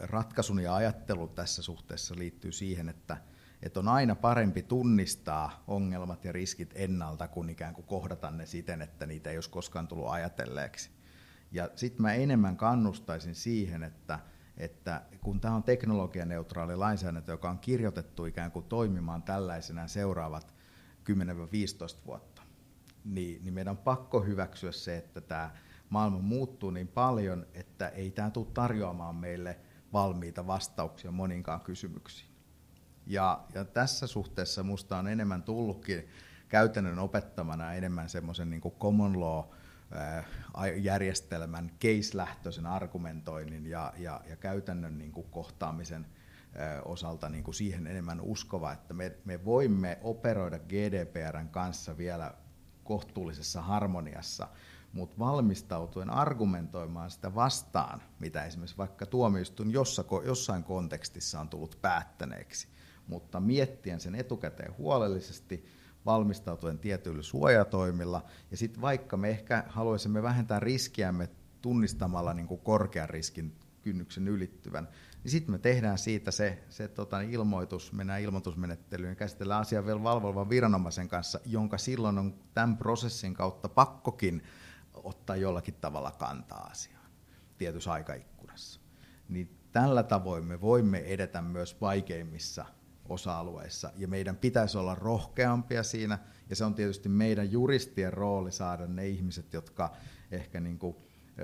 ratkaisun 0.00 0.60
ja 0.60 0.74
ajattelu 0.74 1.28
tässä 1.28 1.62
suhteessa 1.62 2.14
liittyy 2.18 2.52
siihen, 2.52 2.88
että, 2.88 3.16
että 3.62 3.80
on 3.80 3.88
aina 3.88 4.14
parempi 4.14 4.62
tunnistaa 4.62 5.64
ongelmat 5.66 6.24
ja 6.24 6.32
riskit 6.32 6.72
ennalta, 6.74 7.28
kuin 7.28 7.50
ikään 7.50 7.74
kuin 7.74 7.86
kohdata 7.86 8.30
ne 8.30 8.46
siten, 8.46 8.82
että 8.82 9.06
niitä 9.06 9.30
ei 9.30 9.36
olisi 9.36 9.50
koskaan 9.50 9.88
tullut 9.88 10.10
ajatelleeksi. 10.10 10.90
Ja 11.52 11.70
sitten 11.74 12.02
mä 12.02 12.14
enemmän 12.14 12.56
kannustaisin 12.56 13.34
siihen, 13.34 13.82
että, 13.82 14.18
että 14.56 15.02
kun 15.20 15.40
tämä 15.40 15.54
on 15.54 15.62
teknologianeutraali 15.62 16.76
lainsäädäntö, 16.76 17.32
joka 17.32 17.50
on 17.50 17.58
kirjoitettu 17.58 18.24
ikään 18.24 18.50
kuin 18.50 18.64
toimimaan 18.64 19.22
tällaisena 19.22 19.88
seuraavat 19.88 20.54
10-15 21.10 22.06
vuotta, 22.06 22.42
niin, 23.04 23.44
niin 23.44 23.54
meidän 23.54 23.70
on 23.70 23.84
pakko 23.84 24.20
hyväksyä 24.20 24.72
se, 24.72 24.96
että 24.96 25.20
tämä 25.20 25.50
maailma 25.90 26.18
muuttuu 26.18 26.70
niin 26.70 26.88
paljon, 26.88 27.46
että 27.54 27.88
ei 27.88 28.10
tämä 28.10 28.30
tule 28.30 28.46
tarjoamaan 28.54 29.16
meille 29.16 29.58
valmiita 29.92 30.46
vastauksia 30.46 31.10
moninkaan 31.10 31.60
kysymyksiin. 31.60 32.29
Ja, 33.10 33.44
ja 33.54 33.64
tässä 33.64 34.06
suhteessa 34.06 34.62
minusta 34.62 34.98
on 34.98 35.08
enemmän 35.08 35.42
tullutkin 35.42 36.08
käytännön 36.48 36.98
opettamana 36.98 37.72
enemmän 37.72 38.08
semmoisen 38.08 38.50
niin 38.50 38.60
common 38.80 39.20
law 39.20 39.44
järjestelmän 40.76 41.70
case-lähtöisen 41.80 42.66
argumentoinnin 42.66 43.66
ja, 43.66 43.92
ja, 43.98 44.20
ja 44.28 44.36
käytännön 44.36 44.98
niin 44.98 45.12
kuin 45.12 45.26
kohtaamisen 45.30 46.06
osalta 46.84 47.28
niin 47.28 47.44
kuin 47.44 47.54
siihen 47.54 47.86
enemmän 47.86 48.20
uskova, 48.20 48.72
että 48.72 48.94
me, 48.94 49.16
me 49.24 49.44
voimme 49.44 49.98
operoida 50.02 50.58
GDPRn 50.58 51.48
kanssa 51.48 51.96
vielä 51.96 52.34
kohtuullisessa 52.84 53.62
harmoniassa, 53.62 54.48
mutta 54.92 55.18
valmistautuen 55.18 56.10
argumentoimaan 56.10 57.10
sitä 57.10 57.34
vastaan, 57.34 58.02
mitä 58.18 58.44
esimerkiksi 58.44 58.78
vaikka 58.78 59.06
tuomioistuin 59.06 59.70
jossain 60.24 60.64
kontekstissa 60.64 61.40
on 61.40 61.48
tullut 61.48 61.78
päättäneeksi, 61.82 62.68
mutta 63.10 63.40
miettien 63.40 64.00
sen 64.00 64.14
etukäteen 64.14 64.76
huolellisesti, 64.78 65.64
valmistautuen 66.06 66.78
tietyillä 66.78 67.22
suojatoimilla, 67.22 68.24
ja 68.50 68.56
sitten 68.56 68.80
vaikka 68.80 69.16
me 69.16 69.30
ehkä 69.30 69.64
haluaisimme 69.68 70.22
vähentää 70.22 70.60
riskiämme 70.60 71.28
tunnistamalla 71.62 72.34
niin 72.34 72.46
kuin 72.46 72.60
korkean 72.60 73.08
riskin 73.08 73.56
kynnyksen 73.82 74.28
ylittyvän, 74.28 74.88
niin 75.22 75.30
sitten 75.30 75.54
me 75.54 75.58
tehdään 75.58 75.98
siitä 75.98 76.30
se, 76.30 76.64
se 76.68 76.88
tota, 76.88 77.20
ilmoitus, 77.20 77.92
mennään 77.92 78.22
ilmoitusmenettelyyn 78.22 79.16
käsitellään 79.16 79.60
asiaa 79.60 79.86
vielä 79.86 80.02
valvovan 80.02 80.50
viranomaisen 80.50 81.08
kanssa, 81.08 81.40
jonka 81.46 81.78
silloin 81.78 82.18
on 82.18 82.34
tämän 82.54 82.76
prosessin 82.76 83.34
kautta 83.34 83.68
pakkokin 83.68 84.42
ottaa 84.94 85.36
jollakin 85.36 85.74
tavalla 85.74 86.10
kantaa 86.10 86.66
asiaan 86.66 87.10
tietyssä 87.58 87.92
aikaikkunassa. 87.92 88.80
Niin 89.28 89.58
tällä 89.72 90.02
tavoin 90.02 90.44
me 90.44 90.60
voimme 90.60 90.98
edetä 90.98 91.42
myös 91.42 91.80
vaikeimmissa 91.80 92.64
osa-alueissa, 93.10 93.92
ja 93.96 94.08
meidän 94.08 94.36
pitäisi 94.36 94.78
olla 94.78 94.94
rohkeampia 94.94 95.82
siinä, 95.82 96.18
ja 96.50 96.56
se 96.56 96.64
on 96.64 96.74
tietysti 96.74 97.08
meidän 97.08 97.52
juristien 97.52 98.12
rooli 98.12 98.52
saada 98.52 98.86
ne 98.86 99.08
ihmiset, 99.08 99.52
jotka 99.52 99.92
ehkä 100.30 100.60
niin 100.60 100.78
kuin 100.78 100.96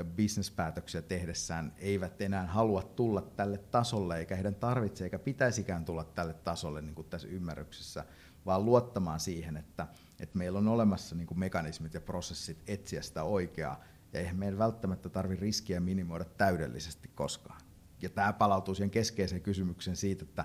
bisnespäätöksiä 0.05 1.03
tehdessään 1.03 1.73
eivät 1.79 2.21
enää 2.21 2.47
halua 2.47 2.83
tulla 2.83 3.21
tälle 3.21 3.59
tasolle, 3.59 4.19
eikä 4.19 4.35
heidän 4.35 4.55
tarvitse 4.55 5.05
eikä 5.05 5.19
pitäisikään 5.19 5.85
tulla 5.85 6.05
tälle 6.05 6.35
tasolle 6.35 6.83
niin 6.83 6.95
kuin 6.95 7.09
tässä 7.09 7.29
ymmärryksessä, 7.29 8.05
vaan 8.47 8.65
luottamaan 8.65 9.21
siihen, 9.21 9.57
että, 9.57 9.87
että 10.21 10.39
meillä 10.39 10.59
on 10.59 10.69
olemassa 10.69 11.15
niin 11.15 11.27
kuin 11.27 11.39
mekanismit 11.39 11.95
ja 11.95 12.01
prosessit 12.01 12.63
etsiä 12.67 13.03
sitä 13.03 13.23
oikeaa, 13.23 13.81
ja 14.13 14.21
eihän 14.21 14.37
meidän 14.37 14.59
välttämättä 14.59 15.09
tarvitse 15.09 15.45
riskiä 15.45 15.81
minimoida 15.81 16.25
täydellisesti 16.25 17.11
koskaan. 17.15 17.61
Ja 18.03 18.09
tämä 18.09 18.33
palautuu 18.33 18.75
siihen 18.75 18.91
keskeiseen 18.91 19.43
kysymykseen 19.43 19.97
siitä, 19.97 20.25
että 20.25 20.45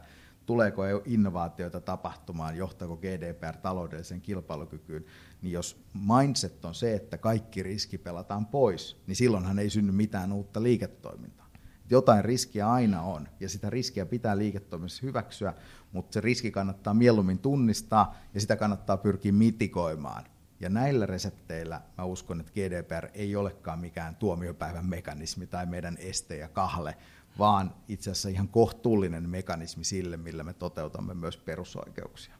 tuleeko 0.51 0.83
innovaatioita 1.05 1.81
tapahtumaan, 1.81 2.57
johtaako 2.57 2.97
GDPR 2.97 3.57
taloudelliseen 3.57 4.21
kilpailukykyyn, 4.21 5.05
niin 5.41 5.51
jos 5.51 5.83
mindset 5.93 6.65
on 6.65 6.75
se, 6.75 6.93
että 6.93 7.17
kaikki 7.17 7.63
riski 7.63 7.97
pelataan 7.97 8.45
pois, 8.45 9.01
niin 9.07 9.15
silloinhan 9.15 9.59
ei 9.59 9.69
synny 9.69 9.91
mitään 9.91 10.31
uutta 10.33 10.63
liiketoimintaa. 10.63 11.47
Jotain 11.89 12.25
riskiä 12.25 12.71
aina 12.71 13.01
on, 13.01 13.27
ja 13.39 13.49
sitä 13.49 13.69
riskiä 13.69 14.05
pitää 14.05 14.37
liiketoiminnassa 14.37 15.05
hyväksyä, 15.05 15.53
mutta 15.91 16.13
se 16.13 16.21
riski 16.21 16.51
kannattaa 16.51 16.93
mieluummin 16.93 17.39
tunnistaa, 17.39 18.15
ja 18.33 18.41
sitä 18.41 18.55
kannattaa 18.55 18.97
pyrkiä 18.97 19.31
mitikoimaan. 19.31 20.23
Ja 20.59 20.69
näillä 20.69 21.05
resepteillä 21.05 21.81
mä 21.97 22.03
uskon, 22.03 22.39
että 22.39 22.51
GDPR 22.51 23.07
ei 23.13 23.35
olekaan 23.35 23.79
mikään 23.79 24.15
tuomiopäivän 24.15 24.85
mekanismi 24.85 25.47
tai 25.47 25.65
meidän 25.65 25.97
este 25.99 26.37
ja 26.37 26.47
kahle, 26.47 26.97
vaan 27.39 27.73
itse 27.87 28.11
asiassa 28.11 28.29
ihan 28.29 28.47
kohtuullinen 28.47 29.29
mekanismi 29.29 29.83
sille, 29.83 30.17
millä 30.17 30.43
me 30.43 30.53
toteutamme 30.53 31.13
myös 31.13 31.37
perusoikeuksia. 31.37 32.33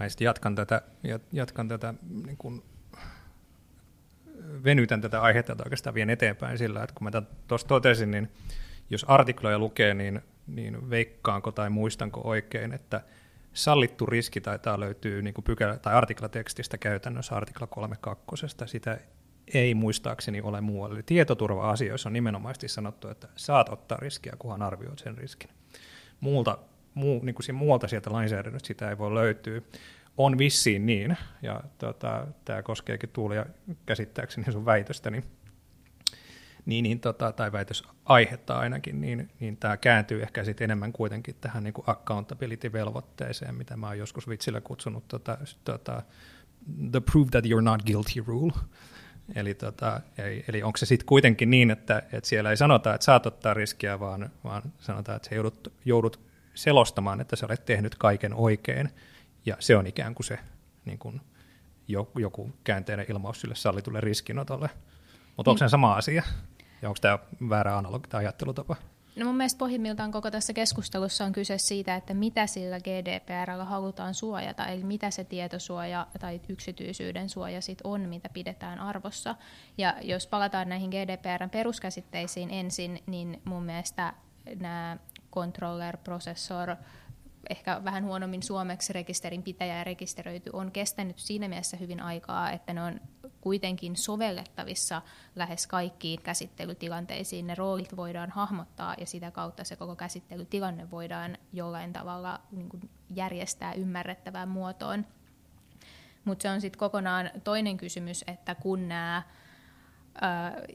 Mä 0.00 0.06
jatkan 0.20 0.54
tätä, 0.54 0.82
jatkan 1.32 1.68
tätä 1.68 1.94
niin 2.26 2.36
kuin 2.36 2.62
venytän 4.64 5.00
tätä 5.00 5.22
aihetta 5.22 5.56
oikeastaan 5.64 5.94
vien 5.94 6.10
eteenpäin 6.10 6.58
sillä, 6.58 6.82
että 6.82 6.94
kun 6.94 7.04
mä 7.04 7.22
tuossa 7.48 7.68
totesin, 7.68 8.10
niin 8.10 8.28
jos 8.90 9.04
artikloja 9.08 9.58
lukee, 9.58 9.94
niin, 9.94 10.20
niin 10.46 10.90
veikkaanko 10.90 11.52
tai 11.52 11.70
muistanko 11.70 12.20
oikein, 12.24 12.72
että 12.72 13.00
sallittu 13.52 14.06
riski 14.06 14.40
taitaa 14.40 14.80
löytyy 14.80 15.22
niin 15.22 15.34
kuin 15.34 15.44
pykälä, 15.44 15.78
tai 15.78 15.94
artiklatekstistä 15.94 16.78
käytännössä 16.78 17.34
artikla 17.34 17.68
3.2. 18.10 18.66
Sitä 18.66 18.98
ei 19.54 19.74
muistaakseni 19.74 20.40
ole 20.40 20.60
muualla. 20.60 20.94
Eli 20.94 21.02
tietoturva-asioissa 21.02 22.08
on 22.08 22.12
nimenomaisesti 22.12 22.68
sanottu, 22.68 23.08
että 23.08 23.28
saat 23.36 23.68
ottaa 23.68 23.98
riskiä, 23.98 24.32
kunhan 24.38 24.62
arvioit 24.62 24.98
sen 24.98 25.18
riskin. 25.18 25.50
Muulta, 26.20 26.58
muu, 26.94 27.24
niin 27.24 27.34
kuin 27.34 27.54
muualta 27.54 27.88
sieltä 27.88 28.12
lainsäädännöstä 28.12 28.66
sitä 28.66 28.90
ei 28.90 28.98
voi 28.98 29.14
löytyä. 29.14 29.62
On 30.16 30.38
vissiin 30.38 30.86
niin, 30.86 31.16
ja 31.42 31.60
tota, 31.78 32.26
tämä 32.44 32.62
koskeekin 32.62 33.08
Tuulia 33.08 33.46
käsittääkseni 33.86 34.52
sun 34.52 34.64
väitöstä, 34.64 35.10
niin, 35.10 35.24
niin, 36.66 36.82
niin 36.82 37.00
tota, 37.00 37.32
tai 37.32 37.52
väitösaihetta 37.52 38.58
ainakin, 38.58 39.00
niin, 39.00 39.30
niin 39.40 39.56
tämä 39.56 39.76
kääntyy 39.76 40.22
ehkä 40.22 40.44
sit 40.44 40.60
enemmän 40.60 40.92
kuitenkin 40.92 41.34
tähän 41.40 41.64
niin 41.64 41.74
accountability-velvoitteeseen, 41.86 43.54
mitä 43.54 43.76
mä 43.76 43.86
oon 43.86 43.98
joskus 43.98 44.28
vitsillä 44.28 44.60
kutsunut 44.60 45.08
tota, 45.08 45.38
tota, 45.64 46.02
the 46.90 47.00
prove 47.00 47.30
that 47.30 47.44
you're 47.44 47.62
not 47.62 47.82
guilty 47.82 48.24
rule. 48.26 48.52
Eli, 49.34 49.54
tota, 49.54 50.00
eli, 50.18 50.44
eli 50.48 50.62
onko 50.62 50.76
se 50.76 50.86
sitten 50.86 51.06
kuitenkin 51.06 51.50
niin, 51.50 51.70
että, 51.70 52.02
että 52.12 52.28
siellä 52.28 52.50
ei 52.50 52.56
sanota, 52.56 52.94
että 52.94 53.04
saat 53.04 53.26
ottaa 53.26 53.54
riskiä, 53.54 54.00
vaan, 54.00 54.30
vaan 54.44 54.62
sanotaan, 54.78 55.16
että 55.16 55.34
joudut, 55.34 55.72
joudut 55.84 56.20
selostamaan, 56.54 57.20
että 57.20 57.36
sä 57.36 57.46
olet 57.46 57.64
tehnyt 57.64 57.94
kaiken 57.94 58.34
oikein, 58.34 58.90
ja 59.46 59.56
se 59.58 59.76
on 59.76 59.86
ikään 59.86 60.14
kuin 60.14 60.26
se 60.26 60.38
niin 60.84 60.98
kuin 60.98 61.20
joku 62.14 62.52
käänteinen 62.64 63.06
ilmaus 63.08 63.40
sille 63.40 63.54
sallitulle 63.54 64.00
riskinotolle. 64.00 64.70
Mutta 65.36 65.50
onko 65.50 65.58
se 65.58 65.68
sama 65.68 65.94
asia? 65.94 66.22
Ja 66.82 66.88
onko 66.88 66.98
tämä 67.00 67.18
väärä 67.48 67.76
analogi 67.76 68.08
tai 68.08 68.24
ajattelutapa? 68.24 68.76
No 69.16 69.26
mun 69.26 69.36
mielestä 69.36 69.58
pohjimmiltaan 69.58 70.12
koko 70.12 70.30
tässä 70.30 70.52
keskustelussa 70.52 71.24
on 71.24 71.32
kyse 71.32 71.58
siitä, 71.58 71.96
että 71.96 72.14
mitä 72.14 72.46
sillä 72.46 72.80
GDPRllä 72.80 73.64
halutaan 73.64 74.14
suojata, 74.14 74.66
eli 74.66 74.84
mitä 74.84 75.10
se 75.10 75.24
tietosuoja 75.24 76.06
tai 76.20 76.40
yksityisyyden 76.48 77.28
suoja 77.28 77.60
sit 77.60 77.78
on, 77.84 78.00
mitä 78.00 78.28
pidetään 78.28 78.78
arvossa. 78.78 79.34
Ja 79.78 79.94
jos 80.02 80.26
palataan 80.26 80.68
näihin 80.68 80.90
GDPRn 80.90 81.50
peruskäsitteisiin 81.50 82.50
ensin, 82.50 83.02
niin 83.06 83.42
mun 83.44 83.62
mielestä 83.62 84.12
nämä 84.60 84.96
controller, 85.32 85.96
processor, 85.96 86.76
ehkä 87.50 87.84
vähän 87.84 88.04
huonommin 88.04 88.42
suomeksi 88.42 88.92
rekisterinpitäjä 88.92 89.78
ja 89.78 89.84
rekisteröity 89.84 90.50
on 90.52 90.72
kestänyt 90.72 91.18
siinä 91.18 91.48
mielessä 91.48 91.76
hyvin 91.76 92.00
aikaa, 92.00 92.50
että 92.50 92.72
ne 92.72 92.82
on 92.82 93.00
kuitenkin 93.40 93.96
sovellettavissa 93.96 95.02
lähes 95.36 95.66
kaikkiin 95.66 96.22
käsittelytilanteisiin. 96.22 97.46
Ne 97.46 97.54
roolit 97.54 97.96
voidaan 97.96 98.30
hahmottaa 98.30 98.94
ja 98.98 99.06
sitä 99.06 99.30
kautta 99.30 99.64
se 99.64 99.76
koko 99.76 99.96
käsittelytilanne 99.96 100.90
voidaan 100.90 101.38
jollain 101.52 101.92
tavalla 101.92 102.40
niin 102.52 102.68
kuin 102.68 102.90
järjestää 103.14 103.72
ymmärrettävään 103.72 104.48
muotoon. 104.48 105.06
Mutta 106.24 106.42
se 106.42 106.50
on 106.50 106.60
sitten 106.60 106.78
kokonaan 106.78 107.30
toinen 107.44 107.76
kysymys, 107.76 108.24
että 108.26 108.54
kun 108.54 108.88
nämä 108.88 109.22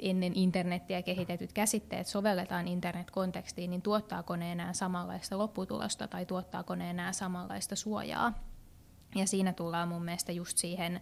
ennen 0.01 0.31
internettiä 0.35 1.01
kehitetyt 1.01 1.53
käsitteet 1.53 2.07
sovelletaan 2.07 2.67
internetkontekstiin, 2.67 3.69
niin 3.69 3.81
tuottaako 3.81 4.35
ne 4.35 4.51
enää 4.51 4.73
samanlaista 4.73 5.37
lopputulosta 5.37 6.07
tai 6.07 6.25
tuottaako 6.25 6.75
ne 6.75 6.89
enää 6.89 7.13
samanlaista 7.13 7.75
suojaa? 7.75 8.33
Ja 9.15 9.27
siinä 9.27 9.53
tullaan 9.53 9.87
mun 9.87 10.05
mielestä 10.05 10.31
just 10.31 10.57
siihen, 10.57 11.01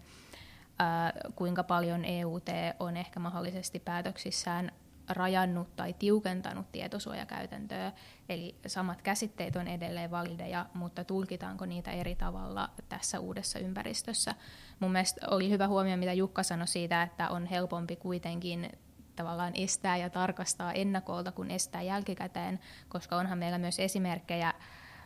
kuinka 1.36 1.64
paljon 1.64 2.06
EUT 2.06 2.46
on 2.80 2.98
ehkä 2.98 3.20
mahdollisesti 3.20 3.80
päätöksissään 3.80 4.72
rajannut 5.10 5.76
tai 5.76 5.94
tiukentanut 5.94 6.72
tietosuojakäytäntöä, 6.72 7.92
eli 8.30 8.56
samat 8.68 9.02
käsitteet 9.02 9.56
on 9.56 9.68
edelleen 9.68 10.12
valideja, 10.12 10.66
mutta 10.74 11.04
tulkitaanko 11.04 11.66
niitä 11.66 11.92
eri 11.92 12.16
tavalla 12.16 12.70
tässä 12.90 13.20
uudessa 13.20 13.60
ympäristössä. 13.60 14.36
Mun 14.80 14.92
mielestä 14.92 15.28
oli 15.32 15.50
hyvä 15.50 15.68
huomio, 15.68 15.98
mitä 15.98 16.14
Jukka 16.14 16.44
sanoi 16.44 16.68
siitä, 16.68 17.04
että 17.04 17.30
on 17.30 17.46
helpompi 17.46 17.96
kuitenkin 17.96 18.70
tavallaan 19.16 19.54
estää 19.56 19.98
ja 19.98 20.10
tarkastaa 20.10 20.74
ennakolta 20.74 21.32
kuin 21.32 21.52
estää 21.52 21.82
jälkikäteen, 21.82 22.60
koska 22.90 23.18
onhan 23.18 23.38
meillä 23.38 23.58
myös 23.58 23.80
esimerkkejä 23.80 24.54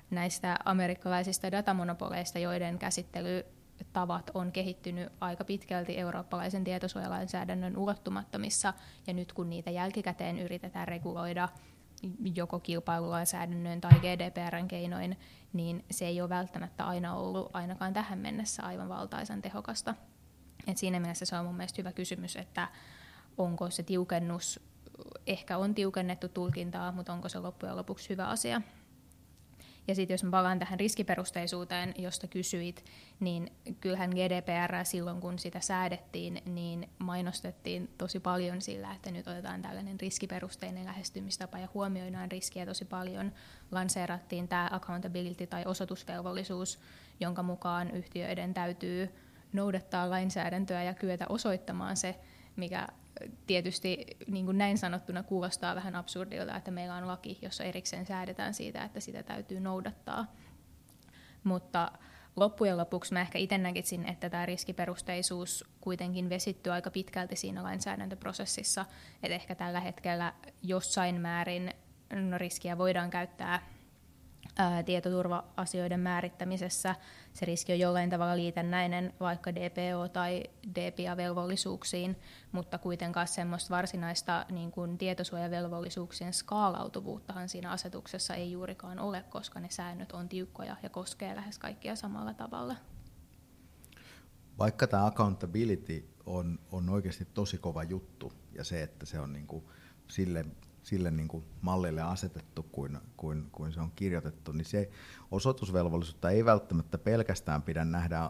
näistä 0.09 0.57
amerikkalaisista 0.65 1.51
datamonopoleista, 1.51 2.39
joiden 2.39 2.79
käsittelytavat 2.79 4.31
on 4.33 4.51
kehittynyt 4.51 5.09
aika 5.21 5.43
pitkälti 5.43 5.97
eurooppalaisen 5.97 6.63
tietosuojalainsäädännön 6.63 7.77
ulottumattomissa, 7.77 8.73
ja 9.07 9.13
nyt 9.13 9.33
kun 9.33 9.49
niitä 9.49 9.71
jälkikäteen 9.71 10.39
yritetään 10.39 10.87
reguloida 10.87 11.49
joko 12.35 12.59
kilpailulainsäädännön 12.59 13.81
tai 13.81 13.99
GDPRn 13.99 14.67
keinoin, 14.67 15.19
niin 15.53 15.85
se 15.91 16.05
ei 16.05 16.21
ole 16.21 16.29
välttämättä 16.29 16.85
aina 16.85 17.15
ollut 17.15 17.49
ainakaan 17.53 17.93
tähän 17.93 18.19
mennessä 18.19 18.63
aivan 18.63 18.89
valtaisen 18.89 19.41
tehokasta. 19.41 19.95
Et 20.67 20.77
siinä 20.77 20.99
mielessä 20.99 21.25
se 21.25 21.35
on 21.35 21.45
mun 21.45 21.55
mielestä 21.55 21.81
hyvä 21.81 21.91
kysymys, 21.91 22.35
että 22.35 22.67
onko 23.37 23.69
se 23.69 23.83
tiukennus, 23.83 24.59
ehkä 25.27 25.57
on 25.57 25.75
tiukennettu 25.75 26.29
tulkintaa, 26.29 26.91
mutta 26.91 27.13
onko 27.13 27.29
se 27.29 27.39
loppujen 27.39 27.77
lopuksi 27.77 28.09
hyvä 28.09 28.27
asia. 28.27 28.61
Ja 29.87 29.95
sitten 29.95 30.13
jos 30.13 30.23
mä 30.23 30.31
palaan 30.31 30.59
tähän 30.59 30.79
riskiperusteisuuteen, 30.79 31.93
josta 31.97 32.27
kysyit, 32.27 32.85
niin 33.19 33.51
kyllähän 33.81 34.09
GDPR 34.09 34.85
silloin, 34.85 35.21
kun 35.21 35.39
sitä 35.39 35.59
säädettiin, 35.59 36.41
niin 36.45 36.89
mainostettiin 36.99 37.89
tosi 37.97 38.19
paljon 38.19 38.61
sillä, 38.61 38.93
että 38.93 39.11
nyt 39.11 39.27
otetaan 39.27 39.61
tällainen 39.61 39.99
riskiperusteinen 39.99 40.85
lähestymistapa 40.85 41.57
ja 41.57 41.67
huomioidaan 41.73 42.31
riskiä 42.31 42.65
tosi 42.65 42.85
paljon. 42.85 43.31
Lanseerattiin 43.71 44.47
tämä 44.47 44.69
accountability 44.71 45.47
tai 45.47 45.63
osoitusvelvollisuus, 45.65 46.79
jonka 47.19 47.43
mukaan 47.43 47.91
yhtiöiden 47.91 48.53
täytyy 48.53 49.09
noudattaa 49.53 50.09
lainsäädäntöä 50.09 50.83
ja 50.83 50.93
kyetä 50.93 51.25
osoittamaan 51.29 51.97
se, 51.97 52.15
mikä 52.55 52.87
tietysti 53.47 54.05
niin 54.27 54.45
kuin 54.45 54.57
näin 54.57 54.77
sanottuna 54.77 55.23
kuulostaa 55.23 55.75
vähän 55.75 55.95
absurdilta, 55.95 56.57
että 56.57 56.71
meillä 56.71 56.95
on 56.95 57.07
laki, 57.07 57.39
jossa 57.41 57.63
erikseen 57.63 58.05
säädetään 58.05 58.53
siitä, 58.53 58.83
että 58.83 58.99
sitä 58.99 59.23
täytyy 59.23 59.59
noudattaa. 59.59 60.35
Mutta 61.43 61.91
loppujen 62.35 62.77
lopuksi 62.77 63.13
mä 63.13 63.21
ehkä 63.21 63.39
itse 63.39 63.57
näkisin, 63.57 64.09
että 64.09 64.29
tämä 64.29 64.45
riskiperusteisuus 64.45 65.65
kuitenkin 65.81 66.29
vesittyy 66.29 66.73
aika 66.73 66.91
pitkälti 66.91 67.35
siinä 67.35 67.63
lainsäädäntöprosessissa, 67.63 68.85
että 69.23 69.35
ehkä 69.35 69.55
tällä 69.55 69.79
hetkellä 69.79 70.33
jossain 70.63 71.21
määrin 71.21 71.73
no, 72.29 72.37
riskiä 72.37 72.77
voidaan 72.77 73.09
käyttää 73.09 73.72
tietoturva-asioiden 74.85 75.99
määrittämisessä. 75.99 76.95
Se 77.33 77.45
riski 77.45 77.73
on 77.73 77.79
jollain 77.79 78.09
tavalla 78.09 78.35
liitännäinen 78.35 79.13
vaikka 79.19 79.51
DPO- 79.51 80.09
tai 80.13 80.43
DPA-velvollisuuksiin, 80.75 82.15
mutta 82.51 82.77
kuitenkaan 82.77 83.27
semmoista 83.27 83.75
varsinaista 83.75 84.45
niin 84.51 84.71
kuin 84.71 84.97
tietosuojavelvollisuuksien 84.97 86.33
skaalautuvuuttahan 86.33 87.49
siinä 87.49 87.71
asetuksessa 87.71 88.33
ei 88.33 88.51
juurikaan 88.51 88.99
ole, 88.99 89.23
koska 89.29 89.59
ne 89.59 89.67
säännöt 89.69 90.11
on 90.11 90.29
tiukkoja 90.29 90.75
ja 90.83 90.89
koskee 90.89 91.35
lähes 91.35 91.59
kaikkia 91.59 91.95
samalla 91.95 92.33
tavalla. 92.33 92.75
Vaikka 94.59 94.87
tämä 94.87 95.05
accountability 95.05 96.09
on, 96.25 96.59
on 96.71 96.89
oikeasti 96.89 97.27
tosi 97.33 97.57
kova 97.57 97.83
juttu 97.83 98.33
ja 98.51 98.63
se, 98.63 98.83
että 98.83 99.05
se 99.05 99.19
on 99.19 99.33
niin 99.33 99.47
kuin 99.47 99.63
sille 100.07 100.45
sille 100.83 101.11
niin 101.11 101.27
kuin 101.27 101.45
mallille 101.61 102.01
asetettu 102.01 102.63
kuin, 102.63 102.97
kuin, 103.17 103.49
kuin 103.51 103.73
se 103.73 103.81
on 103.81 103.91
kirjoitettu, 103.95 104.51
niin 104.51 104.65
se 104.65 104.89
osoitusvelvollisuutta 105.31 106.29
ei 106.29 106.45
välttämättä 106.45 106.97
pelkästään 106.97 107.61
pidä 107.61 107.85
nähdä 107.85 108.29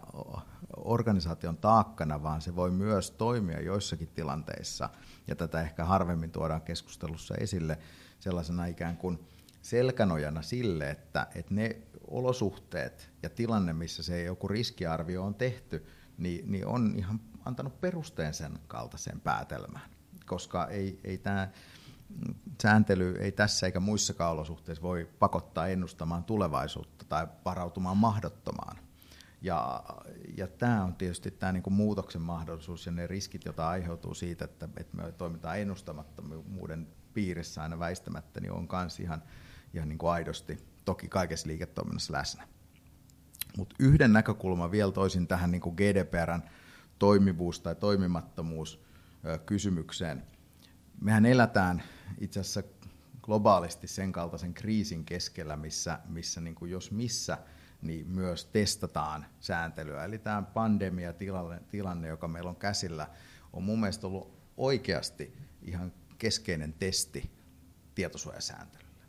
organisaation 0.76 1.56
taakkana, 1.56 2.22
vaan 2.22 2.40
se 2.40 2.56
voi 2.56 2.70
myös 2.70 3.10
toimia 3.10 3.60
joissakin 3.60 4.08
tilanteissa, 4.08 4.90
ja 5.28 5.36
tätä 5.36 5.60
ehkä 5.60 5.84
harvemmin 5.84 6.30
tuodaan 6.30 6.62
keskustelussa 6.62 7.34
esille 7.34 7.78
sellaisena 8.20 8.66
ikään 8.66 8.96
kuin 8.96 9.18
selkänojana 9.62 10.42
sille, 10.42 10.90
että, 10.90 11.26
että 11.34 11.54
ne 11.54 11.76
olosuhteet 12.08 13.10
ja 13.22 13.30
tilanne, 13.30 13.72
missä 13.72 14.02
se 14.02 14.22
joku 14.22 14.48
riskiarvio 14.48 15.24
on 15.24 15.34
tehty, 15.34 15.86
niin, 16.18 16.50
niin 16.50 16.66
on 16.66 16.94
ihan 16.96 17.20
antanut 17.44 17.80
perusteen 17.80 18.34
sen 18.34 18.58
kaltaiseen 18.66 19.20
päätelmään, 19.20 19.90
koska 20.26 20.66
ei, 20.66 21.00
ei 21.04 21.18
tämä 21.18 21.48
sääntely 22.62 23.16
ei 23.20 23.32
tässä 23.32 23.66
eikä 23.66 23.80
muissakaan 23.80 24.32
olosuhteissa 24.32 24.82
voi 24.82 25.08
pakottaa 25.18 25.68
ennustamaan 25.68 26.24
tulevaisuutta 26.24 27.04
tai 27.08 27.26
varautumaan 27.44 27.96
mahdottomaan. 27.96 28.76
Ja, 29.42 29.84
ja 30.36 30.46
tämä 30.46 30.84
on 30.84 30.94
tietysti 30.94 31.30
tämä 31.30 31.52
niin 31.52 31.62
kuin 31.62 31.74
muutoksen 31.74 32.22
mahdollisuus 32.22 32.86
ja 32.86 32.92
ne 32.92 33.06
riskit, 33.06 33.44
joita 33.44 33.68
aiheutuu 33.68 34.14
siitä, 34.14 34.44
että, 34.44 34.68
että 34.76 34.96
me 34.96 35.12
toimitaan 35.12 35.58
ennustamattomuuden 35.58 36.88
piirissä 37.14 37.62
aina 37.62 37.78
väistämättä, 37.78 38.40
niin 38.40 38.52
on 38.52 38.68
myös 38.72 39.00
ihan, 39.00 39.22
ihan 39.74 39.88
niin 39.88 39.98
kuin 39.98 40.10
aidosti 40.10 40.58
toki 40.84 41.08
kaikessa 41.08 41.48
liiketoiminnassa 41.48 42.12
läsnä. 42.12 42.48
Mutta 43.56 43.76
yhden 43.78 44.12
näkökulman 44.12 44.70
vielä 44.70 44.92
toisin 44.92 45.26
tähän 45.26 45.50
niin 45.50 45.60
kuin 45.60 45.74
GDPRn 45.74 46.42
toimivuus 46.98 47.60
tai 47.60 47.74
toimimattomuus 47.74 48.84
kysymykseen– 49.46 50.22
mehän 51.00 51.26
elätään 51.26 51.82
itse 52.20 52.40
asiassa 52.40 52.62
globaalisti 53.22 53.86
sen 53.86 54.12
kaltaisen 54.12 54.54
kriisin 54.54 55.04
keskellä, 55.04 55.56
missä, 55.56 55.98
missä 56.08 56.40
niin 56.40 56.54
kuin 56.54 56.70
jos 56.70 56.90
missä, 56.90 57.38
niin 57.82 58.08
myös 58.08 58.44
testataan 58.44 59.26
sääntelyä. 59.40 60.04
Eli 60.04 60.18
tämä 60.18 60.42
pandemia-tilanne, 60.42 61.60
tilanne, 61.70 62.08
joka 62.08 62.28
meillä 62.28 62.50
on 62.50 62.56
käsillä, 62.56 63.08
on 63.52 63.62
mun 63.62 63.80
mielestä 63.80 64.06
ollut 64.06 64.38
oikeasti 64.56 65.36
ihan 65.62 65.92
keskeinen 66.18 66.72
testi 66.72 67.30
tietosuojasääntelylle. 67.94 69.04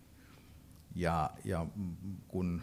Ja, 0.95 1.29
ja 1.45 1.65
kun 2.27 2.61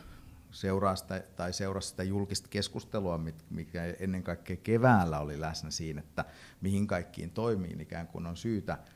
seuraa 0.51 0.97
sitä, 0.97 1.23
tai 1.37 1.53
seurasi 1.53 1.89
sitä 1.89 2.03
julkista 2.03 2.49
keskustelua, 2.49 3.21
mikä 3.51 3.85
ennen 4.01 4.23
kaikkea 4.23 4.57
keväällä 4.57 5.21
oli 5.21 5.41
läsnä 5.41 5.71
siinä, 5.71 6.01
että 6.01 6.25
mihin 6.61 6.87
kaikkiin 6.87 7.31
toimiin 7.31 7.81
ikään 7.81 8.07
kuin 8.07 8.27
on 8.27 8.37
syytä– 8.37 8.79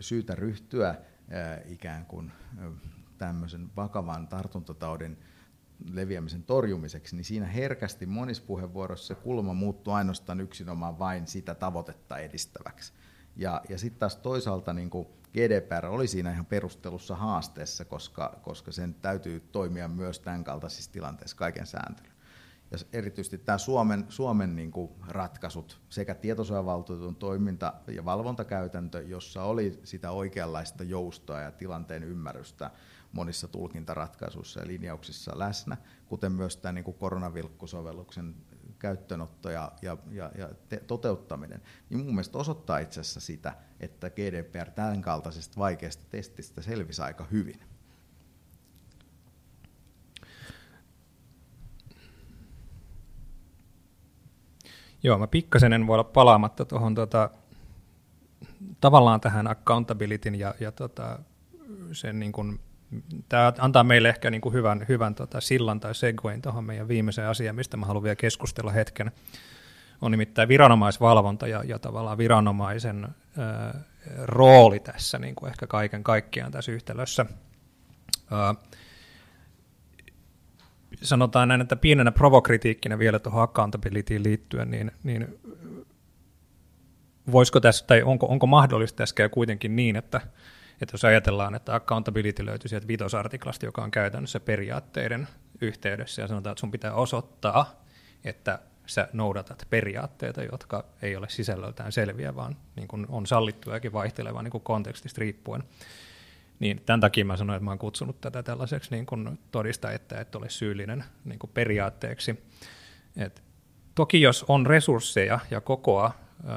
syytä 0.00 0.34
ryhtyä 0.34 0.94
ikään 1.66 2.06
kuin 2.06 2.32
tämmöisen 3.18 3.70
vakavan 3.76 4.28
tartuntataudin 4.28 5.18
leviämisen 5.90 6.42
torjumiseksi, 6.42 7.16
niin 7.16 7.24
siinä 7.24 7.46
herkästi 7.46 8.06
monissa 8.06 8.42
puheenvuoroissa 8.46 9.06
se 9.06 9.14
kulma 9.14 9.54
muuttuu 9.54 9.92
ainoastaan 9.92 10.40
yksinomaan 10.40 10.98
vain 10.98 11.26
sitä 11.26 11.54
tavoitetta 11.54 12.18
edistäväksi. 12.18 12.92
Ja, 13.36 13.62
ja 13.68 13.78
sitten 13.78 13.98
taas 14.00 14.16
toisaalta 14.16 14.72
niin 14.72 14.90
kuin 14.90 15.08
GDPR 15.32 15.86
oli 15.86 16.06
siinä 16.06 16.32
ihan 16.32 16.46
perustelussa 16.46 17.16
haasteessa, 17.16 17.84
koska, 17.84 18.38
koska 18.42 18.72
sen 18.72 18.94
täytyy 18.94 19.40
toimia 19.40 19.88
myös 19.88 20.20
tämän 20.20 20.44
kaltaisissa 20.44 20.92
tilanteissa 20.92 21.36
kaiken 21.36 21.66
sääntelyn 21.66 22.15
ja 22.70 22.78
erityisesti 22.92 23.38
tämä 23.38 23.58
Suomen, 23.58 24.04
Suomen 24.08 24.56
niin 24.56 24.70
kuin 24.70 24.90
ratkaisut 25.08 25.80
sekä 25.88 26.14
tietosuojavaltuutetun 26.14 27.16
toiminta- 27.16 27.74
ja 27.88 28.04
valvontakäytäntö, 28.04 29.02
jossa 29.02 29.42
oli 29.42 29.80
sitä 29.84 30.10
oikeanlaista 30.10 30.84
joustoa 30.84 31.40
ja 31.40 31.52
tilanteen 31.52 32.04
ymmärrystä 32.04 32.70
monissa 33.12 33.48
tulkintaratkaisuissa 33.48 34.60
ja 34.60 34.66
linjauksissa 34.66 35.38
läsnä, 35.38 35.76
kuten 36.06 36.32
myös 36.32 36.56
tämä 36.56 36.72
niin 36.72 36.84
kuin 36.84 36.96
koronavilkkusovelluksen 36.96 38.34
käyttöönotto 38.78 39.50
ja, 39.50 39.72
ja, 39.82 39.96
ja, 40.10 40.30
ja 40.38 40.48
te, 40.68 40.82
toteuttaminen, 40.86 41.62
niin 41.90 41.98
mun 41.98 42.14
mielestä 42.14 42.38
osoittaa 42.38 42.78
itse 42.78 43.00
asiassa 43.00 43.20
sitä, 43.20 43.56
että 43.80 44.10
GDPR 44.10 44.70
tämän 44.70 45.02
kaltaisesta 45.02 45.60
vaikeasta 45.60 46.04
testistä 46.10 46.62
selvisi 46.62 47.02
aika 47.02 47.24
hyvin. 47.24 47.60
Joo, 55.06 55.18
mä 55.18 55.26
pikkasen 55.26 55.72
en 55.72 55.86
voi 55.86 55.94
olla 55.94 56.04
palaamatta 56.04 56.64
tuohon 56.64 56.94
tota, 56.94 57.30
tavallaan 58.80 59.20
tähän 59.20 59.46
accountabilityn 59.46 60.34
ja, 60.34 60.54
ja 60.60 60.72
tota, 60.72 61.18
sen 61.92 62.18
niin 62.18 62.32
kuin, 62.32 62.60
tämä 63.28 63.52
antaa 63.58 63.84
meille 63.84 64.08
ehkä 64.08 64.30
niin 64.30 64.40
kuin 64.40 64.52
hyvän, 64.52 64.84
hyvän 64.88 65.14
tota, 65.14 65.40
sillan 65.40 65.80
tai 65.80 65.94
segwayn 65.94 66.42
tuohon 66.42 66.64
meidän 66.64 66.88
viimeiseen 66.88 67.28
asiaan, 67.28 67.56
mistä 67.56 67.76
mä 67.76 67.86
haluan 67.86 68.02
vielä 68.02 68.16
keskustella 68.16 68.70
hetken. 68.70 69.12
On 70.02 70.10
nimittäin 70.10 70.48
viranomaisvalvonta 70.48 71.46
ja, 71.46 71.64
ja 71.64 71.78
tavallaan 71.78 72.18
viranomaisen 72.18 73.08
ää, 73.38 73.80
rooli 74.22 74.80
tässä 74.80 75.18
niin 75.18 75.34
kuin 75.34 75.50
ehkä 75.50 75.66
kaiken 75.66 76.04
kaikkiaan 76.04 76.52
tässä 76.52 76.72
yhtälössä. 76.72 77.26
Ää, 78.30 78.54
sanotaan 81.02 81.48
näin, 81.48 81.60
että 81.60 81.76
pienenä 81.76 82.12
provokritiikkinä 82.12 82.98
vielä 82.98 83.18
tuohon 83.18 83.42
accountabilityin 83.42 84.22
liittyen, 84.22 84.70
niin, 84.70 84.92
niin 85.02 85.38
voisiko 87.32 87.60
tässä, 87.60 87.84
tai 87.86 88.02
onko, 88.02 88.26
onko 88.26 88.46
mahdollista 88.46 88.96
tässä 88.96 89.14
käy 89.14 89.28
kuitenkin 89.28 89.76
niin, 89.76 89.96
että, 89.96 90.20
että 90.80 90.94
jos 90.94 91.04
ajatellaan, 91.04 91.54
että 91.54 91.74
accountability 91.74 92.46
löytyy 92.46 92.68
sieltä 92.68 92.88
vitosartiklasta, 92.88 93.66
joka 93.66 93.82
on 93.82 93.90
käytännössä 93.90 94.40
periaatteiden 94.40 95.28
yhteydessä, 95.60 96.22
ja 96.22 96.28
sanotaan, 96.28 96.52
että 96.52 96.60
sun 96.60 96.70
pitää 96.70 96.94
osoittaa, 96.94 97.82
että 98.24 98.58
sä 98.86 99.08
noudatat 99.12 99.66
periaatteita, 99.70 100.42
jotka 100.42 100.84
ei 101.02 101.16
ole 101.16 101.28
sisällöltään 101.28 101.92
selviä, 101.92 102.34
vaan 102.34 102.56
niin 102.76 102.88
kuin 102.88 103.06
on 103.08 103.26
sallittujakin 103.26 103.92
vaihtelevaa 103.92 104.42
niin 104.42 104.62
kontekstista 104.62 105.20
riippuen. 105.20 105.62
Niin 106.58 106.82
tämän 106.86 107.00
takia 107.00 107.24
mä 107.24 107.36
sanoin, 107.36 107.56
että 107.56 107.64
mä 107.64 107.70
oon 107.70 107.78
kutsunut 107.78 108.20
tätä 108.20 108.42
tällaiseksi 108.42 108.90
niin 108.90 109.06
kuin 109.06 109.38
todista, 109.50 109.92
että 109.92 110.20
et 110.20 110.34
ole 110.34 110.48
syyllinen 110.48 111.04
niin 111.24 111.38
kuin 111.38 111.50
periaatteeksi. 111.54 112.44
Et 113.16 113.42
toki 113.94 114.20
jos 114.20 114.44
on 114.48 114.66
resursseja 114.66 115.40
ja 115.50 115.60
kokoa 115.60 116.12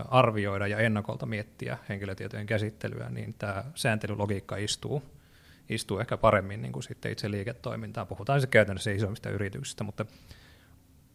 arvioida 0.08 0.68
ja 0.68 0.78
ennakolta 0.78 1.26
miettiä 1.26 1.78
henkilötietojen 1.90 2.46
käsittelyä, 2.46 3.10
niin 3.10 3.36
tämä 3.38 3.64
sääntelylogiikka 3.76 4.56
istuu, 4.58 5.04
istuu 5.70 6.00
ehkä 6.00 6.18
paremmin 6.18 6.62
niin 6.62 6.72
kuin 6.72 6.84
sitten 6.84 7.12
itse 7.12 7.32
liiketoimintaan. 7.32 8.08
Puhutaan 8.08 8.42
se 8.42 8.48
käytännössä 8.48 8.92
isommista 8.92 9.30
yrityksistä, 9.30 9.84
mutta 9.84 10.06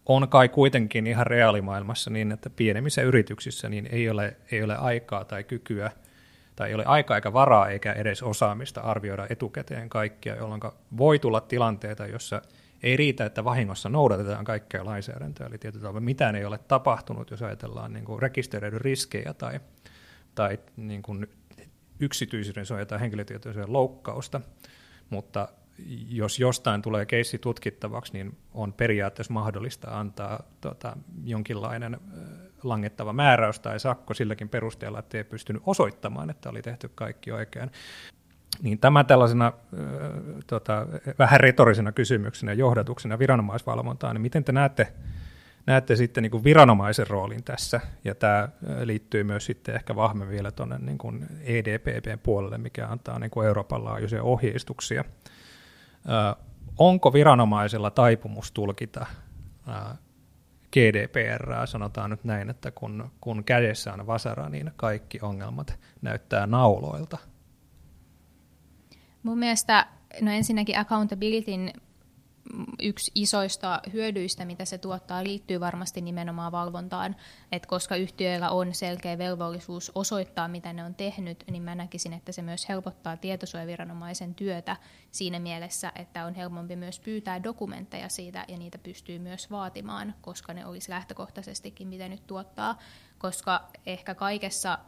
on 0.07 0.29
kai 0.29 0.49
kuitenkin 0.49 1.07
ihan 1.07 1.27
reaalimaailmassa 1.27 2.11
niin, 2.11 2.33
että 2.33 2.51
pienemmissä 2.51 3.03
yrityksissä 3.03 3.69
niin 3.69 3.89
ei, 3.93 4.11
ole, 4.11 4.37
ei 4.51 4.63
ole 4.63 4.77
aikaa 4.77 5.25
tai 5.25 5.45
kykyä 5.45 5.91
tai 6.57 6.69
ei 6.69 6.75
ole 6.75 6.85
aikaa 6.85 7.17
eikä 7.17 7.33
varaa 7.33 7.69
eikä 7.69 7.93
edes 7.93 8.23
osaamista 8.23 8.81
arvioida 8.81 9.27
etukäteen 9.31 9.89
kaikkia, 9.89 10.37
jolloin 10.37 10.61
voi 10.97 11.19
tulla 11.19 11.41
tilanteita, 11.41 12.07
jossa 12.07 12.43
ei 12.83 12.97
riitä, 12.97 13.25
että 13.25 13.45
vahingossa 13.45 13.89
noudatetaan 13.89 14.45
kaikkea 14.45 14.85
lainsäädäntöä, 14.85 15.47
eli 15.47 15.59
tietyllä 15.59 15.83
tavalla 15.83 16.01
mitään 16.01 16.37
ei 16.37 16.45
ole 16.45 16.59
tapahtunut, 16.59 17.31
jos 17.31 17.43
ajatellaan 17.43 17.93
niin 17.93 18.05
kuin 18.05 18.23
rekisteröidyn 18.23 18.81
riskejä 18.81 19.35
tai, 19.35 19.61
tai 20.35 20.59
niin 20.77 21.03
kuin 21.03 21.27
yksityisyyden 22.01 22.67
suojaa 22.67 22.87
tai 22.87 23.01
henkilötietojen 23.01 23.73
loukkausta, 23.73 24.41
mutta 25.11 25.49
jos 26.09 26.39
jostain 26.39 26.83
tulee 26.83 27.07
keissi 27.07 27.39
tutkittavaksi, 27.39 28.13
niin 28.13 28.37
on 28.55 28.73
periaatteessa 28.73 29.33
mahdollista 29.33 29.99
antaa 29.99 30.43
tota, 30.61 30.97
jonkinlainen 31.25 32.01
langettava 32.65 33.13
määräys 33.13 33.61
tai 33.61 33.81
sakko 33.81 34.15
silläkin 34.15 34.49
perusteella, 34.49 34.99
että 34.99 35.17
ei 35.19 35.25
pystynyt 35.25 35.63
osoittamaan, 35.67 36.31
että 36.31 36.51
oli 36.51 36.63
tehty 36.63 36.91
kaikki 36.95 37.33
oikein. 37.33 37.71
Niin 38.63 38.79
tämä 38.79 39.05
tällaisena 39.05 39.53
tota, 40.47 40.87
vähän 41.19 41.41
retorisena 41.41 41.93
kysymyksenä 41.93 42.53
ja 42.53 42.59
johdatuksena 42.59 43.19
viranomaisvalvontaan, 43.19 44.15
niin 44.15 44.23
miten 44.23 44.45
te 44.45 44.53
näette, 44.53 44.93
näette 45.67 45.97
sitten 45.97 46.23
niin 46.23 46.31
kuin 46.31 46.45
viranomaisen 46.45 47.07
roolin 47.07 47.45
tässä, 47.45 47.81
ja 48.05 48.15
tämä 48.15 48.49
liittyy 48.85 49.25
myös 49.25 49.47
sitten 49.47 49.75
ehkä 49.75 49.97
vahvemmin 49.97 50.29
vielä 50.29 50.51
tuonne 50.51 50.79
niin 50.79 50.99
kuin 50.99 51.27
EDPPn 51.41 52.19
puolelle, 52.23 52.59
mikä 52.59 52.89
antaa 52.89 53.19
niin 53.19 53.31
kuin 53.31 53.47
Euroopan 53.47 53.85
laajuisia 53.85 54.23
ohjeistuksia. 54.23 55.05
Onko 56.79 57.13
viranomaisella 57.13 57.91
taipumus 57.91 58.53
tulkita 58.53 59.07
GDPR, 60.75 61.67
sanotaan 61.67 62.11
nyt 62.11 62.25
näin, 62.25 62.51
että 62.51 62.71
kun, 62.71 63.11
kun 63.21 63.45
kädessä 63.45 63.93
on 63.93 64.07
vasara, 64.07 64.49
niin 64.49 64.71
kaikki 64.77 65.19
ongelmat 65.23 65.79
näyttää 66.03 66.47
nauloilta– 66.47 67.19
Mun 69.25 69.39
mielestä 69.39 69.87
no 70.21 70.31
ensinnäkin 70.31 70.79
accountabilityn 70.79 71.73
yksi 72.83 73.13
isoista 73.15 73.81
hyödyistä, 73.93 74.45
mitä 74.45 74.65
se 74.65 74.79
tuottaa, 74.79 75.25
liittyy 75.25 75.61
varmasti 75.61 76.01
nimenomaan 76.01 76.53
valvontaan. 76.53 77.17
Et 77.53 77.67
koska 77.67 77.97
yhtiöillä 77.97 78.51
on 78.51 78.75
selkeä 78.75 79.19
velvollisuus 79.19 79.93
osoittaa, 79.95 80.49
mitä 80.49 80.73
ne 80.73 80.85
on 80.85 80.95
tehnyt, 80.95 81.45
niin 81.51 81.63
mä 81.63 81.75
näkisin, 81.75 82.13
että 82.13 82.33
se 82.33 82.43
myös 82.43 82.69
helpottaa 82.69 83.17
tietosuojaviranomaisen 83.17 84.35
työtä 84.35 84.77
siinä 85.11 85.39
mielessä, 85.39 85.93
että 85.95 86.25
on 86.25 86.35
helpompi 86.35 86.77
myös 86.77 87.01
pyytää 87.01 87.43
dokumentteja 87.43 88.09
siitä 88.09 88.45
ja 88.49 88.59
niitä 88.59 88.79
pystyy 88.79 89.19
myös 89.19 89.51
vaatimaan, 89.51 90.15
koska 90.21 90.55
ne 90.55 90.67
olisi 90.67 90.91
lähtökohtaisestikin 90.91 91.89
mitä 91.89 92.09
nyt 92.09 92.27
tuottaa. 92.27 92.79
Koska 93.19 93.69
ehkä 93.87 94.15
kaikessa 94.15 94.79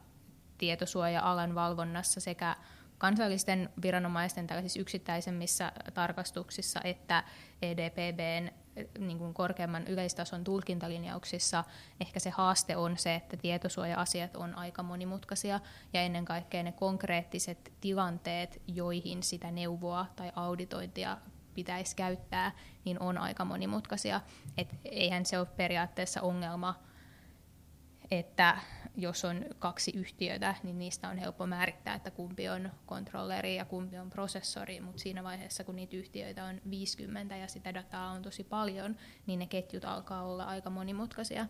tietosuoja-alan 0.58 1.54
valvonnassa 1.54 2.20
sekä 2.20 2.56
kansallisten 2.98 3.68
viranomaisten 3.82 4.46
tällaisissa 4.46 4.80
yksittäisemmissä 4.80 5.72
tarkastuksissa 5.94 6.80
että 6.84 7.24
EDPBn 7.62 8.50
niin 8.98 9.18
kuin 9.18 9.34
korkeamman 9.34 9.86
yleistason 9.86 10.44
tulkintalinjauksissa 10.44 11.64
ehkä 12.00 12.20
se 12.20 12.30
haaste 12.30 12.76
on 12.76 12.98
se, 12.98 13.14
että 13.14 13.36
tietosuoja-asiat 13.36 14.36
on 14.36 14.54
aika 14.54 14.82
monimutkaisia 14.82 15.60
ja 15.92 16.00
ennen 16.00 16.24
kaikkea 16.24 16.62
ne 16.62 16.72
konkreettiset 16.72 17.72
tilanteet, 17.80 18.62
joihin 18.66 19.22
sitä 19.22 19.50
neuvoa 19.50 20.06
tai 20.16 20.32
auditointia 20.36 21.18
pitäisi 21.54 21.96
käyttää, 21.96 22.52
niin 22.84 23.00
on 23.00 23.18
aika 23.18 23.44
monimutkaisia. 23.44 24.20
Et 24.58 24.74
eihän 24.84 25.26
se 25.26 25.38
ole 25.38 25.46
periaatteessa 25.46 26.22
ongelma, 26.22 26.80
että 28.10 28.58
jos 28.96 29.24
on 29.24 29.44
kaksi 29.58 29.92
yhtiötä, 29.94 30.54
niin 30.62 30.78
niistä 30.78 31.08
on 31.08 31.18
helppo 31.18 31.46
määrittää, 31.46 31.94
että 31.94 32.10
kumpi 32.10 32.48
on 32.48 32.70
kontrolleri 32.86 33.56
ja 33.56 33.64
kumpi 33.64 33.98
on 33.98 34.10
prosessori, 34.10 34.80
mutta 34.80 35.02
siinä 35.02 35.24
vaiheessa, 35.24 35.64
kun 35.64 35.76
niitä 35.76 35.96
yhtiöitä 35.96 36.44
on 36.44 36.60
50 36.70 37.36
ja 37.36 37.48
sitä 37.48 37.74
dataa 37.74 38.10
on 38.10 38.22
tosi 38.22 38.44
paljon, 38.44 38.96
niin 39.26 39.38
ne 39.38 39.46
ketjut 39.46 39.84
alkaa 39.84 40.22
olla 40.22 40.44
aika 40.44 40.70
monimutkaisia. 40.70 41.46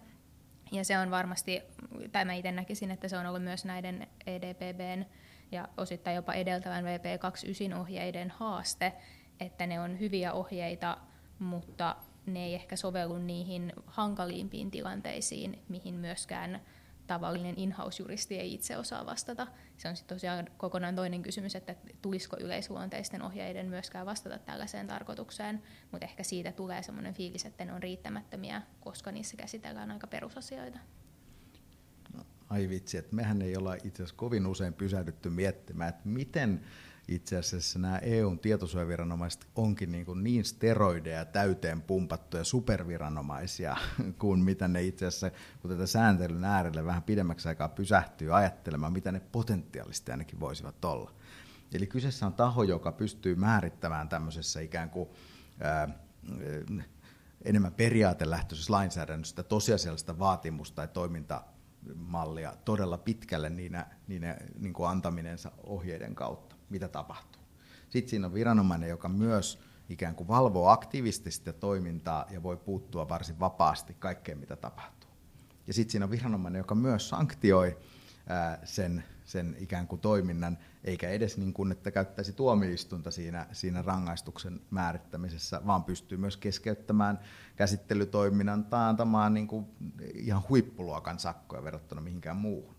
Ja 0.73 0.85
se 0.85 0.99
on 0.99 1.11
varmasti, 1.11 1.63
tai 2.13 2.25
mä 2.25 2.35
itse 2.35 2.53
näkisin, 2.53 2.91
että 2.91 3.09
se 3.09 3.19
on 3.19 3.27
ollut 3.27 3.43
myös 3.43 3.65
näiden 3.65 4.07
EDPBn 4.27 5.05
ja 5.53 5.69
osittain 5.77 6.17
jopa 6.17 6.33
edeltävän 6.33 6.85
VP29-ohjeiden 6.85 8.31
haaste, 8.31 8.93
että 9.41 9.67
ne 9.67 9.81
on 9.81 10.01
hyviä 10.01 10.33
ohjeita, 10.33 10.99
mutta 11.39 11.97
ne 12.27 12.45
ei 12.45 12.55
ehkä 12.55 12.77
sovellu 12.77 13.19
niihin 13.19 13.73
hankalimpiin 13.87 14.71
tilanteisiin, 14.71 15.63
mihin 15.69 15.95
myöskään 15.95 16.61
tavallinen 17.07 17.55
in-house-juristi 17.59 18.39
ei 18.39 18.55
itse 18.55 18.77
osaa 18.77 19.07
vastata. 19.07 19.47
Se 19.77 19.89
on 19.89 19.97
sitten 19.97 20.17
tosiaan 20.17 20.49
kokonaan 20.57 20.97
toinen 20.97 21.23
kysymys, 21.23 21.57
että 21.57 21.75
tulisiko 22.03 22.37
yleisluonteisten 22.41 23.23
ohjeiden 23.23 23.67
myöskään 23.67 24.07
vastata 24.07 24.39
tällaiseen 24.39 24.87
tarkoitukseen, 24.87 25.63
mutta 25.93 26.07
ehkä 26.07 26.23
siitä 26.23 26.53
tulee 26.53 26.83
sellainen 26.83 27.15
fiilis, 27.15 27.45
että 27.45 27.65
ne 27.65 27.73
on 27.73 27.83
riittämättömiä, 27.83 28.63
koska 28.81 29.13
niissä 29.13 29.37
käsitellään 29.37 29.91
aika 29.91 30.07
perusasioita. 30.07 30.79
No, 32.17 32.25
ai 32.49 32.69
vitsi, 32.69 32.99
että 32.99 33.17
mehän 33.17 33.43
ei 33.43 33.57
olla 33.57 33.75
itse 33.75 34.03
asiassa 34.03 34.17
kovin 34.17 34.47
usein 34.47 34.75
pysähdytty 34.75 35.31
miettimään, 35.31 35.89
että 35.89 36.09
miten 36.09 36.65
itse 37.09 37.37
asiassa 37.37 37.79
nämä 37.79 37.99
EUn 37.99 38.39
tietosuojaviranomaiset 38.39 39.47
onkin 39.57 39.93
niin, 39.93 40.07
kuin 40.07 40.25
niin 40.25 40.45
steroideja 40.45 41.25
täyteen 41.25 41.83
pumpattuja 41.83 42.45
superviranomaisia, 42.45 43.77
kuin 44.21 44.41
mitä 44.41 44.69
ne 44.69 44.83
itse 44.83 45.07
asiassa, 45.07 45.31
kun 45.63 45.71
tätä 45.71 45.87
sääntelyn 45.87 46.45
äärelle 46.45 46.85
vähän 46.85 47.03
pidemmäksi 47.03 47.49
aikaa 47.49 47.69
pysähtyy 47.69 48.37
ajattelemaan, 48.37 48.93
mitä 48.93 49.13
ne 49.13 49.21
potentiaalisesti 49.21 50.11
ainakin 50.11 50.41
voisivat 50.41 50.85
olla. 50.85 51.15
Eli 51.75 51.87
kyseessä 51.87 52.27
on 52.27 52.35
taho, 52.35 52.63
joka 52.63 52.93
pystyy 52.93 53.35
määrittämään 53.35 54.09
tämmöisessä 54.09 54.61
ikään 54.61 54.91
kuin 54.91 55.09
ää, 55.61 55.89
enemmän 57.45 57.73
periaatelähtöisessä 57.73 58.73
lainsäädännössä 58.73 59.43
tosiasiallista 59.43 60.19
vaatimusta 60.19 60.77
tai 60.77 60.89
toimintamallia 60.89 62.57
todella 62.65 62.99
pitkälle 62.99 63.51
niinä, 63.51 63.87
niinä 64.09 64.37
niin 64.59 64.73
kuin 64.73 64.91
antaminensa 64.91 65.53
ohjeiden 65.63 66.15
kautta 66.15 66.46
mitä 66.71 66.89
tapahtuu. 66.89 67.43
Sitten 67.89 68.11
siinä 68.11 68.27
on 68.27 68.35
viranomainen, 68.35 68.89
joka 68.89 69.09
myös 69.09 69.59
ikään 69.89 70.15
kuin 70.15 70.29
valvoo 70.29 70.69
aktiivisesti 70.69 71.53
toimintaa 71.53 72.27
ja 72.31 72.43
voi 72.43 72.57
puuttua 72.57 73.09
varsin 73.09 73.41
vapaasti 73.41 73.97
kaikkeen, 73.99 74.39
mitä 74.39 74.57
tapahtuu. 74.57 75.11
Ja 75.67 75.73
sitten 75.73 75.93
siinä 75.93 76.05
on 76.05 76.11
viranomainen, 76.11 76.59
joka 76.61 76.75
myös 76.75 77.09
sanktioi 77.09 77.79
sen, 78.65 79.05
sen 79.25 79.57
ikään 79.59 79.87
kuin 79.87 80.01
toiminnan, 80.01 80.59
eikä 80.85 81.09
edes 81.09 81.39
niin 81.39 81.53
kuin, 81.53 81.73
että 81.73 81.91
käyttäisi 81.91 82.33
tuomioistunta 82.33 83.11
siinä, 83.11 83.47
siinä 83.53 83.83
rangaistuksen 83.83 84.61
määrittämisessä, 84.71 85.61
vaan 85.67 85.85
pystyy 85.85 86.19
myös 86.19 86.37
keskeyttämään 86.37 87.19
käsittelytoiminnan 87.57 88.65
tai 88.65 88.89
antamaan 88.89 89.35
niin 89.35 89.47
kuin 89.47 89.67
ihan 90.15 90.43
huippuluokan 90.49 91.19
sakkoja 91.19 91.65
verrattuna 91.65 92.01
mihinkään 92.01 92.37
muuhun. 92.37 92.76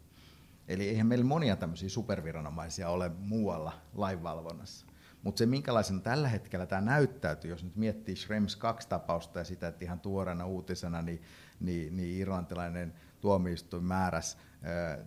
Eli 0.67 0.89
eihän 0.89 1.07
meillä 1.07 1.25
monia 1.25 1.55
tämmöisiä 1.55 1.89
superviranomaisia 1.89 2.89
ole 2.89 3.11
muualla 3.19 3.73
lainvalvonnassa. 3.93 4.85
Mutta 5.23 5.39
se, 5.39 5.45
minkälaisena 5.45 5.99
tällä 5.99 6.27
hetkellä 6.27 6.65
tämä 6.65 6.81
näyttäytyy, 6.81 7.51
jos 7.51 7.63
nyt 7.63 7.75
miettii 7.75 8.15
Schrems 8.15 8.57
2-tapausta 8.57 9.39
ja 9.39 9.43
sitä, 9.43 9.67
että 9.67 9.85
ihan 9.85 9.99
tuoreena 9.99 10.45
uutisena, 10.45 11.01
niin, 11.01 11.21
niin, 11.59 11.97
niin 11.97 12.21
irlantilainen 12.21 12.93
tuomioistuin 13.21 13.83
määräsi 13.83 14.37
äh, 14.37 15.05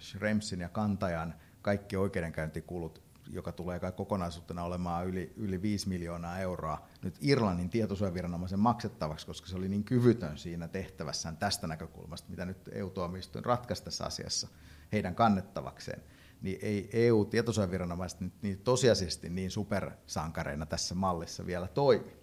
Schremsin 0.00 0.60
ja 0.60 0.68
kantajan 0.68 1.34
kaikki 1.62 1.96
oikeudenkäyntikulut 1.96 3.10
joka 3.32 3.52
tulee 3.52 3.80
kai 3.80 3.92
kokonaisuutena 3.92 4.64
olemaan 4.64 5.06
yli, 5.06 5.32
yli 5.36 5.62
5 5.62 5.88
miljoonaa 5.88 6.38
euroa 6.38 6.86
nyt 7.02 7.18
Irlannin 7.20 7.70
tietosuojaviranomaisen 7.70 8.58
maksettavaksi, 8.58 9.26
koska 9.26 9.48
se 9.48 9.56
oli 9.56 9.68
niin 9.68 9.84
kyvytön 9.84 10.38
siinä 10.38 10.68
tehtävässään 10.68 11.36
tästä 11.36 11.66
näkökulmasta, 11.66 12.30
mitä 12.30 12.44
nyt 12.44 12.68
EU-tuomioistuin 12.72 13.44
ratkaisi 13.44 13.84
tässä 13.84 14.04
asiassa 14.04 14.48
heidän 14.92 15.14
kannettavakseen, 15.14 16.02
niin 16.42 16.58
ei 16.62 16.90
EU-tietosuojaviranomaiset 16.92 18.20
niin 18.42 18.58
tosiasiallisesti 18.58 19.30
niin 19.30 19.50
supersankareina 19.50 20.66
tässä 20.66 20.94
mallissa 20.94 21.46
vielä 21.46 21.68
toimi. 21.68 22.20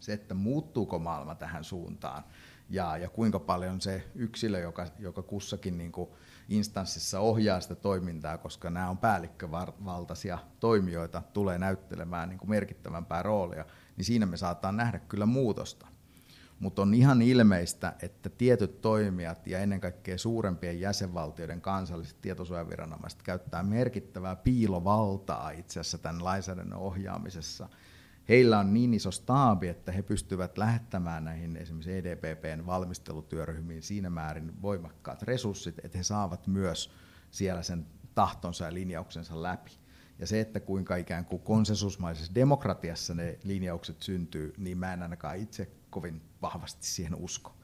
Se, 0.00 0.12
että 0.12 0.34
muuttuuko 0.34 0.98
maailma 0.98 1.34
tähän 1.34 1.64
suuntaan 1.64 2.24
ja, 2.70 2.96
ja 2.96 3.08
kuinka 3.08 3.38
paljon 3.38 3.80
se 3.80 4.04
yksilö, 4.14 4.58
joka, 4.58 4.86
joka 4.98 5.22
kussakin 5.22 5.78
niin 5.78 5.92
kuin 5.92 6.10
instanssissa 6.48 7.20
ohjaa 7.20 7.60
sitä 7.60 7.74
toimintaa, 7.74 8.38
koska 8.38 8.70
nämä 8.70 8.90
on 8.90 8.98
päällikkövaltaisia 8.98 10.38
toimijoita, 10.60 11.22
tulee 11.32 11.58
näyttelemään 11.58 12.28
niin 12.28 12.38
kuin 12.38 12.50
merkittävämpää 12.50 13.22
roolia, 13.22 13.64
niin 13.96 14.04
siinä 14.04 14.26
me 14.26 14.36
saataan 14.36 14.76
nähdä 14.76 14.98
kyllä 14.98 15.26
muutosta. 15.26 15.86
Mutta 16.60 16.82
on 16.82 16.94
ihan 16.94 17.22
ilmeistä, 17.22 17.92
että 18.02 18.30
tietyt 18.30 18.80
toimijat 18.80 19.46
ja 19.46 19.58
ennen 19.58 19.80
kaikkea 19.80 20.18
suurempien 20.18 20.80
jäsenvaltioiden 20.80 21.60
kansalliset 21.60 22.16
tietosuojaviranomaiset 22.20 23.22
käyttää 23.22 23.62
merkittävää 23.62 24.36
piilovaltaa 24.36 25.50
itse 25.50 25.80
asiassa 25.80 25.98
tämän 25.98 26.24
lainsäädännön 26.24 26.78
ohjaamisessa– 26.78 27.68
heillä 28.30 28.58
on 28.58 28.74
niin 28.74 28.94
iso 28.94 29.10
staabi, 29.10 29.68
että 29.68 29.92
he 29.92 30.02
pystyvät 30.02 30.58
lähettämään 30.58 31.24
näihin 31.24 31.56
esimerkiksi 31.56 31.92
EDPPn 31.92 32.66
valmistelutyöryhmiin 32.66 33.82
siinä 33.82 34.10
määrin 34.10 34.62
voimakkaat 34.62 35.22
resurssit, 35.22 35.78
että 35.84 35.98
he 35.98 36.04
saavat 36.04 36.46
myös 36.46 36.92
siellä 37.30 37.62
sen 37.62 37.86
tahtonsa 38.14 38.64
ja 38.64 38.74
linjauksensa 38.74 39.42
läpi. 39.42 39.70
Ja 40.18 40.26
se, 40.26 40.40
että 40.40 40.60
kuinka 40.60 40.96
ikään 40.96 41.24
kuin 41.24 41.42
konsensusmaisessa 41.42 42.34
demokratiassa 42.34 43.14
ne 43.14 43.38
linjaukset 43.44 44.02
syntyy, 44.02 44.54
niin 44.58 44.78
mä 44.78 44.92
en 44.92 45.02
ainakaan 45.02 45.36
itse 45.36 45.70
kovin 45.90 46.22
vahvasti 46.42 46.86
siihen 46.86 47.14
usko. 47.14 47.56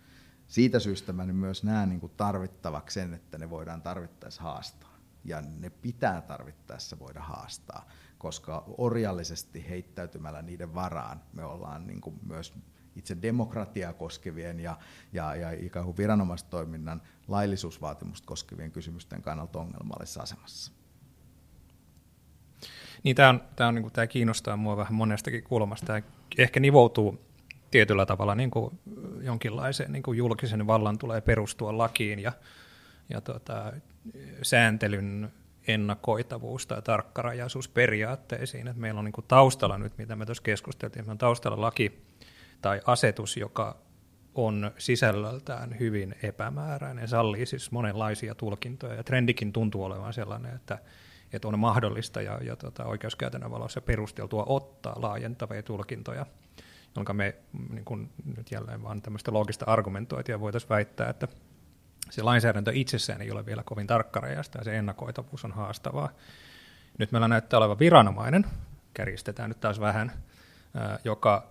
Siitä 0.46 0.78
syystä 0.78 1.12
mä 1.12 1.26
myös 1.26 1.64
näen 1.64 1.88
niin 1.88 2.00
kuin 2.00 2.12
tarvittavaksi 2.16 2.94
sen, 2.94 3.14
että 3.14 3.38
ne 3.38 3.50
voidaan 3.50 3.82
tarvittaessa 3.82 4.42
haastaa. 4.42 4.96
Ja 5.24 5.42
ne 5.58 5.70
pitää 5.70 6.20
tarvittaessa 6.20 6.98
voida 6.98 7.20
haastaa 7.20 7.88
koska 8.18 8.64
orjallisesti 8.78 9.68
heittäytymällä 9.68 10.42
niiden 10.42 10.74
varaan 10.74 11.20
me 11.32 11.44
ollaan 11.44 11.86
niin 11.86 12.00
kuin 12.00 12.18
myös 12.26 12.54
itse 12.96 13.16
demokratiaa 13.22 13.92
koskevien 13.92 14.60
ja, 14.60 14.78
ja, 15.12 15.34
ja 15.34 15.50
ikään 15.50 15.84
kuin 15.84 15.96
viranomaistoiminnan 15.96 17.02
laillisuusvaatimusta 17.28 18.26
koskevien 18.26 18.72
kysymysten 18.72 19.22
kannalta 19.22 19.58
ongelmallisessa 19.58 20.22
asemassa. 20.22 20.72
Niin, 23.02 23.16
tämä, 23.16 23.28
on, 23.28 23.40
tämä, 23.56 23.68
on, 23.68 23.74
niin 23.74 23.92
tämä 23.92 24.06
kiinnostaa 24.06 24.56
minua 24.56 24.76
vähän 24.76 24.94
monestakin 24.94 25.44
kulmasta. 25.44 25.86
Tämä 25.86 26.02
ehkä 26.38 26.60
nivoutuu 26.60 27.25
tietyllä 27.76 28.06
tavalla 28.06 28.34
niin 28.34 28.50
kuin 28.50 28.78
jonkinlaiseen 29.20 29.92
niin 29.92 30.02
kuin 30.02 30.18
julkisen 30.18 30.66
vallan 30.66 30.98
tulee 30.98 31.20
perustua 31.20 31.78
lakiin 31.78 32.18
ja, 32.18 32.32
ja 33.08 33.20
tota, 33.20 33.72
sääntelyn 34.42 35.32
ennakoitavuus 35.66 36.66
tai 36.66 36.82
tarkkarajaisuus 36.82 37.68
periaatteisiin. 37.68 38.68
Että 38.68 38.80
meillä 38.80 38.98
on 38.98 39.04
niin 39.04 39.12
kuin 39.12 39.24
taustalla 39.28 39.78
nyt, 39.78 39.98
mitä 39.98 40.16
me 40.16 40.26
tuossa 40.26 40.42
keskusteltiin, 40.42 41.02
meillä 41.02 41.12
on 41.12 41.18
taustalla 41.18 41.60
laki 41.60 42.02
tai 42.62 42.80
asetus, 42.86 43.36
joka 43.36 43.76
on 44.34 44.70
sisällöltään 44.78 45.78
hyvin 45.78 46.14
epämääräinen, 46.22 47.08
sallii 47.08 47.46
siis 47.46 47.70
monenlaisia 47.70 48.34
tulkintoja, 48.34 48.94
ja 48.94 49.04
trendikin 49.04 49.52
tuntuu 49.52 49.84
olevan 49.84 50.12
sellainen, 50.12 50.54
että, 50.54 50.78
että 51.32 51.48
on 51.48 51.58
mahdollista 51.58 52.22
ja, 52.22 52.38
ja 52.42 52.56
tota, 52.56 52.84
oikeuskäytännön 52.84 53.50
valossa 53.50 53.80
perusteltua 53.80 54.44
ottaa 54.46 54.96
laajentavia 55.02 55.62
tulkintoja, 55.62 56.26
jonka 56.96 57.12
me 57.12 57.34
niin 57.70 57.84
kun, 57.84 58.10
nyt 58.36 58.50
jälleen 58.50 58.82
vaan 58.82 59.02
tämmöistä 59.02 59.32
loogista 59.32 59.64
argumentointia 59.68 60.40
voitaisiin 60.40 60.70
väittää, 60.70 61.10
että 61.10 61.28
se 62.10 62.22
lainsäädäntö 62.22 62.70
itsessään 62.74 63.22
ei 63.22 63.30
ole 63.30 63.46
vielä 63.46 63.62
kovin 63.62 63.86
tarkkarajasta 63.86 64.58
ja 64.58 64.64
se 64.64 64.78
ennakoitavuus 64.78 65.44
on 65.44 65.52
haastavaa. 65.52 66.08
Nyt 66.98 67.12
meillä 67.12 67.28
näyttää 67.28 67.58
olevan 67.58 67.78
viranomainen, 67.78 68.46
kärjistetään 68.94 69.50
nyt 69.50 69.60
taas 69.60 69.80
vähän, 69.80 70.12
joka 71.04 71.48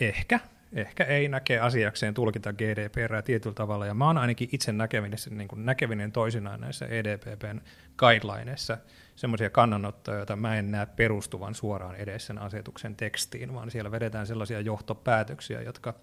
ehkä, 0.00 0.40
ehkä 0.72 1.04
ei 1.04 1.28
näke 1.28 1.58
asiakseen 1.58 2.14
tulkita 2.14 2.52
GDPR 2.52 3.22
tietyllä 3.22 3.54
tavalla, 3.54 3.86
ja 3.86 3.94
mä 3.94 4.06
oon 4.06 4.18
ainakin 4.18 4.48
itse 4.52 4.72
näkevinen, 4.72 5.18
niin 5.30 5.48
kuin 5.48 5.66
näkevinen 5.66 6.12
toisinaan 6.12 6.60
näissä 6.60 6.86
EDPPn 6.86 7.60
guidelineissa 7.96 8.78
semmoisia 9.16 9.50
kannanottoja, 9.50 10.16
joita 10.16 10.36
mä 10.36 10.56
en 10.56 10.70
näe 10.70 10.86
perustuvan 10.86 11.54
suoraan 11.54 11.96
edes 11.96 12.26
sen 12.26 12.38
asetuksen 12.38 12.96
tekstiin, 12.96 13.54
vaan 13.54 13.70
siellä 13.70 13.90
vedetään 13.90 14.26
sellaisia 14.26 14.60
johtopäätöksiä, 14.60 15.62
jotka 15.62 15.94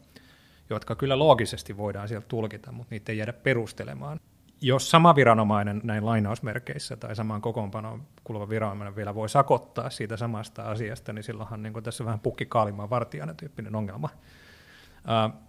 jotka 0.70 0.96
kyllä 0.96 1.20
loogisesti 1.20 1.78
voidaan 1.78 2.08
sieltä 2.08 2.28
tulkita, 2.28 2.72
mutta 2.72 2.96
niitä 2.96 3.12
ei 3.12 3.18
jäädä 3.18 3.34
perustelemaan. 3.34 4.20
Jos 4.62 4.90
sama 4.90 5.16
viranomainen 5.16 5.82
näin 5.84 6.06
lainausmerkeissä 6.06 6.96
tai 6.98 7.16
samaan 7.16 7.42
kokoonpanoon 7.42 8.04
kuuluva 8.24 8.50
viranomainen 8.50 8.96
vielä 8.96 9.16
voi 9.16 9.30
sakottaa 9.30 9.90
siitä 9.90 10.18
samasta 10.18 10.64
asiasta, 10.64 11.14
niin 11.14 11.24
silloinhan 11.24 11.64
niin 11.64 11.84
tässä 11.84 12.06
vähän 12.06 12.20
pukki 12.20 12.46
kaalimaan 12.46 12.90
vartijana 12.90 13.34
tyyppinen 13.34 13.76
ongelma. 13.76 14.10
Uh, 14.98 15.40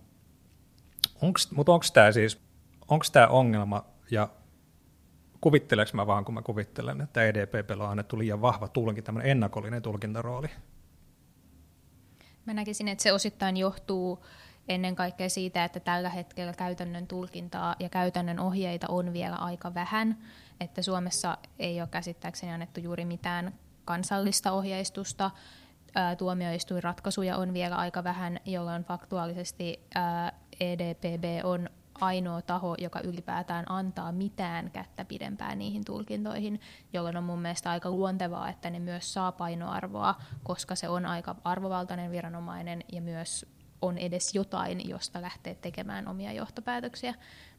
onks, 1.22 1.52
mutta 1.52 1.72
onko 1.72 1.86
tämä 1.92 2.12
siis, 2.12 2.40
onko 2.88 3.04
tämä 3.12 3.26
ongelma 3.26 3.84
ja 4.10 4.28
kuvitteleks 5.44 5.94
mä 5.94 6.06
vaan, 6.06 6.24
kun 6.24 6.34
mä 6.34 6.42
kuvittelen, 6.42 7.00
että 7.00 7.24
EDPP 7.24 7.70
on 7.70 7.90
annettu 7.90 8.18
liian 8.18 8.42
vahva 8.42 8.68
tulkinta, 8.68 9.06
tämmöinen 9.06 9.30
ennakollinen 9.30 9.82
tulkintarooli? 9.82 10.48
Mä 12.46 12.54
näkisin, 12.54 12.88
että 12.88 13.02
se 13.02 13.12
osittain 13.12 13.56
johtuu 13.56 14.24
ennen 14.68 14.96
kaikkea 14.96 15.28
siitä, 15.28 15.64
että 15.64 15.80
tällä 15.80 16.08
hetkellä 16.08 16.52
käytännön 16.52 17.06
tulkintaa 17.06 17.76
ja 17.78 17.88
käytännön 17.88 18.40
ohjeita 18.40 18.86
on 18.88 19.12
vielä 19.12 19.36
aika 19.36 19.74
vähän, 19.74 20.18
että 20.60 20.82
Suomessa 20.82 21.38
ei 21.58 21.80
ole 21.80 21.88
käsittääkseni 21.88 22.52
annettu 22.52 22.80
juuri 22.80 23.04
mitään 23.04 23.54
kansallista 23.84 24.52
ohjeistusta, 24.52 25.30
tuomioistuinratkaisuja 26.18 27.36
on 27.36 27.54
vielä 27.54 27.76
aika 27.76 28.04
vähän, 28.04 28.40
jolloin 28.44 28.84
faktuaalisesti 28.84 29.80
EDPB 30.60 31.24
on 31.44 31.68
ainoa 32.00 32.42
taho, 32.42 32.74
joka 32.78 33.00
ylipäätään 33.00 33.64
antaa 33.68 34.12
mitään 34.12 34.70
kättä 34.70 35.04
pidempään 35.04 35.58
niihin 35.58 35.84
tulkintoihin, 35.84 36.60
jolloin 36.92 37.16
on 37.16 37.24
mun 37.24 37.38
mielestä 37.38 37.70
aika 37.70 37.90
luontevaa, 37.90 38.48
että 38.48 38.70
ne 38.70 38.78
myös 38.78 39.14
saa 39.14 39.32
painoarvoa, 39.32 40.14
koska 40.42 40.74
se 40.74 40.88
on 40.88 41.06
aika 41.06 41.36
arvovaltainen 41.44 42.10
viranomainen 42.10 42.84
ja 42.92 43.02
myös 43.02 43.46
on 43.82 43.98
edes 43.98 44.34
jotain, 44.34 44.88
josta 44.88 45.22
lähtee 45.22 45.54
tekemään 45.54 46.08
omia 46.08 46.32
johtopäätöksiä, 46.32 47.14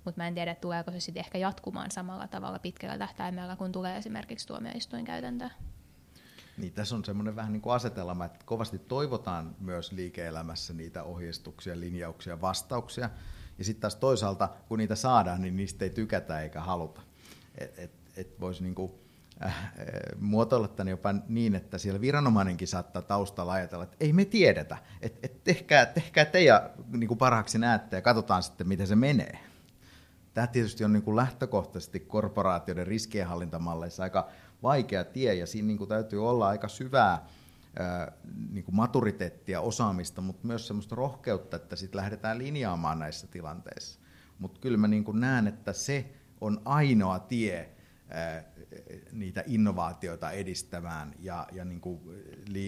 mutta 0.05 0.21
mä 0.21 0.27
en 0.27 0.33
tiedä, 0.33 0.55
tuleeko 0.55 0.91
se 0.91 0.99
sitten 0.99 1.21
ehkä 1.21 1.38
jatkumaan 1.38 1.91
samalla 1.91 2.27
tavalla 2.27 2.59
pitkällä 2.59 2.97
tähtäimellä, 2.97 3.55
kun 3.55 3.71
tulee 3.71 3.97
esimerkiksi 3.97 4.47
tuomioistuinkäytäntöä. 4.47 5.51
Niin, 6.57 6.73
tässä 6.73 6.95
on 6.95 7.05
semmoinen 7.05 7.36
vähän 7.36 7.53
niin 7.53 7.61
kuin 7.61 7.73
asetelma, 7.73 8.25
että 8.25 8.45
kovasti 8.45 8.79
toivotaan 8.79 9.55
myös 9.59 9.91
liike-elämässä 9.91 10.73
niitä 10.73 11.03
ohjeistuksia, 11.03 11.79
linjauksia, 11.79 12.41
vastauksia, 12.41 13.09
ja 13.57 13.63
sitten 13.63 13.81
taas 13.81 13.95
toisaalta, 13.95 14.49
kun 14.67 14.79
niitä 14.79 14.95
saadaan, 14.95 15.41
niin 15.41 15.55
niistä 15.55 15.85
ei 15.85 15.89
tykätä 15.89 16.41
eikä 16.41 16.61
haluta. 16.61 17.01
Et, 17.57 17.79
et, 17.79 17.91
et 18.17 18.39
voisi 18.39 18.63
niin 18.63 18.75
kuin 18.75 18.91
Äh, 19.43 19.65
äh, 19.65 19.73
muotoilla 20.19 20.67
tänne 20.67 20.89
jopa 20.89 21.13
niin, 21.27 21.55
että 21.55 21.77
siellä 21.77 22.01
viranomainenkin 22.01 22.67
saattaa 22.67 23.01
taustalla 23.01 23.53
ajatella, 23.53 23.83
että 23.83 23.97
ei 23.99 24.13
me 24.13 24.25
tiedetä, 24.25 24.77
että, 25.01 25.19
että 25.23 25.39
tehkää, 25.43 25.85
tehkää 25.85 26.25
te 26.25 26.43
ja 26.43 26.69
niin 26.91 27.07
kuin 27.07 27.17
parhaaksi 27.17 27.57
näette 27.57 27.95
ja 27.95 28.01
katsotaan 28.01 28.43
sitten, 28.43 28.67
miten 28.67 28.87
se 28.87 28.95
menee. 28.95 29.39
Tämä 30.33 30.47
tietysti 30.47 30.83
on 30.83 30.93
niin 30.93 31.03
kuin 31.03 31.15
lähtökohtaisesti 31.15 31.99
korporaatioiden 31.99 32.87
riskienhallintamalleissa 32.87 34.03
aika 34.03 34.29
vaikea 34.63 35.03
tie 35.03 35.33
ja 35.33 35.47
siinä 35.47 35.67
niin 35.67 35.77
kuin 35.77 35.87
täytyy 35.87 36.29
olla 36.29 36.47
aika 36.47 36.67
syvää 36.67 37.25
niin 38.49 38.65
kuin 38.65 38.76
maturiteettia, 38.76 39.61
osaamista, 39.61 40.21
mutta 40.21 40.47
myös 40.47 40.67
semmoista 40.67 40.95
rohkeutta, 40.95 41.55
että 41.55 41.76
sitten 41.76 41.97
lähdetään 41.97 42.38
linjaamaan 42.38 42.99
näissä 42.99 43.28
tilanteissa. 43.28 43.99
Mutta 44.39 44.59
kyllä 44.59 44.78
mä 44.78 44.88
niin 44.88 45.05
näen, 45.13 45.47
että 45.47 45.73
se 45.73 46.13
on 46.41 46.61
ainoa 46.65 47.19
tie 47.19 47.76
niitä 49.11 49.43
innovaatioita 49.47 50.32
edistämään 50.32 51.13
ja, 51.19 51.47
ja 51.51 51.65
niin 51.65 51.82
kuin 51.82 51.99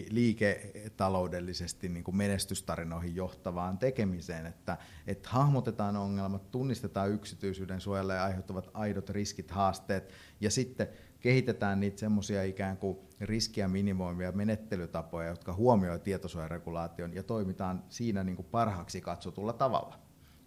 liiketaloudellisesti 0.10 1.90
niin 1.90 2.04
kuin 2.04 2.18
menestystarinoihin 2.18 3.16
johtavaan 3.16 3.78
tekemiseen, 3.78 4.46
että, 4.46 4.78
että 5.08 5.30
hahmotetaan 5.30 5.96
ongelmat, 5.96 6.52
tunnistetaan 6.52 7.12
yksityisyyden 7.12 7.82
suojalle 7.82 8.16
ja 8.16 8.24
aiheuttavat 8.24 8.70
aidot 8.74 9.10
riskit, 9.10 9.52
haasteet 9.52 10.14
ja 10.42 10.52
sitten 10.52 10.88
kehitetään 11.28 11.80
niitä 11.80 12.00
semmoisia 12.00 12.44
ikään 12.44 12.78
kuin 12.78 12.98
riskiä 13.20 13.68
minimoivia 13.68 14.32
menettelytapoja, 14.32 15.30
jotka 15.30 15.54
huomioivat 15.54 16.04
tietosuojaregulaation 16.04 17.14
ja 17.14 17.24
toimitaan 17.24 17.84
siinä 17.90 18.24
niin 18.24 18.36
kuin 18.36 18.48
parhaaksi 18.52 19.02
katsotulla 19.02 19.54
tavalla. 19.54 20.00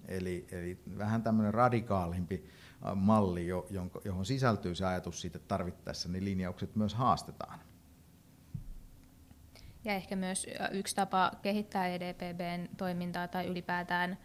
Eli, 0.09 0.47
eli 0.51 0.83
vähän 0.99 1.23
tämmöinen 1.23 1.55
radikaalimpi 1.55 2.45
malli, 2.95 3.47
johon 4.05 4.27
sisältyy 4.27 4.75
se 4.75 4.87
ajatus 4.87 5.21
siitä, 5.21 5.37
että 5.37 5.49
tarvittaessa 5.49 6.09
niin 6.09 6.25
linjaukset 6.25 6.77
myös 6.77 6.95
haastetaan. 6.95 7.61
Ja 9.85 9.95
ehkä 9.95 10.17
myös 10.17 10.47
yksi 10.73 10.97
tapa 10.97 11.33
kehittää 11.43 11.89
EDPBn 11.89 12.69
toimintaa 12.77 13.29
tai 13.29 13.47
ylipäätään 13.47 14.19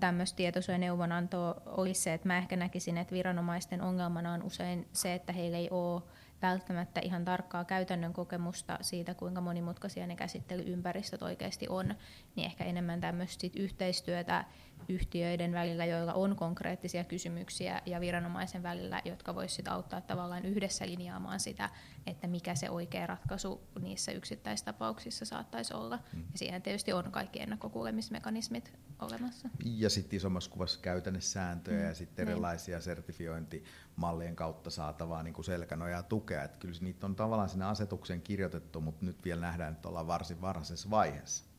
tämmöistä 0.00 0.36
tietosuojaneuvonantoa 0.36 1.54
olisi 1.66 2.02
se, 2.02 2.12
että 2.12 2.28
mä 2.28 2.38
ehkä 2.38 2.56
näkisin, 2.56 2.98
että 2.98 3.14
viranomaisten 3.14 3.82
ongelmana 3.82 4.32
on 4.32 4.42
usein 4.42 4.88
se, 4.92 5.14
että 5.14 5.32
heillä 5.32 5.58
ei 5.58 5.68
ole 5.70 6.02
välttämättä 6.42 7.00
ihan 7.00 7.24
tarkkaa 7.24 7.64
käytännön 7.64 8.12
kokemusta 8.12 8.78
siitä, 8.80 9.14
kuinka 9.14 9.40
monimutkaisia 9.40 10.06
ne 10.06 10.16
käsittelyympäristöt 10.16 11.22
oikeasti 11.22 11.66
on, 11.68 11.94
niin 12.36 12.46
ehkä 12.46 12.64
enemmän 12.64 13.00
tämmöistä 13.00 13.46
yhteistyötä 13.56 14.44
yhtiöiden 14.88 15.52
välillä, 15.52 15.84
joilla 15.84 16.12
on 16.12 16.36
konkreettisia 16.36 17.04
kysymyksiä, 17.04 17.82
ja 17.86 18.00
viranomaisen 18.00 18.62
välillä, 18.62 19.02
jotka 19.04 19.34
voisivat 19.34 19.68
auttaa 19.68 20.00
tavallaan 20.00 20.44
yhdessä 20.44 20.86
linjaamaan 20.86 21.40
sitä, 21.40 21.70
että 22.06 22.26
mikä 22.26 22.54
se 22.54 22.70
oikea 22.70 23.06
ratkaisu 23.06 23.60
niissä 23.80 24.12
yksittäistapauksissa 24.12 25.24
saattaisi 25.24 25.74
olla. 25.74 25.96
Mm. 26.12 26.20
Ja 26.20 26.38
siihen 26.38 26.62
tietysti 26.62 26.92
on 26.92 27.12
kaikki 27.12 27.40
ennakkokuulemismekanismit 27.40 28.72
olemassa. 28.98 29.48
Ja 29.64 29.90
sitten 29.90 30.16
isommassa 30.16 30.50
kuvassa 30.50 30.80
käytännössääntöjä 30.80 31.80
mm. 31.80 31.86
ja 31.86 31.94
sitten 31.94 32.26
niin. 32.26 32.32
erilaisia 32.32 32.76
niin. 32.76 32.82
sertifiointimallien 32.82 34.36
kautta 34.36 34.70
saatavaa 34.70 35.22
niin 35.22 35.34
kuin 35.34 35.44
selkänojaa 35.44 36.02
tukea. 36.02 36.42
Että 36.42 36.58
kyllä 36.58 36.74
niitä 36.80 37.06
on 37.06 37.16
tavallaan 37.16 37.48
sinne 37.48 37.64
asetukseen 37.64 38.22
kirjoitettu, 38.22 38.80
mutta 38.80 39.04
nyt 39.04 39.24
vielä 39.24 39.40
nähdään, 39.40 39.72
että 39.72 39.88
ollaan 39.88 40.06
varsin 40.06 40.40
varhaisessa 40.40 40.90
vaiheessa. 40.90 41.51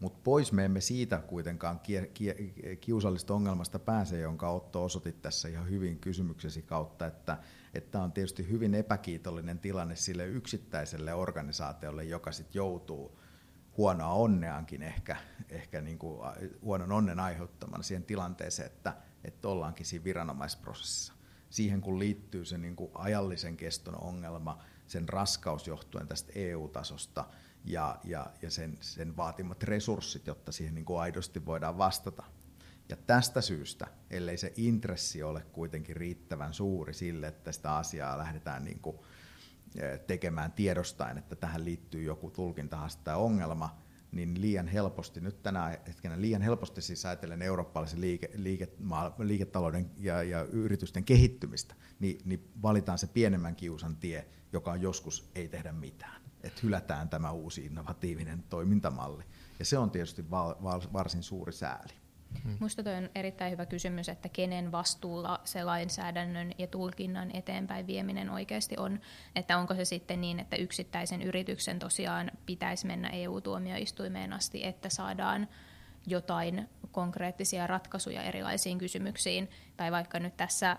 Mutta 0.00 0.18
pois 0.24 0.52
me 0.52 0.64
emme 0.64 0.80
siitä 0.80 1.18
kuitenkaan 1.18 1.80
kiusallista 2.80 3.34
ongelmasta 3.34 3.78
pääse, 3.78 4.20
jonka 4.20 4.50
Otto 4.50 4.84
osoitit 4.84 5.22
tässä 5.22 5.48
ihan 5.48 5.70
hyvin 5.70 5.98
kysymyksesi 5.98 6.62
kautta, 6.62 7.06
että 7.06 7.38
tämä 7.90 8.04
on 8.04 8.12
tietysti 8.12 8.48
hyvin 8.48 8.74
epäkiitollinen 8.74 9.58
tilanne 9.58 9.96
sille 9.96 10.26
yksittäiselle 10.26 11.14
organisaatiolle, 11.14 12.04
joka 12.04 12.32
sitten 12.32 12.58
joutuu 12.58 13.18
huonoa 13.76 14.12
onneankin 14.12 14.82
ehkä, 14.82 15.16
ehkä 15.48 15.80
niin 15.80 15.98
kuin 15.98 16.20
huonon 16.62 16.92
onnen 16.92 17.20
aiheuttamana 17.20 17.82
siihen 17.82 18.04
tilanteeseen, 18.04 18.66
että, 18.66 18.96
että 19.24 19.48
ollaankin 19.48 19.86
siinä 19.86 20.04
viranomaisprosessissa. 20.04 21.12
Siihen 21.50 21.80
kun 21.80 21.98
liittyy 21.98 22.44
se 22.44 22.58
niin 22.58 22.76
kuin 22.76 22.90
ajallisen 22.94 23.56
keston 23.56 24.02
ongelma, 24.02 24.58
sen 24.86 25.08
raskaus 25.08 25.66
johtuen 25.66 26.08
tästä 26.08 26.32
EU-tasosta– 26.34 27.24
ja, 27.68 27.98
ja, 28.04 28.30
ja 28.42 28.50
sen, 28.50 28.78
sen 28.80 29.16
vaatimat 29.16 29.62
resurssit, 29.62 30.26
jotta 30.26 30.52
siihen 30.52 30.74
niin 30.74 30.84
kuin 30.84 31.00
aidosti 31.00 31.46
voidaan 31.46 31.78
vastata. 31.78 32.22
Ja 32.88 32.96
tästä 32.96 33.40
syystä, 33.40 33.86
ellei 34.10 34.36
se 34.36 34.52
intressi 34.56 35.22
ole 35.22 35.42
kuitenkin 35.52 35.96
riittävän 35.96 36.54
suuri 36.54 36.94
sille, 36.94 37.26
että 37.26 37.52
sitä 37.52 37.76
asiaa 37.76 38.18
lähdetään 38.18 38.64
niin 38.64 38.78
kuin 38.80 38.96
e, 39.76 39.98
tekemään 39.98 40.52
tiedostaen, 40.52 41.18
että 41.18 41.36
tähän 41.36 41.64
liittyy 41.64 42.02
joku 42.02 42.30
tulkintahaaste 42.30 43.02
tai 43.04 43.16
ongelma, 43.16 43.78
niin 44.12 44.40
liian 44.40 44.68
helposti, 44.68 45.20
nyt 45.20 45.42
tänä 45.42 45.78
hetkenä 45.86 46.20
liian 46.20 46.42
helposti 46.42 46.82
siis 46.82 47.06
ajatellen 47.06 47.42
eurooppalaisen 47.42 48.00
liike, 48.00 48.30
liike, 48.34 48.68
liiketalouden 49.18 49.90
ja, 49.98 50.22
ja 50.22 50.42
yritysten 50.42 51.04
kehittymistä, 51.04 51.74
niin, 52.00 52.20
niin 52.24 52.50
valitaan 52.62 52.98
se 52.98 53.06
pienemmän 53.06 53.56
kiusan 53.56 53.96
tie, 53.96 54.28
joka 54.52 54.72
on 54.72 54.82
joskus 54.82 55.30
ei 55.34 55.48
tehdä 55.48 55.72
mitään 55.72 56.27
että 56.48 56.60
hylätään 56.62 57.08
tämä 57.08 57.30
uusi 57.30 57.66
innovatiivinen 57.66 58.42
toimintamalli. 58.42 59.24
Ja 59.58 59.64
se 59.64 59.78
on 59.78 59.90
tietysti 59.90 60.30
val, 60.30 60.54
val, 60.62 60.80
varsin 60.92 61.22
suuri 61.22 61.52
sääli. 61.52 61.92
Minusta 62.44 62.82
tuo 62.82 62.92
on 62.92 63.10
erittäin 63.14 63.52
hyvä 63.52 63.66
kysymys, 63.66 64.08
että 64.08 64.28
kenen 64.28 64.72
vastuulla 64.72 65.40
se 65.44 65.64
lainsäädännön 65.64 66.52
ja 66.58 66.66
tulkinnan 66.66 67.30
eteenpäin 67.36 67.86
vieminen 67.86 68.30
oikeasti 68.30 68.74
on. 68.78 69.00
Että 69.36 69.58
onko 69.58 69.74
se 69.74 69.84
sitten 69.84 70.20
niin, 70.20 70.40
että 70.40 70.56
yksittäisen 70.56 71.22
yrityksen 71.22 71.78
tosiaan 71.78 72.30
pitäisi 72.46 72.86
mennä 72.86 73.08
EU-tuomioistuimeen 73.08 74.32
asti, 74.32 74.64
että 74.66 74.88
saadaan 74.88 75.48
jotain 76.10 76.68
konkreettisia 76.92 77.66
ratkaisuja 77.66 78.22
erilaisiin 78.22 78.78
kysymyksiin, 78.78 79.50
tai 79.76 79.92
vaikka 79.92 80.20
nyt 80.20 80.36
tässä 80.36 80.76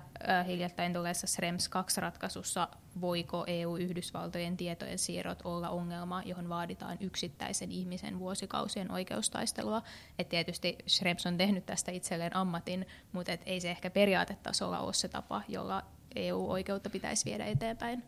hiljattain 0.47 0.93
tulleessa 0.93 1.27
SREMS 1.27 1.69
2-ratkaisussa, 1.69 2.67
voiko 3.01 3.43
EU-Yhdysvaltojen 3.47 4.57
tietojen 4.57 4.97
siirrot 4.97 5.41
olla 5.43 5.69
ongelma, 5.69 6.23
johon 6.25 6.49
vaaditaan 6.49 6.97
yksittäisen 6.99 7.71
ihmisen 7.71 8.19
vuosikausien 8.19 8.91
oikeustaistelua. 8.91 9.81
Et 10.19 10.29
tietysti 10.29 10.77
SREMS 10.87 11.25
on 11.25 11.37
tehnyt 11.37 11.65
tästä 11.65 11.91
itselleen 11.91 12.35
ammatin, 12.35 12.85
mutta 13.11 13.31
et 13.31 13.41
ei 13.45 13.61
se 13.61 13.71
ehkä 13.71 13.89
periaatetasolla 13.89 14.79
ole 14.79 14.93
se 14.93 15.07
tapa, 15.07 15.41
jolla 15.47 15.83
EU-oikeutta 16.15 16.89
pitäisi 16.89 17.25
viedä 17.25 17.45
eteenpäin. 17.45 18.03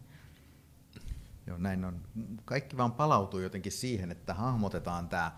Joo, 1.48 1.58
näin 1.58 1.86
on. 1.86 2.02
Kaikki 2.46 2.78
vaan 2.78 2.92
palautuu 2.92 3.40
jotenkin 3.40 3.72
siihen, 3.72 4.12
että 4.12 4.34
hahmotetaan 4.34 5.10
tämä 5.10 5.32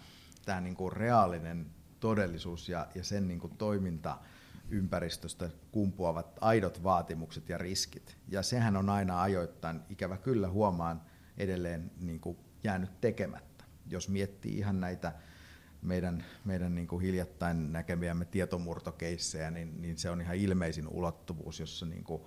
tämä 0.46 0.62
niin 0.62 0.76
kuin 0.76 0.94
reaalinen 0.94 1.66
todellisuus 2.00 2.70
ja, 2.70 2.88
ja 2.96 3.04
sen 3.04 3.28
niin 3.28 3.39
kuin 3.39 3.58
toiminta 3.58 4.18
ympäristöstä 4.70 5.50
kumpuavat 5.72 6.38
aidot 6.41 6.84
vaatimukset 6.84 7.50
ja 7.50 7.58
riskit. 7.58 8.18
Ja 8.28 8.44
sehän 8.44 8.78
on 8.78 8.89
aina 8.89 9.22
ajoittain, 9.22 9.82
ikävä 9.89 10.18
kyllä 10.18 10.50
huomaan, 10.50 11.02
edelleen 11.38 11.91
niin 12.00 12.20
kuin 12.20 12.38
jäänyt 12.64 13.02
tekemättä. 13.02 13.64
Jos 13.89 14.10
miettii 14.10 14.58
ihan 14.58 14.80
näitä 14.80 15.14
meidän, 15.82 16.26
meidän 16.46 16.76
niin 16.76 16.88
kuin 16.88 17.02
hiljattain 17.02 17.72
näkemiämme 17.72 18.26
tietomurtokeissejä, 18.26 19.52
niin, 19.52 19.82
niin 19.82 19.98
se 19.98 20.10
on 20.10 20.22
ihan 20.22 20.36
ilmeisin 20.36 20.88
ulottuvuus, 20.88 21.60
jossa 21.60 21.86
niin 21.86 22.04
kuin 22.04 22.22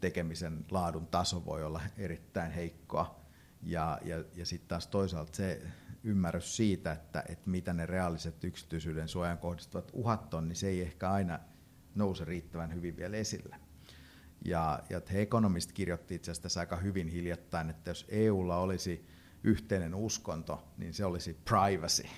tekemisen 0.00 0.64
laadun 0.70 1.06
taso 1.06 1.44
voi 1.44 1.64
olla 1.64 1.80
erittäin 1.98 2.52
heikkoa. 2.52 3.20
Ja, 3.62 3.98
ja, 4.04 4.24
ja 4.34 4.46
sitten 4.46 4.68
taas 4.68 4.86
toisaalta 4.86 5.36
se, 5.36 5.62
ymmärrys 6.04 6.56
siitä, 6.56 6.92
että, 6.92 7.24
että 7.28 7.50
mitä 7.50 7.72
ne 7.72 7.86
reaaliset 7.86 8.44
yksityisyyden 8.44 9.08
suojan 9.08 9.38
kohdistuvat 9.38 9.90
uhat 9.92 10.34
on, 10.34 10.48
niin 10.48 10.56
se 10.56 10.68
ei 10.68 10.82
ehkä 10.82 11.10
aina 11.10 11.38
nouse 11.94 12.24
riittävän 12.24 12.74
hyvin 12.74 12.96
vielä 12.96 13.16
esille. 13.16 13.56
Ja, 14.44 14.82
ja 14.90 15.00
The 15.00 15.22
Economist 15.22 15.72
kirjoitti 15.72 16.14
itse 16.14 16.30
asiassa 16.30 16.60
aika 16.60 16.76
hyvin 16.76 17.08
hiljattain, 17.08 17.70
että 17.70 17.90
jos 17.90 18.06
EUlla 18.08 18.56
olisi 18.56 19.06
yhteinen 19.44 19.94
uskonto, 19.94 20.68
niin 20.78 20.94
se 20.94 21.04
olisi 21.04 21.34
privacy. 21.34 22.02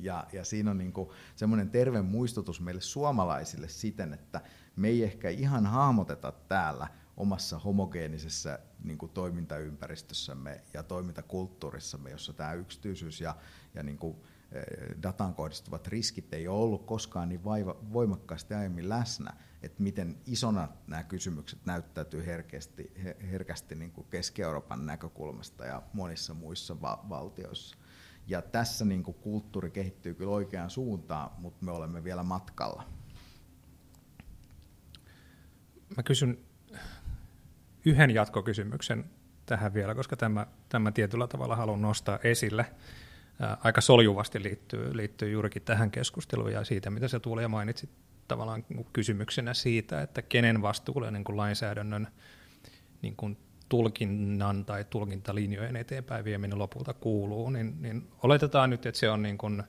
Ja, 0.00 0.26
ja 0.32 0.44
siinä 0.44 0.70
on 0.70 0.78
niin 0.78 0.92
semmoinen 1.36 1.70
terve 1.70 2.02
muistutus 2.02 2.60
meille 2.60 2.80
suomalaisille 2.80 3.68
siten, 3.68 4.12
että 4.12 4.40
me 4.76 4.88
ei 4.88 5.04
ehkä 5.04 5.28
ihan 5.30 5.66
hahmoteta 5.66 6.32
täällä– 6.32 6.88
omassa 7.16 7.58
homogeenisessa 7.58 8.58
niin 8.84 8.98
kuin 8.98 9.12
toimintaympäristössämme 9.12 10.60
ja 10.74 10.82
toimintakulttuurissamme, 10.82 12.10
jossa 12.10 12.32
tämä 12.32 12.52
yksityisyys 12.52 13.20
ja, 13.20 13.36
ja 13.74 13.82
niin 13.82 13.98
kuin, 13.98 14.16
eh, 14.52 15.02
datan 15.02 15.34
kohdistuvat 15.34 15.86
riskit 15.86 16.34
ei 16.34 16.48
ole 16.48 16.62
ollut 16.62 16.86
koskaan 16.86 17.28
niin 17.28 17.44
vaiva, 17.44 17.76
voimakkaasti 17.92 18.54
aiemmin 18.54 18.88
läsnä, 18.88 19.32
että 19.62 19.82
miten 19.82 20.18
isona 20.26 20.68
nämä 20.86 21.04
kysymykset 21.04 21.58
näyttäytyy 21.64 22.26
herkästi, 22.26 22.92
herkästi 23.30 23.74
niin 23.74 23.92
kuin 23.92 24.06
Keski-Euroopan 24.10 24.86
näkökulmasta 24.86 25.64
ja 25.64 25.82
monissa 25.92 26.34
muissa 26.34 26.80
va- 26.80 27.04
valtioissa. 27.08 27.76
Ja 28.26 28.42
tässä 28.42 28.84
niin 28.84 29.02
kuin 29.02 29.14
kulttuuri 29.14 29.70
kehittyy 29.70 30.14
kyllä 30.14 30.32
oikeaan 30.32 30.70
suuntaan, 30.70 31.30
mutta 31.38 31.64
me 31.64 31.70
olemme 31.70 32.04
vielä 32.04 32.22
matkalla. 32.22 32.84
Mä 35.96 36.02
kysyn 36.02 36.38
yhden 37.84 38.10
jatkokysymyksen 38.10 39.04
tähän 39.46 39.74
vielä, 39.74 39.94
koska 39.94 40.16
tämä, 40.16 40.46
tämä 40.68 40.92
tietyllä 40.92 41.26
tavalla 41.26 41.56
haluan 41.56 41.82
nostaa 41.82 42.18
esille. 42.24 42.66
Ää, 43.40 43.56
aika 43.64 43.80
soljuvasti 43.80 44.42
liittyy, 44.42 44.96
liittyy 44.96 45.30
juurikin 45.30 45.62
tähän 45.62 45.90
keskusteluun 45.90 46.52
ja 46.52 46.64
siitä, 46.64 46.90
mitä 46.90 47.08
se 47.08 47.20
tuli 47.20 47.42
ja 47.42 47.48
mainitsit 47.48 47.90
tavallaan 48.28 48.64
kysymyksenä 48.92 49.54
siitä, 49.54 50.02
että 50.02 50.22
kenen 50.22 50.62
vastuulle 50.62 51.10
niin 51.10 51.24
kuin 51.24 51.36
lainsäädännön 51.36 52.08
niin 53.02 53.16
kuin 53.16 53.36
tulkinnan 53.68 54.64
tai 54.64 54.84
tulkintalinjojen 54.90 55.76
eteenpäin 55.76 56.24
vieminen 56.24 56.58
lopulta 56.58 56.94
kuuluu, 56.94 57.50
niin, 57.50 57.82
niin 57.82 58.08
oletetaan 58.22 58.70
nyt, 58.70 58.86
että 58.86 58.98
se 59.00 59.10
on 59.10 59.22
niin 59.22 59.38
kuin 59.38 59.62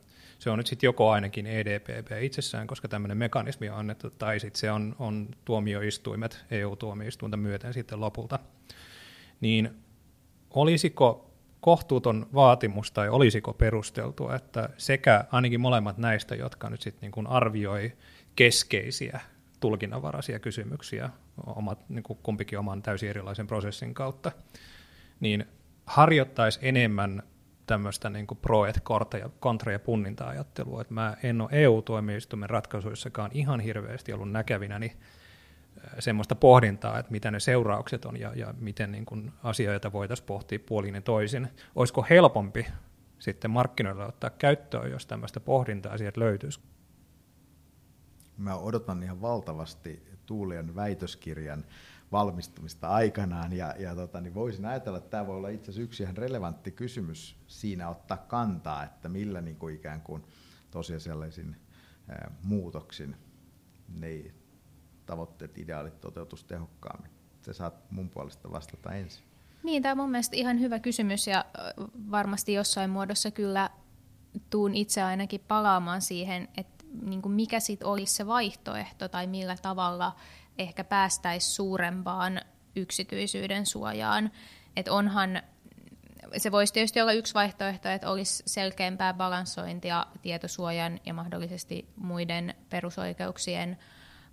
se 0.46 0.50
on 0.50 0.58
nyt 0.58 0.68
sitten 0.68 0.88
joko 0.88 1.10
ainakin 1.12 1.48
EDPP 1.48 2.12
itsessään, 2.22 2.68
koska 2.68 2.88
tämmöinen 2.88 3.18
mekanismi 3.18 3.70
on 3.70 3.78
annettu, 3.78 4.10
tai 4.10 4.40
sitten 4.40 4.60
se 4.60 4.72
on, 4.72 4.96
on 5.00 5.28
tuomioistuimet 5.46 6.46
EU-tuomioistuinta 6.52 7.38
myöten 7.38 7.74
sitten 7.74 8.00
lopulta. 8.00 8.40
Niin 9.42 9.70
olisiko 10.50 11.32
kohtuuton 11.62 12.28
vaatimus 12.34 12.92
tai 12.92 13.10
olisiko 13.10 13.54
perusteltua, 13.54 14.36
että 14.36 14.70
sekä 14.78 15.26
ainakin 15.32 15.62
molemmat 15.62 15.98
näistä, 15.98 16.36
jotka 16.36 16.70
nyt 16.70 16.82
sitten 16.82 17.12
niin 17.16 17.28
arvioi 17.28 17.94
keskeisiä 18.36 19.20
tulkinnanvaraisia 19.60 20.40
kysymyksiä, 20.40 21.10
omat, 21.46 21.90
niin 21.90 22.04
kumpikin 22.04 22.60
oman 22.60 22.82
täysin 22.82 23.10
erilaisen 23.10 23.48
prosessin 23.48 23.94
kautta, 23.94 24.32
niin 25.20 25.46
harjoittaisi 25.86 26.60
enemmän 26.62 27.24
tämmöistä 27.66 28.10
niin 28.10 28.28
pro 28.42 28.66
et 28.66 28.82
kontra 29.40 29.72
ja 29.72 29.80
punninta 29.80 30.28
ajattelua. 30.28 30.82
Että 30.82 30.94
mä 30.94 31.18
en 31.24 31.42
ole 31.42 31.50
EU-tuomioistuimen 31.52 32.50
ratkaisuissakaan 32.50 33.32
ihan 33.34 33.60
hirveästi 33.60 34.14
ollut 34.14 34.32
näkevinä 34.32 34.80
niin 34.80 34.98
semmoista 36.00 36.36
pohdintaa, 36.36 37.00
että 37.00 37.12
mitä 37.12 37.32
ne 37.32 37.40
seuraukset 37.40 38.06
on 38.06 38.20
ja, 38.20 38.32
ja 38.36 38.54
miten 38.60 38.92
niin 38.92 39.06
kuin 39.06 39.32
asioita 39.44 39.92
voitaisiin 39.92 40.28
pohtia 40.28 40.60
puolin 40.66 40.96
ja 40.96 41.02
toisin. 41.02 41.48
Olisiko 41.76 42.06
helpompi 42.10 42.68
sitten 43.20 43.52
markkinoilla 43.52 44.06
ottaa 44.06 44.30
käyttöön, 44.30 44.92
jos 44.92 45.06
tämmöistä 45.06 45.40
pohdintaa 45.40 45.98
sieltä 45.98 46.20
löytyisi? 46.20 46.60
Mä 48.38 48.56
odotan 48.56 49.04
ihan 49.04 49.22
valtavasti 49.22 50.04
Tuulian 50.26 50.76
väitöskirjan 50.76 51.66
valmistumista 52.12 52.88
aikanaan, 52.88 53.54
ja, 53.54 53.76
ja 53.80 53.96
tota, 53.96 54.22
niin 54.22 54.34
voisin 54.34 54.66
ajatella, 54.66 54.98
että 54.98 55.10
tämä 55.10 55.28
voi 55.28 55.36
olla 55.36 55.50
itse 55.50 55.72
asiassa 55.72 55.82
yksi 55.82 56.04
ihan 56.04 56.18
relevantti 56.18 56.72
kysymys 56.72 57.38
siinä 57.48 57.90
ottaa 57.90 58.18
kantaa, 58.18 58.84
että 58.84 59.10
millä 59.10 59.42
niin 59.42 59.56
kuin 59.56 59.76
ikään 59.76 60.02
kuin 60.02 60.24
tosiasiallisin 60.72 61.56
ää, 62.08 62.32
muutoksin 62.44 63.16
ne 63.88 64.32
tavoitteet, 65.06 65.58
ideaalit 65.58 66.02
toteutus 66.02 66.44
tehokkaammin. 66.44 67.12
Se 67.42 67.54
saat 67.54 67.92
mun 67.92 68.10
puolesta 68.10 68.52
vastata 68.52 68.94
ensin. 68.94 69.24
Niin, 69.64 69.84
tämä 69.84 69.92
on 69.92 69.98
mun 69.98 70.12
mielestä 70.12 70.36
ihan 70.36 70.60
hyvä 70.60 70.80
kysymys 70.80 71.28
ja 71.28 71.46
varmasti 72.12 72.54
jossain 72.54 72.90
muodossa 72.90 73.32
kyllä 73.32 73.70
tuun 74.50 74.76
itse 74.76 75.04
ainakin 75.04 75.42
palaamaan 75.48 76.02
siihen, 76.02 76.48
että 76.58 76.75
niin 77.02 77.22
kuin 77.22 77.36
mikä 77.36 77.60
sitten 77.60 77.88
olisi 77.88 78.16
se 78.16 78.28
vaihtoehto 78.28 79.08
tai 79.08 79.28
millä 79.28 79.56
tavalla 79.62 80.16
ehkä 80.58 80.84
päästäisiin 80.84 81.54
suurempaan 81.54 82.42
yksityisyyden 82.76 83.66
suojaan. 83.66 84.32
Että 84.76 84.94
onhan, 84.94 85.42
se 86.38 86.52
voisi 86.52 86.74
tietysti 86.74 87.02
olla 87.02 87.12
yksi 87.12 87.34
vaihtoehto, 87.34 87.90
että 87.90 88.10
olisi 88.10 88.44
selkeämpää 88.46 89.14
balansointia 89.14 90.06
tietosuojan 90.22 91.00
ja 91.06 91.14
mahdollisesti 91.14 91.90
muiden 91.96 92.54
perusoikeuksien 92.70 93.78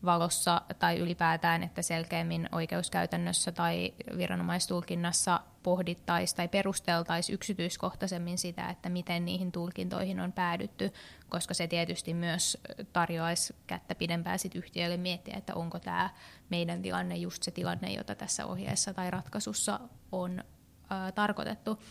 valossa 0.05 0.63
tai 0.79 0.99
ylipäätään, 0.99 1.63
että 1.63 1.83
selkeämmin 1.83 2.49
oikeuskäytännössä 2.53 3.53
tai 3.53 3.95
viranomaistulkinnassa 4.17 5.41
pohdittaisiin 5.63 6.37
tai 6.37 6.49
perusteltaisiin 6.49 7.35
yksityiskohtaisemmin 7.35 8.39
sitä, 8.39 8.69
että 8.69 8.89
miten 8.89 9.25
niihin 9.25 9.53
tulkintoihin 9.53 10.21
on 10.21 10.33
päädytty, 10.33 10.93
koska 11.29 11.55
se 11.55 11.67
tietysti 11.67 12.15
myös 12.15 12.59
tarjoaisi 12.93 13.55
kättä 13.67 13.95
pidempää 13.95 14.39
sit 14.39 14.55
yhtiöille 14.55 14.97
miettiä, 14.97 15.37
että 15.37 15.55
onko 15.55 15.79
tämä 15.79 16.11
meidän 16.51 16.83
tilanne 16.83 17.17
just 17.17 17.43
se 17.43 17.51
tilanne, 17.51 17.93
jota 17.93 18.15
tässä 18.15 18.47
ohjeessa 18.47 18.95
tai 18.95 19.11
ratkaisussa 19.11 19.81
on 20.13 20.45
ää, 20.91 21.13
tarkoitettu. 21.13 21.83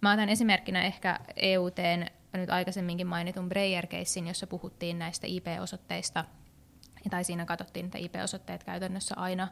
Mä 0.00 0.12
otan 0.12 0.28
esimerkkinä 0.28 0.82
ehkä 0.82 1.20
EUTn 1.36 2.04
nyt 2.32 2.50
aikaisemminkin 2.50 3.06
mainitun 3.06 3.48
Breyer-keissin, 3.48 4.28
jossa 4.28 4.46
puhuttiin 4.46 4.98
näistä 4.98 5.26
IP-osoitteista– 5.26 6.24
tai 7.10 7.24
siinä 7.24 7.44
katsottiin, 7.44 7.86
että 7.86 7.98
IP-osoitteet 7.98 8.64
käytännössä 8.64 9.14
aina 9.18 9.48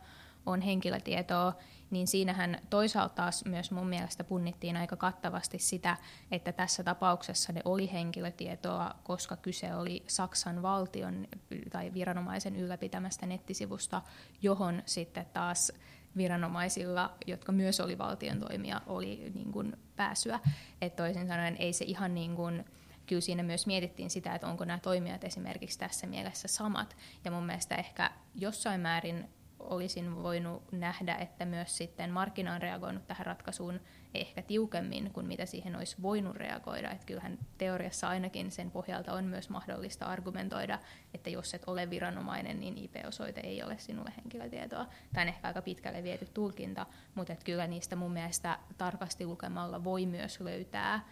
on 0.46 0.61
henkilötietoa, 0.61 1.53
niin 1.90 2.07
siinähän 2.07 2.59
toisaalta 2.70 3.14
taas 3.14 3.44
myös 3.44 3.70
mun 3.70 3.86
mielestä 3.86 4.24
punnittiin 4.24 4.76
aika 4.76 4.96
kattavasti 4.96 5.59
sitä, 5.59 5.96
että 6.30 6.53
tässä 6.53 6.84
tapauksessa 6.84 7.53
ne 7.53 7.61
oli 7.64 7.92
henkilötietoa, 7.92 8.94
koska 9.03 9.36
kyse 9.36 9.74
oli 9.74 10.05
Saksan 10.07 10.62
valtion 10.62 11.26
tai 11.70 11.94
viranomaisen 11.94 12.57
ylläpitämästä 12.57 13.26
nettisivusta, 13.26 14.03
johon 14.42 14.82
sitten 14.86 15.26
taas 15.32 15.72
viranomaisilla, 16.16 17.14
jotka 17.26 17.53
myös 17.53 17.80
oli 17.80 17.98
valtion 17.98 18.40
toimia, 18.40 18.80
oli 18.86 19.32
niin 19.34 19.53
kuin 19.53 19.76
pääsyä. 19.96 20.40
Et 20.80 20.96
toisin 20.96 21.26
sanoen 21.26 21.57
ei 21.59 21.72
se 21.72 21.84
ihan 21.84 22.14
niin 22.14 22.36
kuin, 22.36 22.64
kyllä 23.12 23.20
siinä 23.20 23.42
myös 23.42 23.66
mietittiin 23.66 24.10
sitä, 24.10 24.34
että 24.34 24.46
onko 24.46 24.64
nämä 24.64 24.78
toimijat 24.78 25.24
esimerkiksi 25.24 25.78
tässä 25.78 26.06
mielessä 26.06 26.48
samat. 26.48 26.96
Ja 27.24 27.30
mun 27.30 27.46
mielestä 27.46 27.74
ehkä 27.74 28.10
jossain 28.34 28.80
määrin 28.80 29.28
olisin 29.58 30.22
voinut 30.22 30.72
nähdä, 30.72 31.14
että 31.14 31.44
myös 31.44 31.76
sitten 31.76 32.10
markkina 32.10 32.54
on 32.54 32.62
reagoinut 32.62 33.06
tähän 33.06 33.26
ratkaisuun 33.26 33.80
ehkä 34.14 34.42
tiukemmin 34.42 35.10
kuin 35.12 35.26
mitä 35.26 35.46
siihen 35.46 35.76
olisi 35.76 35.96
voinut 36.02 36.36
reagoida. 36.36 36.90
Että 36.90 37.06
kyllähän 37.06 37.38
teoriassa 37.58 38.08
ainakin 38.08 38.50
sen 38.50 38.70
pohjalta 38.70 39.12
on 39.12 39.24
myös 39.24 39.50
mahdollista 39.50 40.06
argumentoida, 40.06 40.78
että 41.14 41.30
jos 41.30 41.54
et 41.54 41.64
ole 41.66 41.90
viranomainen, 41.90 42.60
niin 42.60 42.78
IP-osoite 42.78 43.40
ei 43.40 43.62
ole 43.62 43.78
sinulle 43.78 44.12
henkilötietoa. 44.16 44.86
Tämä 45.12 45.22
on 45.22 45.28
ehkä 45.28 45.48
aika 45.48 45.62
pitkälle 45.62 46.02
viety 46.02 46.26
tulkinta, 46.34 46.86
mutta 47.14 47.32
että 47.32 47.44
kyllä 47.44 47.66
niistä 47.66 47.96
mun 47.96 48.12
mielestä 48.12 48.58
tarkasti 48.78 49.26
lukemalla 49.26 49.84
voi 49.84 50.06
myös 50.06 50.40
löytää 50.40 51.04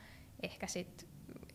ehkä 0.43 0.67
sitten 0.67 1.10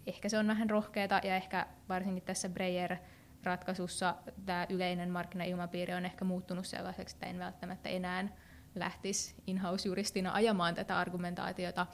ehkä 0.08 0.30
se 0.30 0.38
on 0.38 0.48
vähän 0.48 0.70
rohkeata 0.70 1.22
ja 1.24 1.36
ehkä 1.36 1.66
varsinkin 1.90 2.24
tässä 2.24 2.50
Breyer-ratkaisussa 2.50 4.16
tämä 4.46 4.68
yleinen 4.70 5.10
markkinailmapiiri 5.10 5.94
on 5.94 6.06
ehkä 6.06 6.26
muuttunut 6.26 6.66
sellaiseksi, 6.66 7.16
että 7.16 7.26
en 7.26 7.40
välttämättä 7.40 7.90
enää 7.90 8.28
lähtisi 8.76 9.36
in-house-juristina 9.48 10.34
ajamaan 10.34 10.76
tätä 10.76 11.00
argumentaatiota 11.00 11.88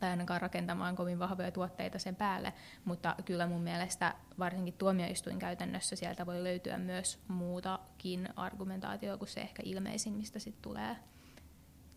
tai 0.00 0.10
ainakaan 0.10 0.40
rakentamaan 0.40 0.96
kovin 0.96 1.18
vahvoja 1.18 1.50
tuotteita 1.50 1.98
sen 1.98 2.16
päälle, 2.16 2.52
mutta 2.84 3.16
kyllä 3.24 3.46
mun 3.46 3.62
mielestä 3.62 4.14
varsinkin 4.38 4.74
tuomioistuin 4.74 5.38
käytännössä 5.38 5.96
sieltä 5.96 6.26
voi 6.26 6.44
löytyä 6.44 6.78
myös 6.78 7.18
muutakin 7.28 8.28
argumentaatioa 8.36 9.16
kuin 9.16 9.28
se 9.28 9.40
ehkä 9.40 9.62
ilmeisin, 9.66 10.12
mistä 10.12 10.38
sitten 10.38 10.62
tulee, 10.62 10.96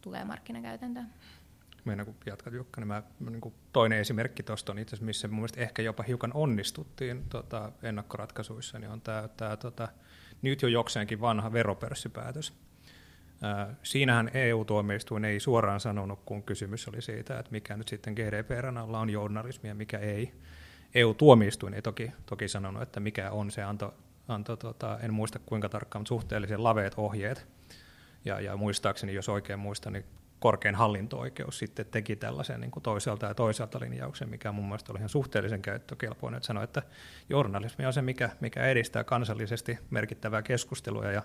tulee 0.01 0.25
markkinakäytäntöön 0.25 1.07
meidän 1.85 2.05
kun 2.05 2.15
jatkat 2.25 2.53
Jukka, 2.53 2.81
niin, 2.81 2.87
mä, 2.87 3.03
niin 3.19 3.41
kuin 3.41 3.53
toinen 3.73 3.99
esimerkki 3.99 4.43
tuosta 4.43 4.71
on 4.71 4.79
itse 4.79 4.95
asiassa, 4.95 5.05
missä 5.05 5.27
mun 5.27 5.47
ehkä 5.57 5.81
jopa 5.81 6.03
hiukan 6.03 6.31
onnistuttiin 6.33 7.25
tota, 7.29 7.71
ennakkoratkaisuissa, 7.83 8.79
niin 8.79 8.89
on 8.89 9.01
tämä, 9.01 9.29
tämä 9.37 9.57
tota, 9.57 9.87
nyt 10.41 10.61
jo 10.61 10.67
jokseenkin 10.67 11.21
vanha 11.21 11.53
veropörssipäätös. 11.53 12.53
Ää, 13.41 13.75
siinähän 13.83 14.31
EU-tuomioistuin 14.33 15.25
ei 15.25 15.39
suoraan 15.39 15.79
sanonut, 15.79 16.19
kun 16.25 16.43
kysymys 16.43 16.87
oli 16.87 17.01
siitä, 17.01 17.39
että 17.39 17.51
mikä 17.51 17.77
nyt 17.77 17.87
sitten 17.87 18.13
GDPRn 18.13 18.77
alla 18.77 18.99
on 18.99 19.09
journalismia 19.09 19.71
ja 19.71 19.75
mikä 19.75 19.97
ei. 19.97 20.33
EU-tuomioistuin 20.95 21.73
ei 21.73 21.81
toki, 21.81 22.11
toki 22.25 22.47
sanonut, 22.47 22.81
että 22.81 22.99
mikä 22.99 23.31
on 23.31 23.51
se 23.51 23.63
anto, 23.63 23.93
anto 24.27 24.55
tota, 24.55 24.99
en 25.01 25.13
muista 25.13 25.39
kuinka 25.39 25.69
tarkkaan, 25.69 26.01
mutta 26.01 26.09
suhteellisen 26.09 26.63
laveet 26.63 26.93
ohjeet. 26.97 27.47
Ja, 28.25 28.39
ja 28.39 28.57
muistaakseni, 28.57 29.13
jos 29.13 29.29
oikein 29.29 29.59
muistan, 29.59 29.93
niin 29.93 30.05
korkein 30.45 30.75
hallinto-oikeus 30.75 31.59
sitten 31.59 31.85
teki 31.85 32.15
tällaisen 32.15 32.61
niin 32.61 32.71
kuin 32.71 32.83
toiselta 32.83 33.25
ja 33.25 33.33
toiselta 33.33 33.79
linjauksen, 33.79 34.29
mikä 34.29 34.51
mun 34.51 34.65
mielestä 34.65 34.91
oli 34.91 34.99
ihan 34.99 35.09
suhteellisen 35.09 35.61
käyttökelpoinen, 35.61 36.37
että 36.37 36.47
sanoi, 36.47 36.63
että 36.63 36.81
journalismi 37.29 37.85
on 37.85 37.93
se, 37.93 38.01
mikä, 38.01 38.29
mikä 38.39 38.65
edistää 38.65 39.03
kansallisesti 39.03 39.77
merkittävää 39.89 40.41
keskustelua 40.41 41.05
ja, 41.05 41.23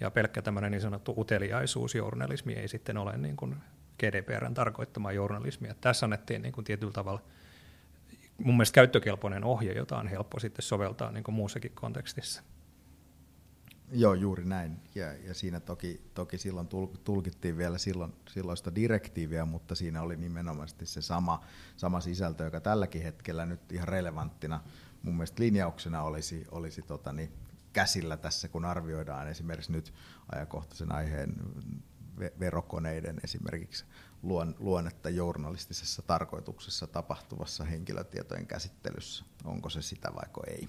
ja 0.00 0.10
pelkkä 0.10 0.42
tämmöinen 0.42 0.72
niin 0.72 0.80
sanottu 0.80 1.14
uteliaisuus 1.16 1.94
journalismi 1.94 2.52
ei 2.52 2.68
sitten 2.68 2.96
ole 2.96 3.16
niin 3.16 3.36
kuin 3.36 3.56
GDPRn 3.98 4.54
tarkoittamaa 4.54 5.12
journalismia. 5.12 5.74
Tässä 5.80 6.06
annettiin 6.06 6.42
niin 6.42 6.52
kuin 6.52 6.64
tietyllä 6.64 6.92
tavalla 6.92 7.22
mun 8.38 8.54
mielestä 8.56 8.74
käyttökelpoinen 8.74 9.44
ohje, 9.44 9.72
jota 9.72 9.98
on 9.98 10.08
helppo 10.08 10.40
sitten 10.40 10.62
soveltaa 10.62 11.12
niin 11.12 11.24
kuin 11.24 11.34
muussakin 11.34 11.72
kontekstissa. 11.74 12.42
Joo, 13.92 14.14
juuri 14.14 14.44
näin. 14.44 14.80
Ja, 14.94 15.12
ja 15.12 15.34
siinä 15.34 15.60
toki, 15.60 16.00
toki 16.14 16.38
silloin 16.38 16.68
tulkittiin 17.04 17.56
vielä 17.56 17.78
silloin, 17.78 18.12
silloista 18.28 18.74
direktiiviä, 18.74 19.44
mutta 19.44 19.74
siinä 19.74 20.02
oli 20.02 20.16
nimenomaan 20.16 20.68
se 20.84 21.02
sama, 21.02 21.44
sama 21.76 22.00
sisältö, 22.00 22.44
joka 22.44 22.60
tälläkin 22.60 23.02
hetkellä 23.02 23.46
nyt 23.46 23.72
ihan 23.72 23.88
relevanttina 23.88 24.60
mun 25.02 25.14
mielestä 25.14 25.42
linjauksena 25.42 26.02
olisi, 26.02 26.46
olisi 26.50 26.82
tota 26.82 27.12
niin, 27.12 27.32
käsillä 27.72 28.16
tässä, 28.16 28.48
kun 28.48 28.64
arvioidaan 28.64 29.28
esimerkiksi 29.28 29.72
nyt 29.72 29.94
ajankohtaisen 30.32 30.92
aiheen 30.92 31.34
verokoneiden 32.40 33.20
esimerkiksi 33.24 33.84
luon, 34.22 34.54
luonnetta 34.58 35.10
journalistisessa 35.10 36.02
tarkoituksessa 36.02 36.86
tapahtuvassa 36.86 37.64
henkilötietojen 37.64 38.46
käsittelyssä. 38.46 39.24
Onko 39.44 39.70
se 39.70 39.82
sitä 39.82 40.08
vai 40.14 40.44
ei? 40.46 40.68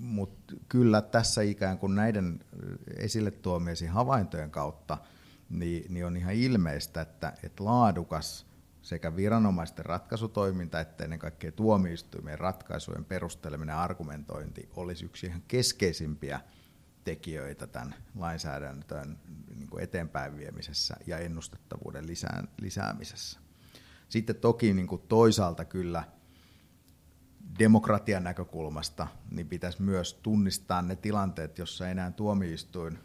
Mutta 0.00 0.54
kyllä 0.68 1.02
tässä 1.02 1.42
ikään 1.42 1.78
kuin 1.78 1.94
näiden 1.94 2.40
esille 2.96 3.30
tuomiesi 3.30 3.86
havaintojen 3.86 4.50
kautta 4.50 4.98
niin, 5.50 5.94
niin 5.94 6.06
on 6.06 6.16
ihan 6.16 6.34
ilmeistä, 6.34 7.00
että, 7.00 7.32
että 7.42 7.64
laadukas 7.64 8.46
sekä 8.82 9.16
viranomaisten 9.16 9.86
ratkaisutoiminta 9.86 10.80
että 10.80 11.04
ennen 11.04 11.18
kaikkea 11.18 11.52
tuomioistuimien 11.52 12.38
ratkaisujen 12.38 13.04
perusteleminen 13.04 13.72
ja 13.72 13.82
argumentointi 13.82 14.68
olisi 14.76 15.04
yksi 15.04 15.26
ihan 15.26 15.42
keskeisimpiä 15.48 16.40
tekijöitä 17.04 17.66
tämän 17.66 17.94
lainsäädännön 18.14 19.18
niin 19.56 19.68
kuin 19.70 19.82
eteenpäin 19.82 20.36
viemisessä 20.36 20.96
ja 21.06 21.18
ennustettavuuden 21.18 22.04
lisäämisessä. 22.60 23.40
Sitten 24.08 24.36
toki 24.36 24.74
niin 24.74 24.86
kuin 24.86 25.02
toisaalta 25.08 25.64
kyllä– 25.64 26.04
demokratian 27.58 28.24
näkökulmasta, 28.24 29.06
niin 29.30 29.48
pitäisi 29.48 29.82
myös 29.82 30.14
tunnistaa 30.14 30.82
ne 30.82 30.96
tilanteet, 30.96 31.58
jossa 31.58 31.88
enää 31.88 32.10
tuomioistuin 32.10 32.98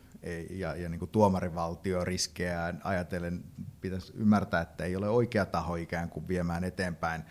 ja, 0.49 0.76
ja 0.76 0.90
niin 0.90 1.10
tuomarivaltio 1.11 2.06
riskejä 2.06 2.74
ajatellen 2.84 3.44
pitäisi 3.82 4.14
ymmärtää, 4.15 4.61
että 4.61 4.84
ei 4.84 4.95
ole 4.95 5.10
oikea 5.10 5.45
taho 5.45 5.76
ikään 5.76 6.10
kuin 6.10 6.28
viemään 6.28 6.64
eteenpäin 6.64 7.24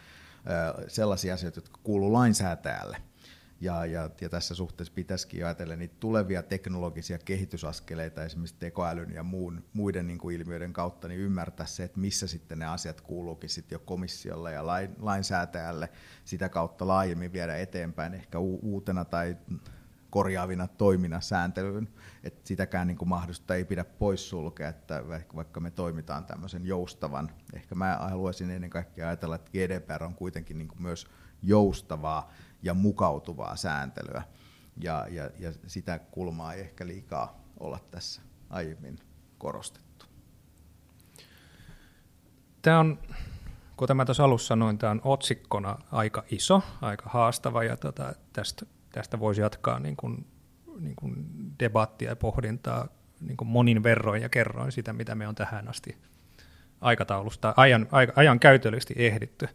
sellaisia 0.88 1.34
asioita, 1.34 1.58
jotka 1.58 1.80
kuuluu 1.82 2.12
lainsäätäjälle. 2.12 2.96
Ja, 3.60 3.86
ja, 3.86 4.10
ja 4.20 4.28
tässä 4.28 4.54
suhteessa 4.54 4.94
pitäisikin 4.94 5.44
ajatella 5.44 5.76
niitä 5.76 5.94
tulevia 6.00 6.42
teknologisia 6.42 7.18
kehitysaskeleita 7.18 8.24
esimerkiksi 8.24 8.56
tekoälyn 8.58 9.10
ja 9.10 9.22
muun, 9.22 9.64
muiden 9.72 10.06
niin 10.06 10.18
kuin 10.18 10.36
ilmiöiden 10.36 10.72
kautta, 10.72 11.08
niin 11.08 11.20
ymmärtää 11.20 11.66
se, 11.66 11.84
että 11.84 12.00
missä 12.00 12.26
sitten 12.26 12.58
ne 12.58 12.66
asiat 12.66 13.00
kuuluukin 13.00 13.50
sitten 13.50 13.76
jo 13.76 13.80
komissiolle 13.80 14.52
ja 14.52 14.66
lain, 14.66 14.90
lainsäätäjälle. 14.98 15.88
Sitä 16.24 16.48
kautta 16.48 16.86
laajemmin 16.86 17.32
viedä 17.32 17.56
eteenpäin 17.56 18.14
ehkä 18.14 18.38
u, 18.38 18.58
uutena 18.62 19.04
tai 19.04 19.36
korjaavina 20.10 20.68
toimina 20.68 21.20
sääntelyyn, 21.20 21.88
että 22.24 22.40
sitäkään 22.44 22.86
niin 22.86 22.98
kuin 22.98 23.08
mahdollista 23.08 23.54
ei 23.54 23.64
pidä 23.64 23.84
poissulkea, 23.84 24.68
että 24.68 25.04
vaikka 25.34 25.60
me 25.60 25.70
toimitaan 25.70 26.24
tämmöisen 26.24 26.66
joustavan, 26.66 27.30
ehkä 27.54 27.74
mä 27.74 27.98
haluaisin 28.00 28.50
ennen 28.50 28.70
kaikkea 28.70 29.06
ajatella, 29.06 29.34
että 29.34 29.50
GDPR 29.50 30.04
on 30.04 30.14
kuitenkin 30.14 30.58
niin 30.58 30.68
kuin 30.68 30.82
myös 30.82 31.06
joustavaa 31.42 32.32
ja 32.62 32.74
mukautuvaa 32.74 33.56
sääntelyä, 33.56 34.22
ja, 34.76 35.06
ja, 35.10 35.30
ja 35.38 35.52
sitä 35.66 35.98
kulmaa 35.98 36.52
ei 36.52 36.60
ehkä 36.60 36.86
liikaa 36.86 37.40
olla 37.60 37.78
tässä 37.90 38.22
aiemmin 38.50 38.98
korostettu. 39.38 40.06
Tämä 42.62 42.80
on, 42.80 42.98
kuten 43.76 43.96
mä 43.96 44.04
tuossa 44.04 44.24
alussa 44.24 44.46
sanoin, 44.46 44.78
tämä 44.78 44.90
on 44.90 45.00
otsikkona 45.04 45.78
aika 45.92 46.24
iso, 46.30 46.62
aika 46.80 47.10
haastava, 47.10 47.64
ja 47.64 47.76
tota, 47.76 48.14
tästä 48.32 48.66
tästä 48.96 49.20
voisi 49.20 49.40
jatkaa 49.40 49.78
niin 49.78 49.96
kuin, 49.96 50.26
niin 50.80 50.96
kuin 50.96 51.14
debattia 51.60 52.08
ja 52.10 52.16
pohdintaa 52.16 52.88
niin 53.20 53.36
kuin 53.36 53.48
monin 53.48 53.82
verroin 53.82 54.22
ja 54.22 54.28
kerroin 54.28 54.72
sitä, 54.72 54.92
mitä 54.92 55.14
me 55.14 55.28
on 55.28 55.34
tähän 55.34 55.68
asti 55.68 55.96
aikataulusta, 56.80 57.54
ajan, 57.56 57.88
ajan 58.16 58.40
käytöllisesti 58.40 58.94
ehditty. 58.96 59.48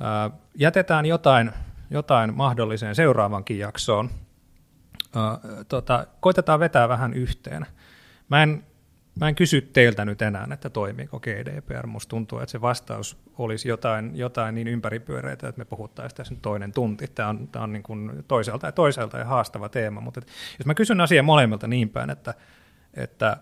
Ää, 0.00 0.30
jätetään 0.54 1.06
jotain, 1.06 1.52
jotain 1.90 2.34
mahdolliseen 2.34 2.94
seuraavankin 2.94 3.58
jaksoon. 3.58 4.10
Tota, 5.68 6.06
koitetaan 6.20 6.60
vetää 6.60 6.88
vähän 6.88 7.14
yhteen. 7.14 7.66
Mä 8.28 8.42
en 8.42 8.64
Mä 9.20 9.28
en 9.28 9.34
kysy 9.34 9.60
teiltä 9.60 10.04
nyt 10.04 10.22
enää, 10.22 10.48
että 10.52 10.70
toimiiko 10.70 11.20
GDPR. 11.20 11.86
Musta 11.86 12.10
tuntuu, 12.10 12.38
että 12.38 12.52
se 12.52 12.60
vastaus 12.60 13.16
olisi 13.38 13.68
jotain, 13.68 14.10
jotain 14.14 14.54
niin 14.54 14.68
ympäripyöreitä, 14.68 15.48
että 15.48 15.58
me 15.58 15.64
puhuttaisiin 15.64 16.16
tässä 16.16 16.34
nyt 16.34 16.42
toinen 16.42 16.72
tunti. 16.72 17.08
Tämä 17.08 17.28
on, 17.28 17.48
tämä 17.48 17.62
on 17.62 17.72
niin 17.72 17.82
kuin 17.82 18.24
toiselta 18.28 18.66
ja 18.66 18.72
toiselta 18.72 19.18
ja 19.18 19.24
haastava 19.24 19.68
teema. 19.68 20.00
Mutta 20.00 20.20
jos 20.58 20.66
mä 20.66 20.74
kysyn 20.74 21.00
asiaa 21.00 21.22
molemmilta 21.22 21.66
niin 21.66 21.88
päin, 21.88 22.10
että, 22.10 22.34
että 22.94 23.36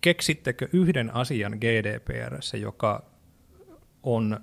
keksittekö 0.00 0.68
yhden 0.72 1.14
asian 1.14 1.52
GDPRssä, 1.52 2.56
joka 2.56 3.02
on 4.02 4.40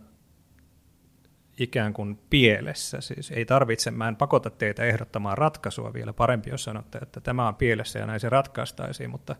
ikään 1.60 1.94
kuin 1.94 2.19
pielessä. 2.30 3.02
Siis 3.02 3.31
ei 3.31 3.45
tarvitse, 3.45 3.91
mä 3.91 4.07
en 4.07 4.15
pakota 4.15 4.49
teitä 4.49 4.84
ehdottamaan 4.84 5.38
ratkaisua 5.38 5.94
vielä 5.94 6.14
parempi, 6.14 6.49
jos 6.49 6.64
sanotte, 6.64 6.98
että 6.98 7.22
tämä 7.22 7.48
on 7.48 7.56
pielessä 7.56 7.99
ja 7.99 8.06
näin 8.06 8.19
se 8.19 8.30
ratkaistaisiin, 8.30 9.10
mutta 9.10 9.36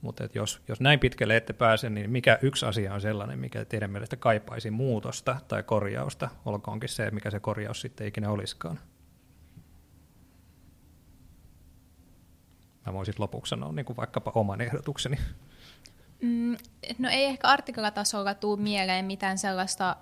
mutta 0.00 0.24
että 0.24 0.38
jos, 0.38 0.62
jos 0.68 0.80
näin 0.80 1.00
pitkälle 1.00 1.36
ette 1.36 1.52
pääse, 1.52 1.90
niin 1.90 2.10
mikä 2.10 2.38
yksi 2.42 2.66
asia 2.66 2.94
on 2.94 3.00
sellainen, 3.00 3.38
mikä 3.38 3.64
teidän 3.64 3.90
mielestä 3.90 4.16
kaipaisi 4.16 4.70
muutosta 4.70 5.36
tai 5.48 5.62
korjausta, 5.62 6.28
olkoonkin 6.44 6.88
se, 6.88 7.10
mikä 7.10 7.30
se 7.30 7.40
korjaus 7.40 7.80
sitten 7.80 8.06
ikinä 8.06 8.30
olisikaan? 8.30 8.80
Mä 12.86 12.92
voisin 12.92 13.14
lopuksi 13.18 13.50
sanoa 13.50 13.72
niin 13.72 13.86
kuin 13.86 13.96
vaikkapa 13.96 14.32
oman 14.34 14.60
ehdotukseni. 14.60 15.16
Mm, 16.22 16.56
no 16.98 17.08
ei 17.08 17.24
ehkä 17.24 17.48
artiklatasolla 17.48 18.34
tule 18.34 18.60
mieleen 18.60 19.04
mitään 19.04 19.38
sellaista 19.38 19.96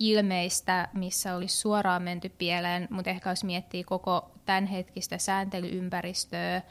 ilmeistä, 0.00 0.88
missä 0.92 1.34
olisi 1.34 1.56
suoraan 1.56 2.02
menty 2.02 2.28
pieleen, 2.28 2.88
mutta 2.90 3.10
ehkä 3.10 3.30
jos 3.30 3.44
miettii 3.44 3.84
koko 3.84 4.30
tämänhetkistä 4.44 5.18
sääntelyympäristöä, 5.18 6.62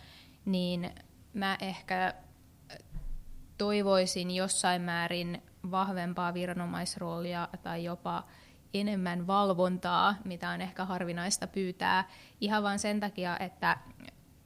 niin 0.45 0.91
mä 1.33 1.57
ehkä 1.61 2.13
toivoisin 3.57 4.31
jossain 4.31 4.81
määrin 4.81 5.41
vahvempaa 5.71 6.33
viranomaisroolia 6.33 7.47
tai 7.63 7.83
jopa 7.83 8.23
enemmän 8.73 9.27
valvontaa, 9.27 10.15
mitä 10.25 10.49
on 10.49 10.61
ehkä 10.61 10.85
harvinaista 10.85 11.47
pyytää, 11.47 12.09
ihan 12.41 12.63
vain 12.63 12.79
sen 12.79 12.99
takia, 12.99 13.37
että 13.39 13.77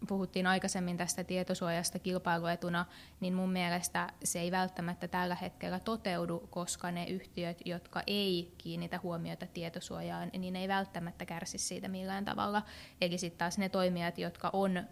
puhuttiin 0.08 0.48
aikaisemmin 0.48 0.98
tästä 0.98 1.24
tietosuojasta 1.24 2.00
kilpailuetuna, 2.00 2.86
niin 3.20 3.34
mun 3.34 3.52
mielestä 3.52 4.10
se 4.24 4.40
ei 4.40 4.52
välttämättä 4.52 5.08
tällä 5.08 5.36
hetkellä 5.36 5.80
toteudu, 5.80 6.48
koska 6.50 6.92
ne 6.92 7.06
yhtiöt, 7.06 7.62
jotka 7.66 8.04
ei 8.08 8.54
kiinnitä 8.58 9.00
huomiota 9.04 9.48
tietosuojaan, 9.48 10.32
niin 10.38 10.56
ei 10.56 10.68
välttämättä 10.68 11.26
kärsi 11.26 11.58
siitä 11.58 11.88
millään 11.88 12.26
tavalla. 12.26 12.62
Eli 13.02 13.18
sitten 13.18 13.38
taas 13.38 13.58
ne 13.58 13.70
toimijat, 13.70 14.18
jotka 14.18 14.50
on 14.54 14.84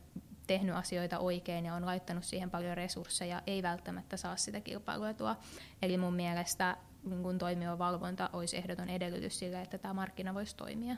tehnyt 0.48 0.76
asioita 0.76 1.20
oikein 1.20 1.66
ja 1.66 1.76
on 1.76 1.86
laittanut 1.86 2.24
siihen 2.24 2.52
paljon 2.52 2.78
resursseja, 2.78 3.42
ei 3.48 3.64
välttämättä 3.64 4.18
saa 4.18 4.36
sitä 4.36 4.62
kilpailuetua. 4.62 5.38
Eli 5.82 5.98
mun 5.98 6.14
mielestä 6.14 6.78
niin 7.04 7.24
kun 7.24 7.38
toimiva 7.38 7.78
valvonta 7.78 8.30
olisi 8.34 8.58
ehdoton 8.58 8.90
edellytys 8.90 9.40
sille, 9.40 9.62
että 9.62 9.78
tämä 9.78 9.94
markkina 9.94 10.34
voisi 10.34 10.56
toimia. 10.56 10.96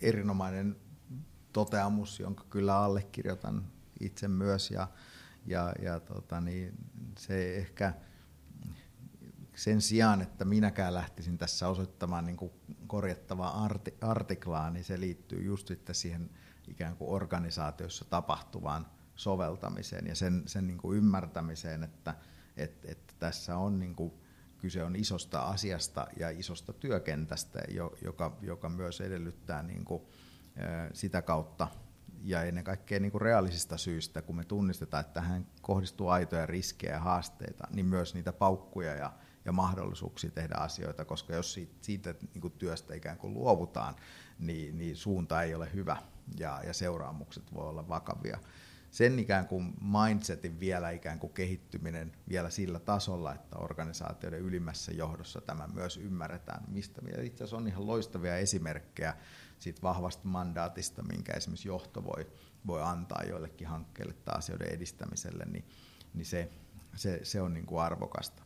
Erinomainen 0.00 0.76
toteamus, 1.52 2.20
jonka 2.20 2.44
kyllä 2.50 2.76
allekirjoitan 2.76 3.64
itse 4.00 4.28
myös. 4.28 4.70
Ja, 4.70 4.88
ja, 5.46 5.72
ja 5.82 6.00
tota, 6.00 6.40
niin 6.40 6.74
se 7.18 7.56
ehkä 7.56 7.94
sen 9.54 9.82
sijaan, 9.82 10.22
että 10.22 10.44
minäkään 10.44 10.94
lähtisin 10.94 11.38
tässä 11.38 11.68
osoittamaan 11.68 12.26
niin 12.26 12.36
kuin 12.36 12.52
korjattavaa 12.86 13.64
arti, 13.64 13.94
artiklaa, 14.00 14.70
niin 14.70 14.84
se 14.84 15.00
liittyy 15.00 15.42
just 15.42 15.68
sitten 15.68 15.94
siihen 15.94 16.30
ikään 16.68 16.96
kuin 16.96 17.10
organisaatiossa 17.10 18.04
tapahtuvaan 18.04 18.86
soveltamiseen 19.16 20.06
ja 20.06 20.14
sen, 20.14 20.42
sen 20.46 20.66
niin 20.66 20.78
kuin 20.78 20.98
ymmärtämiseen, 20.98 21.84
että, 21.84 22.14
että, 22.56 22.88
että 22.90 23.14
tässä 23.18 23.56
on 23.56 23.78
niin 23.78 23.94
kuin, 23.94 24.12
kyse 24.58 24.84
on 24.84 24.96
isosta 24.96 25.40
asiasta 25.40 26.06
ja 26.16 26.30
isosta 26.30 26.72
työkentästä, 26.72 27.60
joka, 28.02 28.36
joka 28.42 28.68
myös 28.68 29.00
edellyttää 29.00 29.62
niin 29.62 29.84
kuin, 29.84 30.02
sitä 30.92 31.22
kautta 31.22 31.68
ja 32.22 32.42
ennen 32.42 32.64
kaikkea 32.64 33.00
niin 33.00 33.12
kuin 33.12 33.22
reaalisista 33.22 33.76
syistä, 33.76 34.22
kun 34.22 34.36
me 34.36 34.44
tunnistetaan, 34.44 35.00
että 35.00 35.20
tähän 35.20 35.46
kohdistuu 35.62 36.08
aitoja 36.08 36.46
riskejä 36.46 36.92
ja 36.92 37.00
haasteita, 37.00 37.68
niin 37.70 37.86
myös 37.86 38.14
niitä 38.14 38.32
paukkuja 38.32 38.94
ja, 38.94 39.12
ja 39.44 39.52
mahdollisuuksia 39.52 40.30
tehdä 40.30 40.54
asioita, 40.54 41.04
koska 41.04 41.34
jos 41.34 41.52
siitä, 41.52 41.74
siitä 41.80 42.14
niin 42.34 42.42
kuin 42.42 42.52
työstä 42.52 42.94
ikään 42.94 43.18
kuin 43.18 43.34
luovutaan, 43.34 43.96
niin, 44.38 44.78
niin 44.78 44.96
suunta 44.96 45.42
ei 45.42 45.54
ole 45.54 45.68
hyvä 45.74 45.96
ja, 46.38 46.60
ja 46.66 46.72
seuraamukset 46.72 47.54
voi 47.54 47.68
olla 47.68 47.88
vakavia. 47.88 48.38
Sen 48.90 49.18
ikään 49.18 49.48
kuin 49.48 49.74
mindsetin 49.80 50.60
vielä 50.60 50.90
ikään 50.90 51.18
kuin 51.18 51.32
kehittyminen 51.32 52.12
vielä 52.28 52.50
sillä 52.50 52.78
tasolla, 52.78 53.34
että 53.34 53.58
organisaatioiden 53.58 54.40
ylimmässä 54.40 54.92
johdossa 54.92 55.40
tämä 55.40 55.68
myös 55.74 55.96
ymmärretään, 55.96 56.64
mistä 56.68 57.02
itse 57.22 57.44
asiassa 57.44 57.56
on 57.56 57.68
ihan 57.68 57.86
loistavia 57.86 58.36
esimerkkejä 58.36 59.14
siitä 59.58 59.82
vahvasta 59.82 60.28
mandaatista, 60.28 61.02
minkä 61.02 61.32
esimerkiksi 61.32 61.68
johto 61.68 62.04
voi, 62.04 62.26
voi 62.66 62.82
antaa 62.82 63.22
joillekin 63.28 63.68
hankkeille 63.68 64.12
tai 64.12 64.38
asioiden 64.38 64.74
edistämiselle, 64.74 65.44
niin, 65.44 65.64
niin 66.14 66.26
se, 66.26 66.50
se, 66.96 67.20
se 67.22 67.40
on 67.40 67.54
niin 67.54 67.66
kuin 67.66 67.82
arvokasta 67.82 68.42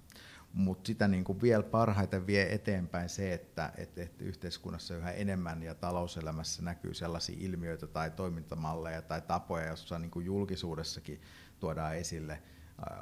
mutta 0.53 0.87
sitä 0.87 1.09
niin 1.09 1.25
kuin 1.25 1.43
vielä 1.43 1.63
parhaiten 1.63 2.27
vie 2.27 2.55
eteenpäin 2.55 3.09
se, 3.09 3.33
että, 3.33 3.73
että, 3.77 4.03
että 4.03 4.25
yhteiskunnassa 4.25 4.97
yhä 4.97 5.11
enemmän 5.11 5.63
ja 5.63 5.75
talouselämässä 5.75 6.63
näkyy 6.63 6.95
sellaisia 6.95 7.37
ilmiöitä 7.39 7.87
tai 7.87 8.11
toimintamalleja 8.11 9.03
tai 9.03 9.21
tapoja, 9.21 9.67
joissa 9.67 9.99
niin 9.99 10.11
kuin 10.11 10.27
julkisuudessakin 10.27 11.21
tuodaan 11.61 11.97
esille 11.97 12.43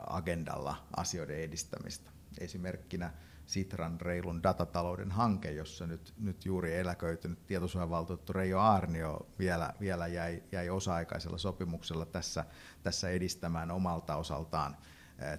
agendalla 0.06 0.86
asioiden 0.96 1.36
edistämistä. 1.36 2.10
Esimerkkinä 2.38 3.12
Sitran 3.50 4.00
reilun 4.00 4.42
datatalouden 4.42 5.10
hanke, 5.10 5.52
jossa 5.52 5.86
nyt, 5.86 6.14
nyt 6.18 6.44
juuri 6.44 6.76
eläköitynyt 6.76 7.46
tietosuojavaltuutettu 7.46 8.32
Reijo 8.32 8.58
Aarnio 8.58 9.28
vielä, 9.38 9.72
vielä 9.80 10.06
jäi, 10.06 10.42
jäi 10.52 10.70
osa-aikaisella 10.70 11.38
sopimuksella 11.38 12.06
tässä, 12.06 12.44
tässä 12.82 13.10
edistämään 13.10 13.70
omalta 13.70 14.16
osaltaan 14.16 14.76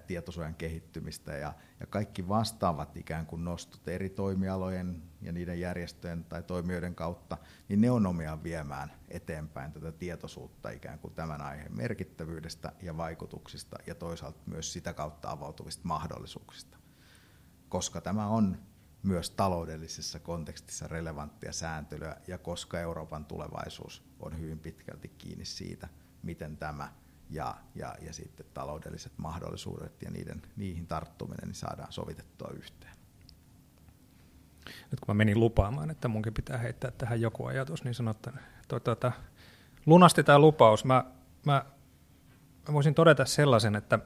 tietosuojan 0.06 0.54
kehittymistä 0.54 1.32
ja, 1.32 1.54
ja 1.80 1.86
kaikki 1.86 2.28
vastaavat 2.28 2.96
ikään 2.96 3.26
kuin 3.26 3.44
nostot 3.44 3.88
eri 3.88 4.10
toimialojen 4.10 5.02
ja 5.22 5.32
niiden 5.32 5.60
järjestöjen 5.60 6.24
tai 6.24 6.42
toimijoiden 6.42 6.94
kautta, 6.94 7.38
niin 7.68 7.80
ne 7.80 7.90
on 7.90 8.06
omiaan 8.06 8.42
viemään 8.42 8.92
eteenpäin 9.08 9.72
tätä 9.72 9.92
tietoisuutta 9.92 10.70
ikään 10.70 10.98
kuin 10.98 11.14
tämän 11.14 11.40
aiheen 11.40 11.76
merkittävyydestä 11.76 12.72
ja 12.82 12.96
vaikutuksista 12.96 13.76
ja 13.86 13.94
toisaalta 13.94 14.40
myös 14.46 14.72
sitä 14.72 14.92
kautta 14.92 15.30
avautuvista 15.30 15.82
mahdollisuuksista. 15.84 16.81
Koska 17.72 18.00
tämä 18.00 18.26
on 18.26 18.58
myös 19.02 19.30
taloudellisessa 19.30 20.18
kontekstissa 20.18 20.88
relevanttia 20.88 21.52
sääntelyä 21.52 22.16
ja 22.28 22.38
koska 22.38 22.80
Euroopan 22.80 23.24
tulevaisuus 23.24 24.02
on 24.20 24.38
hyvin 24.38 24.58
pitkälti 24.58 25.08
kiinni 25.08 25.44
siitä, 25.44 25.88
miten 26.22 26.56
tämä 26.56 26.92
ja, 27.30 27.54
ja, 27.74 27.94
ja 28.00 28.12
sitten 28.12 28.46
taloudelliset 28.54 29.12
mahdollisuudet 29.16 30.02
ja 30.02 30.10
niiden, 30.10 30.42
niihin 30.56 30.86
tarttuminen 30.86 31.48
niin 31.48 31.54
saadaan 31.54 31.92
sovitettua 31.92 32.50
yhteen. 32.54 32.96
Nyt 34.90 35.00
kun 35.00 35.06
mä 35.08 35.14
menin 35.14 35.40
lupaamaan, 35.40 35.90
että 35.90 36.08
munkin 36.08 36.34
pitää 36.34 36.58
heittää 36.58 36.90
tähän 36.90 37.20
joku 37.20 37.46
ajatus, 37.46 37.84
niin 37.84 37.94
sanotaan, 37.94 38.38
että 38.92 39.12
lunasti 39.86 40.24
tämä 40.24 40.38
lupaus. 40.38 40.84
Mä, 40.84 41.04
mä, 41.46 41.64
mä 42.68 42.74
voisin 42.74 42.94
todeta 42.94 43.24
sellaisen, 43.24 43.76
että 43.76 43.98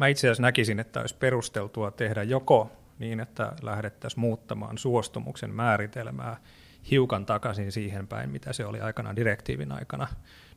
mä 0.00 0.06
itse 0.06 0.26
asiassa 0.26 0.42
näkisin, 0.42 0.80
että 0.80 1.00
olisi 1.00 1.14
perusteltua 1.14 1.90
tehdä 1.90 2.22
joko 2.22 2.70
niin, 2.98 3.20
että 3.20 3.52
lähdettäisiin 3.62 4.20
muuttamaan 4.20 4.78
suostumuksen 4.78 5.54
määritelmää 5.54 6.36
hiukan 6.90 7.26
takaisin 7.26 7.72
siihen 7.72 8.06
päin, 8.06 8.30
mitä 8.30 8.52
se 8.52 8.66
oli 8.66 8.80
aikana 8.80 9.16
direktiivin 9.16 9.72
aikana. 9.72 10.06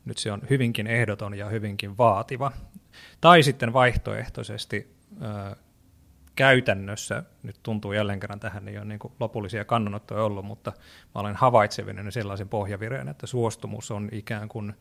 Nyt 0.06 0.18
se 0.18 0.32
on 0.32 0.42
hyvinkin 0.50 0.88
ehdoton 0.88 1.34
ja 1.34 1.50
hyvinkin 1.50 1.98
vaativa. 1.98 2.52
Tai 3.22 3.44
sitten 3.44 3.74
vaihtoehtoisesti 3.74 4.96
käytännössä, 6.36 7.24
nyt 7.44 7.56
tuntuu 7.64 7.94
jälleen 7.94 8.20
kerran 8.20 8.40
tähän, 8.40 8.68
ei 8.68 8.78
ole 8.78 8.86
niin 8.86 9.00
lopullisia 9.20 9.66
kannanottoja 9.66 10.24
ollut, 10.24 10.46
mutta 10.46 10.72
mä 11.16 11.22
olen 11.22 11.36
havaitsevinen 11.36 12.12
sellaisen 12.12 12.50
pohjavireen, 12.50 13.10
että 13.10 13.28
suostumus 13.28 13.92
on 13.92 14.10
ikään 14.12 14.50
kuin 14.50 14.74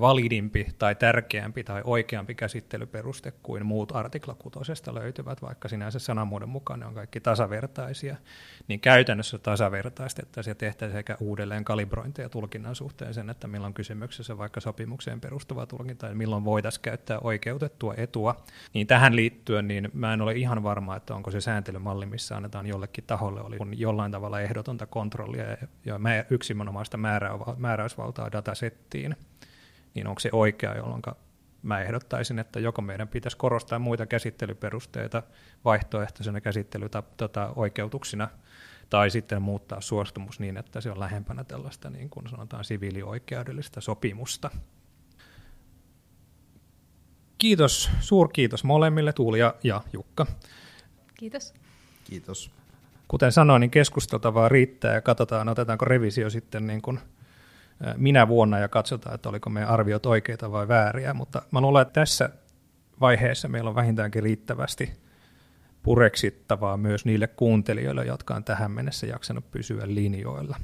validimpi 0.00 0.66
tai 0.78 0.94
tärkeämpi 0.94 1.64
tai 1.64 1.82
oikeampi 1.84 2.34
käsittelyperuste 2.34 3.32
kuin 3.42 3.66
muut 3.66 3.96
artikla 3.96 4.34
kutosesta 4.34 4.94
löytyvät, 4.94 5.42
vaikka 5.42 5.68
sinänsä 5.68 5.98
sanamuodon 5.98 6.48
mukaan 6.48 6.80
ne 6.80 6.86
on 6.86 6.94
kaikki 6.94 7.20
tasavertaisia, 7.20 8.16
niin 8.68 8.80
käytännössä 8.80 9.38
tasavertaistettaisiin 9.38 10.50
ja 10.50 10.54
tehtäisiin 10.54 10.98
sekä 10.98 11.16
uudelleen 11.20 11.64
kalibrointia 11.64 12.24
ja 12.24 12.28
tulkinnan 12.28 12.74
suhteen 12.74 13.14
sen, 13.14 13.30
että 13.30 13.48
milloin 13.48 13.74
kysymyksessä 13.74 14.38
vaikka 14.38 14.60
sopimukseen 14.60 15.20
perustuva 15.20 15.66
tulkinta 15.66 16.06
ja 16.06 16.14
milloin 16.14 16.44
voitaisiin 16.44 16.82
käyttää 16.82 17.18
oikeutettua 17.18 17.94
etua. 17.96 18.36
Niin 18.74 18.86
tähän 18.86 19.16
liittyen 19.16 19.68
niin 19.68 19.88
mä 19.92 20.12
en 20.12 20.20
ole 20.20 20.32
ihan 20.32 20.62
varma, 20.62 20.96
että 20.96 21.14
onko 21.14 21.30
se 21.30 21.40
sääntelymalli, 21.40 22.06
missä 22.06 22.36
annetaan 22.36 22.66
jollekin 22.66 23.04
taholle 23.06 23.40
oli 23.40 23.56
jollain 23.72 24.12
tavalla 24.12 24.40
ehdotonta 24.40 24.86
kontrollia 24.86 25.44
ja 25.84 26.00
yksinomaista 26.30 26.98
määräysvaltaa 27.56 28.32
datasettiin, 28.32 29.16
niin 29.94 30.06
onko 30.06 30.20
se 30.20 30.28
oikea, 30.32 30.76
jolloin 30.76 31.02
mä 31.62 31.80
ehdottaisin, 31.80 32.38
että 32.38 32.60
joko 32.60 32.82
meidän 32.82 33.08
pitäisi 33.08 33.36
korostaa 33.36 33.78
muita 33.78 34.06
käsittelyperusteita 34.06 35.22
vaihtoehtoisena 35.64 36.40
käsittely-oikeutuksina, 36.40 38.28
tai 38.90 39.10
sitten 39.10 39.42
muuttaa 39.42 39.80
suostumus 39.80 40.40
niin, 40.40 40.56
että 40.56 40.80
se 40.80 40.90
on 40.90 41.00
lähempänä 41.00 41.44
tällaista 41.44 41.90
niin 41.90 42.10
kuin 42.10 42.28
sanotaan 42.28 42.64
siviilioikeudellista 42.64 43.80
sopimusta. 43.80 44.50
Kiitos, 47.38 47.90
suurkiitos 48.00 48.64
molemmille, 48.64 49.12
Tuuli 49.12 49.38
ja, 49.38 49.54
ja 49.62 49.82
Jukka. 49.92 50.26
Kiitos. 51.14 51.54
Kiitos. 52.04 52.50
Kuten 53.08 53.32
sanoin, 53.32 53.60
niin 53.60 53.70
keskusteltavaa 53.70 54.48
riittää 54.48 54.94
ja 54.94 55.00
katsotaan, 55.00 55.48
otetaanko 55.48 55.84
revisio 55.84 56.30
sitten 56.30 56.66
niin 56.66 56.82
kuin 56.82 57.00
minä 57.96 58.28
vuonna 58.28 58.58
ja 58.58 58.68
katsotaan, 58.68 59.14
että 59.14 59.28
oliko 59.28 59.50
meidän 59.50 59.70
arviot 59.70 60.06
oikeita 60.06 60.52
vai 60.52 60.68
vääriä, 60.68 61.14
mutta 61.14 61.42
mä 61.50 61.60
luulen, 61.60 61.82
että 61.82 62.00
tässä 62.00 62.30
vaiheessa 63.00 63.48
meillä 63.48 63.70
on 63.70 63.76
vähintäänkin 63.76 64.22
riittävästi 64.22 64.92
pureksittavaa 65.82 66.76
myös 66.76 67.04
niille 67.04 67.26
kuuntelijoille, 67.26 68.04
jotka 68.04 68.34
on 68.34 68.44
tähän 68.44 68.70
mennessä 68.70 69.06
jaksanut 69.06 69.50
pysyä 69.50 69.82
linjoilla. 69.86 70.56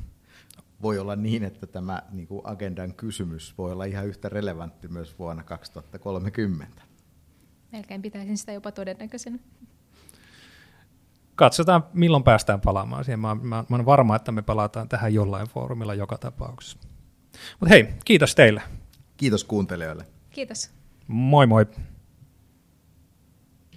Voi 0.83 0.99
olla 0.99 1.17
niin, 1.17 1.45
että 1.45 1.67
tämä 1.67 2.03
niin 2.11 2.27
kuin 2.27 2.41
agendan 2.45 2.95
kysymys 2.95 3.59
voi 3.59 3.73
olla 3.73 3.85
ihan 3.85 4.07
yhtä 4.07 4.29
relevantti 4.29 4.89
myös 4.89 5.19
vuonna 5.19 5.43
2030. 5.43 6.83
Melkein 7.73 8.03
pitäisin 8.03 8.39
sitä 8.39 8.53
jopa 8.53 8.73
todennäköisenä. 8.73 9.39
Katsotaan, 11.35 11.85
milloin 11.93 12.23
päästään 12.23 12.61
palaamaan 12.61 13.05
siihen. 13.05 13.21
Mä, 13.21 13.35
mä, 13.35 13.65
mä 13.69 13.77
olen 13.77 13.87
varma, 13.87 14.17
että 14.17 14.33
me 14.33 14.43
palataan 14.43 14.89
tähän 14.89 15.15
jollain 15.15 15.49
foorumilla 15.49 15.95
joka 15.95 16.19
tapauksessa. 16.19 16.79
Mutta 17.61 17.75
hei, 17.75 17.89
kiitos 18.05 18.35
teille. 18.35 18.63
Kiitos 19.17 19.45
kuuntelijoille. 19.45 20.05
Kiitos. 20.31 20.71
Moi 21.07 21.47
moi. 21.47 21.67